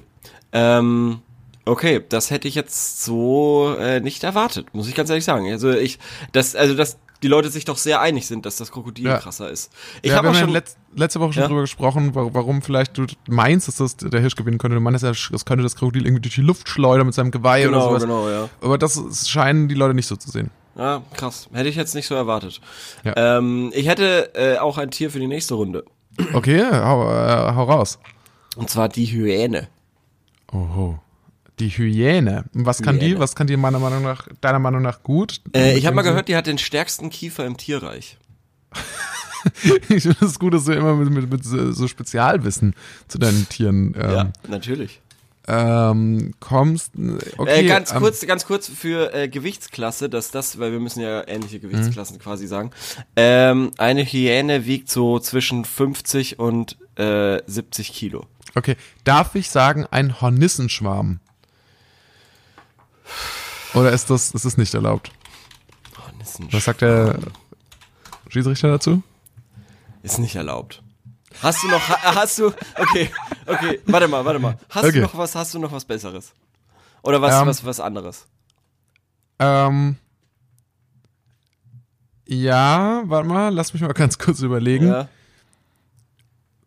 Ähm, 0.52 1.20
okay, 1.64 2.02
das 2.08 2.30
hätte 2.30 2.48
ich 2.48 2.54
jetzt 2.54 3.04
so 3.04 3.74
äh, 3.78 4.00
nicht 4.00 4.24
erwartet, 4.24 4.74
muss 4.74 4.88
ich 4.88 4.94
ganz 4.94 5.10
ehrlich 5.10 5.24
sagen. 5.24 5.50
Also 5.50 5.70
ich, 5.70 5.98
das, 6.32 6.54
also 6.54 6.74
dass 6.74 6.98
die 7.22 7.28
Leute 7.28 7.50
sich 7.50 7.64
doch 7.64 7.76
sehr 7.78 8.00
einig 8.00 8.26
sind, 8.26 8.44
dass 8.46 8.56
das 8.56 8.72
Krokodil 8.72 9.06
Ja. 9.06 9.18
krasser 9.18 9.50
ist. 9.50 9.72
Ich 10.02 10.10
ja, 10.10 10.16
habe 10.18 10.30
auch 10.30 10.34
ja 10.34 10.40
schon, 10.40 10.50
letz, 10.50 10.76
letzte 10.94 11.20
Woche 11.20 11.32
schon 11.34 11.42
Ja. 11.42 11.48
drüber 11.48 11.60
gesprochen, 11.62 12.14
wa- 12.14 12.28
warum 12.32 12.62
vielleicht 12.62 12.98
du 12.98 13.06
meinst, 13.28 13.68
dass 13.68 13.76
das 13.76 13.96
der 13.96 14.20
Hirsch 14.20 14.34
gewinnen 14.36 14.58
könnte. 14.58 14.74
Du 14.74 14.80
meinst, 14.80 15.02
ja, 15.04 15.10
es 15.10 15.44
könnte 15.44 15.62
das 15.62 15.76
Krokodil 15.76 16.04
irgendwie 16.04 16.22
durch 16.22 16.34
die 16.34 16.40
Luft 16.42 16.68
schleudern 16.68 17.06
mit 17.06 17.14
seinem 17.14 17.30
Geweih 17.30 17.68
oder 17.68 17.78
genau, 17.78 17.88
sowas. 17.88 18.02
genau, 18.02 18.28
ja. 18.28 18.48
Aber 18.60 18.78
das 18.78 19.28
scheinen 19.28 19.68
die 19.68 19.74
Leute 19.74 19.94
nicht 19.94 20.06
so 20.06 20.16
zu 20.16 20.30
sehen. 20.30 20.50
Ja, 20.76 21.02
krass. 21.14 21.48
Hätte 21.52 21.68
ich 21.68 21.76
jetzt 21.76 21.94
nicht 21.94 22.06
so 22.06 22.14
erwartet. 22.14 22.60
Ja. 23.04 23.12
Ähm, 23.38 23.70
ich 23.74 23.86
hätte 23.88 24.34
äh, 24.34 24.58
auch 24.58 24.78
ein 24.78 24.90
Tier 24.90 25.10
für 25.10 25.18
die 25.20 25.26
nächste 25.26 25.54
Runde. 25.54 25.84
Okay, 26.34 26.62
hau, 26.62 27.10
äh, 27.10 27.54
hau 27.54 27.64
raus. 27.64 27.98
Und 28.56 28.68
zwar 28.70 28.88
die 28.88 29.06
Hyäne. 29.06 29.68
Oho. 30.52 30.98
Die 31.60 31.68
Hyäne. 31.68 32.44
Was 32.52 32.80
kann 32.82 32.98
die? 32.98 33.08
Hyäne. 33.08 33.20
Was 33.20 33.34
kann 33.34 33.46
die 33.46 33.56
meiner 33.56 33.78
Meinung 33.78 34.02
nach, 34.02 34.26
deiner 34.40 34.58
Meinung 34.58 34.82
nach 34.82 35.02
gut? 35.02 35.40
Äh, 35.54 35.76
ich 35.76 35.86
habe 35.86 35.94
mal 35.96 36.02
gehört, 36.02 36.28
die 36.28 36.36
hat 36.36 36.46
den 36.46 36.58
stärksten 36.58 37.10
Kiefer 37.10 37.44
im 37.46 37.56
Tierreich. 37.56 38.18
ich 39.88 40.02
finde 40.02 40.24
es 40.24 40.38
gut, 40.38 40.54
dass 40.54 40.64
du 40.64 40.72
immer 40.72 40.94
mit, 40.94 41.10
mit, 41.10 41.30
mit 41.30 41.44
so 41.44 41.88
Spezialwissen 41.88 42.74
zu 43.08 43.18
deinen 43.18 43.48
Tieren 43.48 43.94
ähm, 44.00 44.10
ja, 44.10 44.32
natürlich. 44.48 45.00
ähm, 45.48 46.32
kommst. 46.40 46.92
Okay, 47.36 47.64
äh, 47.64 47.68
ganz 47.68 47.92
ähm, 47.92 47.98
kurz, 47.98 48.26
ganz 48.26 48.46
kurz 48.46 48.68
für 48.68 49.12
äh, 49.14 49.28
Gewichtsklasse, 49.28 50.08
dass 50.08 50.30
das, 50.30 50.58
weil 50.58 50.72
wir 50.72 50.80
müssen 50.80 51.00
ja 51.00 51.26
ähnliche 51.28 51.58
Mhm. 51.58 51.62
Gewichtsklassen 51.62 52.18
quasi 52.18 52.46
sagen. 52.46 52.70
Ähm, 53.16 53.72
eine 53.78 54.04
Hyäne 54.04 54.64
wiegt 54.64 54.90
so 54.90 55.18
zwischen 55.18 55.64
50 55.64 56.38
und 56.38 56.78
äh, 56.96 57.40
70 57.46 57.92
Kilo. 57.92 58.26
Okay, 58.54 58.76
darf 59.04 59.34
ich 59.34 59.50
sagen, 59.50 59.86
ein 59.90 60.20
Hornissenschwarm? 60.20 61.20
Oder 63.74 63.92
ist 63.92 64.10
das, 64.10 64.32
ist 64.32 64.44
das 64.44 64.56
nicht 64.58 64.74
erlaubt? 64.74 65.12
Oh, 65.96 66.10
das 66.18 66.38
Was 66.50 66.64
sagt 66.64 66.82
der 66.82 67.18
Schiedsrichter 68.28 68.68
dazu? 68.68 69.02
ist 70.02 70.18
nicht 70.18 70.34
erlaubt. 70.34 70.82
Hast 71.40 71.62
du 71.62 71.68
noch, 71.68 71.88
ha, 71.88 72.14
hast 72.16 72.38
du, 72.38 72.48
okay, 72.76 73.10
okay, 73.46 73.80
warte 73.86 74.08
mal, 74.08 74.24
warte 74.24 74.38
mal. 74.38 74.58
Hast 74.68 74.84
Okay. 74.84 74.96
du 74.96 75.00
noch 75.02 75.16
was, 75.16 75.34
hast 75.34 75.54
du 75.54 75.58
noch 75.58 75.72
was 75.72 75.84
Besseres? 75.84 76.32
Oder 77.02 77.22
was, 77.22 77.40
Ähm, 77.40 77.46
was, 77.46 77.64
was 77.64 77.80
anderes? 77.80 78.26
Ähm, 79.38 79.96
ja, 82.26 83.02
warte 83.06 83.28
mal, 83.28 83.48
lass 83.54 83.72
mich 83.72 83.82
mal 83.82 83.92
ganz 83.92 84.18
kurz 84.18 84.40
überlegen. 84.40 84.88
Ja. 84.88 85.08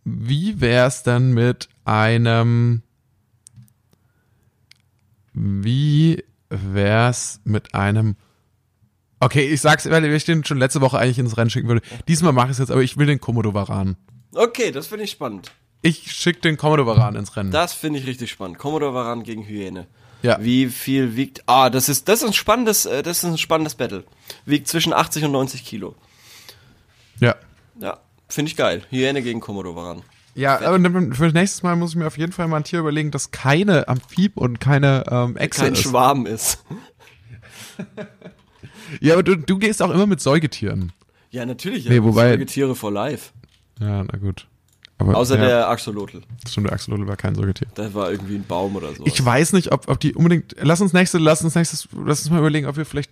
Wie 0.03 0.59
wär's 0.61 1.03
denn 1.03 1.33
mit 1.33 1.69
einem, 1.83 2.81
wie 5.33 6.23
wär's 6.49 7.39
mit 7.43 7.73
einem, 7.75 8.15
okay, 9.19 9.47
ich 9.47 9.61
sag's, 9.61 9.89
weil 9.89 10.05
ich 10.05 10.25
den 10.25 10.43
schon 10.43 10.57
letzte 10.57 10.81
Woche 10.81 10.97
eigentlich 10.99 11.19
ins 11.19 11.37
Rennen 11.37 11.49
schicken 11.49 11.67
würde. 11.67 11.81
Diesmal 12.07 12.33
mache 12.33 12.47
ich 12.47 12.51
es 12.53 12.57
jetzt, 12.59 12.71
aber 12.71 12.81
ich 12.81 12.97
will 12.97 13.07
den 13.07 13.19
Komodo-Varan. 13.19 13.97
Okay, 14.33 14.71
das 14.71 14.87
finde 14.87 15.05
ich 15.05 15.11
spannend. 15.11 15.51
Ich 15.81 16.11
schick 16.11 16.41
den 16.41 16.57
Komodo-Varan 16.57 17.15
ins 17.15 17.35
Rennen. 17.35 17.51
Das 17.51 17.73
finde 17.73 17.99
ich 17.99 18.07
richtig 18.07 18.31
spannend. 18.31 18.57
Commodore 18.57 18.93
Varan 18.93 19.23
gegen 19.23 19.43
Hyäne. 19.45 19.87
Ja. 20.23 20.37
Wie 20.41 20.67
viel 20.67 21.15
wiegt? 21.15 21.43
Ah, 21.45 21.69
das 21.69 21.89
ist 21.89 22.07
das 22.07 22.21
ist 22.23 22.27
ein 22.29 22.33
spannendes, 22.33 22.85
äh, 22.87 23.03
das 23.03 23.19
ist 23.19 23.25
ein 23.25 23.37
spannendes 23.37 23.75
Battle. 23.75 24.03
Wiegt 24.45 24.67
zwischen 24.67 24.93
80 24.93 25.25
und 25.25 25.31
90 25.31 25.63
Kilo. 25.63 25.95
ja. 27.19 27.35
Ja, 27.79 27.99
finde 28.29 28.49
ich 28.49 28.55
geil. 28.57 28.83
Hyäne 28.89 29.21
gegen 29.21 29.41
Commodore 29.41 29.75
Varan. 29.75 30.01
Ja, 30.35 30.59
aber 30.61 30.79
für 31.15 31.27
nächstes 31.29 31.63
Mal 31.63 31.75
muss 31.75 31.91
ich 31.91 31.95
mir 31.95 32.07
auf 32.07 32.17
jeden 32.17 32.31
Fall 32.33 32.47
mal 32.47 32.57
ein 32.57 32.63
Tier 32.65 32.79
überlegen, 32.79 33.09
das 33.09 33.31
keine 33.31 33.87
Amphib 33.87 34.37
und 34.37 34.59
keine 34.59 35.03
ähm, 35.09 35.37
Echse 35.37 35.61
Kein 35.61 35.73
ist. 35.73 35.81
Schwarm 35.81 36.25
ist. 36.25 36.63
Ja, 39.01 39.13
aber 39.13 39.23
du, 39.23 39.35
du 39.35 39.57
gehst 39.57 39.81
auch 39.81 39.89
immer 39.89 40.05
mit 40.05 40.21
Säugetieren. 40.21 40.91
Ja, 41.31 41.45
natürlich. 41.45 41.87
Nee, 41.89 41.95
ja. 41.95 42.03
wobei- 42.03 42.37
Tiere 42.45 42.75
for 42.75 42.91
life. 42.91 43.31
Ja, 43.79 44.03
na 44.03 44.17
gut. 44.19 44.47
Aber, 44.97 45.17
Außer 45.17 45.37
ja, 45.37 45.45
der 45.45 45.69
Axolotl. 45.69 46.21
Stimmt, 46.47 46.67
der 46.67 46.73
Axolotl 46.73 47.05
war 47.07 47.17
kein 47.17 47.35
Säugetier. 47.35 47.67
Da 47.75 47.93
war 47.93 48.11
irgendwie 48.11 48.35
ein 48.35 48.45
Baum 48.45 48.75
oder 48.77 48.93
so. 48.93 49.03
Ich 49.05 49.23
weiß 49.23 49.51
nicht, 49.51 49.73
ob, 49.73 49.89
ob 49.89 49.99
die 49.99 50.15
unbedingt. 50.15 50.55
Lass 50.61 50.79
uns 50.79 50.93
nächste, 50.93 51.17
lass 51.17 51.43
uns 51.43 51.55
nächstes, 51.55 51.89
lass 52.05 52.21
uns 52.21 52.29
mal 52.29 52.39
überlegen, 52.39 52.67
ob 52.67 52.77
wir 52.77 52.85
vielleicht, 52.85 53.11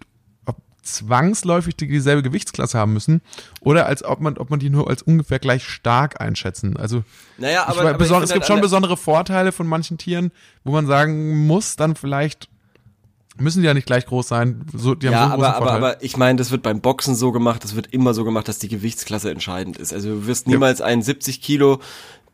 zwangsläufig 0.84 1.76
die 1.76 1.88
dieselbe 1.88 2.24
Gewichtsklasse 2.24 2.78
haben 2.78 2.94
müssen 2.94 3.22
oder 3.62 3.86
als 3.86 4.04
ob 4.04 4.20
man, 4.20 4.38
ob 4.38 4.50
man 4.50 4.60
die 4.60 4.70
nur 4.70 4.90
als 4.90 5.02
ungefähr 5.02 5.40
gleich 5.40 5.64
stark 5.64 6.22
einschätzen. 6.22 6.78
Also 6.78 7.04
naja, 7.38 7.64
ich 7.64 7.70
aber, 7.70 8.00
weiß, 8.00 8.12
aber 8.12 8.24
ich 8.24 8.24
es 8.24 8.34
gibt 8.34 8.44
halt 8.44 8.46
schon 8.46 8.62
besondere 8.62 8.98
Vorteile 8.98 9.52
von 9.52 9.68
manchen 9.68 9.98
Tieren, 9.98 10.32
wo 10.64 10.72
man 10.72 10.86
sagen 10.86 11.46
muss, 11.48 11.76
dann 11.76 11.96
vielleicht 11.96 12.50
müssen 13.38 13.62
die 13.62 13.68
ja 13.68 13.74
nicht 13.74 13.88
gleich 13.88 14.06
groß 14.06 14.28
sein. 14.28 14.66
So, 14.74 14.96
die 14.96 15.08
haben 15.08 15.14
so 15.14 15.18
Ja, 15.18 15.24
einen 15.24 15.34
großen 15.34 15.54
aber, 15.54 15.72
aber, 15.72 15.88
aber 15.88 16.04
ich 16.04 16.18
meine, 16.18 16.38
das 16.38 16.52
wird 16.52 16.62
beim 16.62 16.82
Boxen 16.82 17.16
so 17.16 17.32
gemacht, 17.32 17.64
das 17.64 17.76
wird 17.76 17.88
immer 17.88 18.14
so 18.14 18.24
gemacht, 18.24 18.48
dass 18.48 18.60
die 18.60 18.68
Gewichtsklasse 18.70 19.32
entscheidend 19.32 19.78
ist. 19.78 19.94
Also 19.94 20.10
du 20.10 20.28
wirst 20.28 20.48
niemals 20.48 20.82
einen 20.82 21.02
70 21.02 21.42
Kilo 21.42 21.80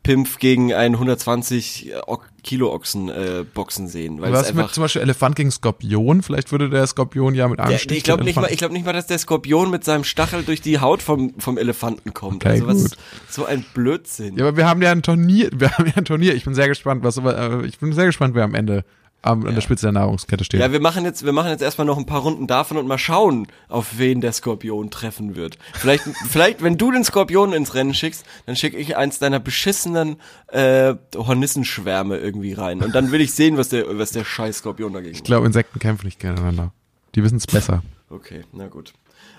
Pimpf 0.02 0.38
gegen 0.38 0.72
einen 0.72 0.94
120 0.94 1.92
Ok- 2.06 2.30
Kilo 2.42 2.72
Ochsen 2.72 3.08
äh, 3.10 3.44
boxen 3.52 3.86
sehen. 3.86 4.20
Weil 4.20 4.32
Was 4.32 4.52
mit 4.54 4.70
zum 4.70 4.82
Beispiel 4.82 5.02
Elefant 5.02 5.36
gegen 5.36 5.50
Skorpion? 5.50 6.22
Vielleicht 6.22 6.52
würde 6.52 6.70
der 6.70 6.86
Skorpion 6.86 7.34
ja 7.34 7.48
mit 7.48 7.60
einem 7.60 7.78
Stich 7.78 7.98
ich 7.98 8.04
glaube 8.04 8.24
nicht 8.24 8.36
mal, 8.36 8.50
ich 8.50 8.58
glaube 8.58 8.72
nicht 8.72 8.86
mal, 8.86 8.92
dass 8.92 9.06
der 9.06 9.18
Skorpion 9.18 9.70
mit 9.70 9.84
seinem 9.84 10.04
Stachel 10.04 10.42
durch 10.42 10.62
die 10.62 10.80
Haut 10.80 11.02
vom, 11.02 11.34
vom 11.38 11.58
Elefanten 11.58 12.14
kommt. 12.14 12.44
Okay, 12.44 12.48
also 12.48 12.66
was, 12.66 12.82
gut. 12.84 12.98
so 13.28 13.44
ein 13.44 13.64
Blödsinn. 13.74 14.36
Ja, 14.36 14.48
aber 14.48 14.56
wir 14.56 14.66
haben 14.66 14.80
ja 14.80 14.90
ein 14.90 15.02
Turnier, 15.02 15.50
wir 15.54 15.70
haben 15.72 15.86
ja 15.86 15.96
ein 15.96 16.04
Turnier. 16.04 16.34
Ich 16.34 16.44
bin 16.44 16.54
sehr 16.54 16.68
gespannt, 16.68 17.04
was, 17.04 17.18
äh, 17.18 17.66
ich 17.66 17.78
bin 17.78 17.92
sehr 17.92 18.06
gespannt, 18.06 18.34
wer 18.34 18.44
am 18.44 18.54
Ende 18.54 18.84
am, 19.22 19.46
an 19.46 19.54
der 19.54 19.60
Spitze 19.60 19.86
der 19.86 19.92
Nahrungskette 19.92 20.44
steht. 20.44 20.60
Ja, 20.60 20.72
wir 20.72 20.80
machen 20.80 21.04
jetzt, 21.04 21.24
wir 21.24 21.32
machen 21.32 21.50
jetzt 21.50 21.62
erstmal 21.62 21.86
noch 21.86 21.98
ein 21.98 22.06
paar 22.06 22.22
Runden 22.22 22.46
davon 22.46 22.76
und 22.76 22.86
mal 22.86 22.98
schauen, 22.98 23.46
auf 23.68 23.98
wen 23.98 24.20
der 24.20 24.32
Skorpion 24.32 24.90
treffen 24.90 25.36
wird. 25.36 25.58
Vielleicht, 25.74 26.04
vielleicht, 26.28 26.62
wenn 26.62 26.78
du 26.78 26.90
den 26.90 27.04
Skorpion 27.04 27.52
ins 27.52 27.74
Rennen 27.74 27.94
schickst, 27.94 28.24
dann 28.46 28.56
schicke 28.56 28.76
ich 28.76 28.96
eins 28.96 29.18
deiner 29.18 29.40
beschissenen 29.40 30.16
äh, 30.48 30.94
Hornissenschwärme 31.14 32.18
irgendwie 32.18 32.54
rein. 32.54 32.82
Und 32.82 32.94
dann 32.94 33.12
will 33.12 33.20
ich 33.20 33.32
sehen, 33.32 33.56
was 33.56 33.68
der, 33.68 33.98
was 33.98 34.12
der 34.12 34.24
scheiß 34.24 34.58
Skorpion 34.58 34.92
dagegen 34.92 35.14
ich 35.14 35.24
glaube, 35.24 35.46
Insekten 35.46 35.78
kämpfen 35.78 36.06
nicht 36.06 36.18
gegeneinander. 36.18 36.72
Die 37.14 37.22
wissen 37.22 37.36
es 37.36 37.46
besser. 37.46 37.82
Okay, 38.08 38.42
na 38.52 38.68
gut. 38.68 38.92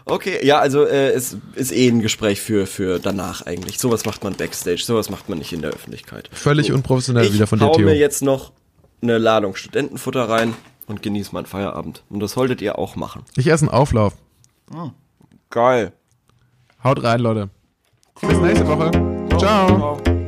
Okay, 0.06 0.46
ja, 0.46 0.60
also 0.60 0.86
äh, 0.86 1.12
es 1.12 1.38
ist 1.56 1.72
eh 1.72 1.88
ein 1.88 2.02
Gespräch 2.02 2.42
für, 2.42 2.66
für 2.66 3.00
danach 3.00 3.46
eigentlich. 3.46 3.80
Sowas 3.80 4.06
macht 4.06 4.24
man 4.24 4.34
Backstage, 4.34 4.82
sowas 4.84 5.10
macht 5.10 5.30
man 5.30 5.38
nicht 5.38 5.54
in 5.54 5.62
der 5.62 5.72
Öffentlichkeit. 5.72 6.30
Völlig 6.34 6.72
unprofessionell 6.72 7.26
Ich 7.26 7.34
wieder 7.34 7.48
von 7.48 7.62
hau 7.62 7.76
Theo. 7.76 7.86
mir 7.86 7.96
jetzt 7.96 8.22
noch 8.22 8.52
eine 9.02 9.18
Ladung 9.18 9.56
Studentenfutter 9.56 10.30
rein 10.30 10.54
und 10.88 11.02
genieße 11.02 11.34
meinen 11.34 11.46
Feierabend. 11.46 12.04
Und 12.10 12.20
das 12.20 12.34
solltet 12.34 12.62
ihr 12.62 12.78
auch 12.78 12.96
machen. 12.96 13.24
Ich 13.36 13.48
esse 13.48 13.66
einen 13.66 13.74
Auflauf. 13.74 14.14
Geil. 15.50 15.94
Haut 16.84 17.04
rein, 17.04 17.20
Leute. 17.20 17.50
Bis 18.22 18.38
nächste 18.40 18.68
Woche. 18.68 18.92
Ciao. 19.38 20.00
Ciao. 20.00 20.21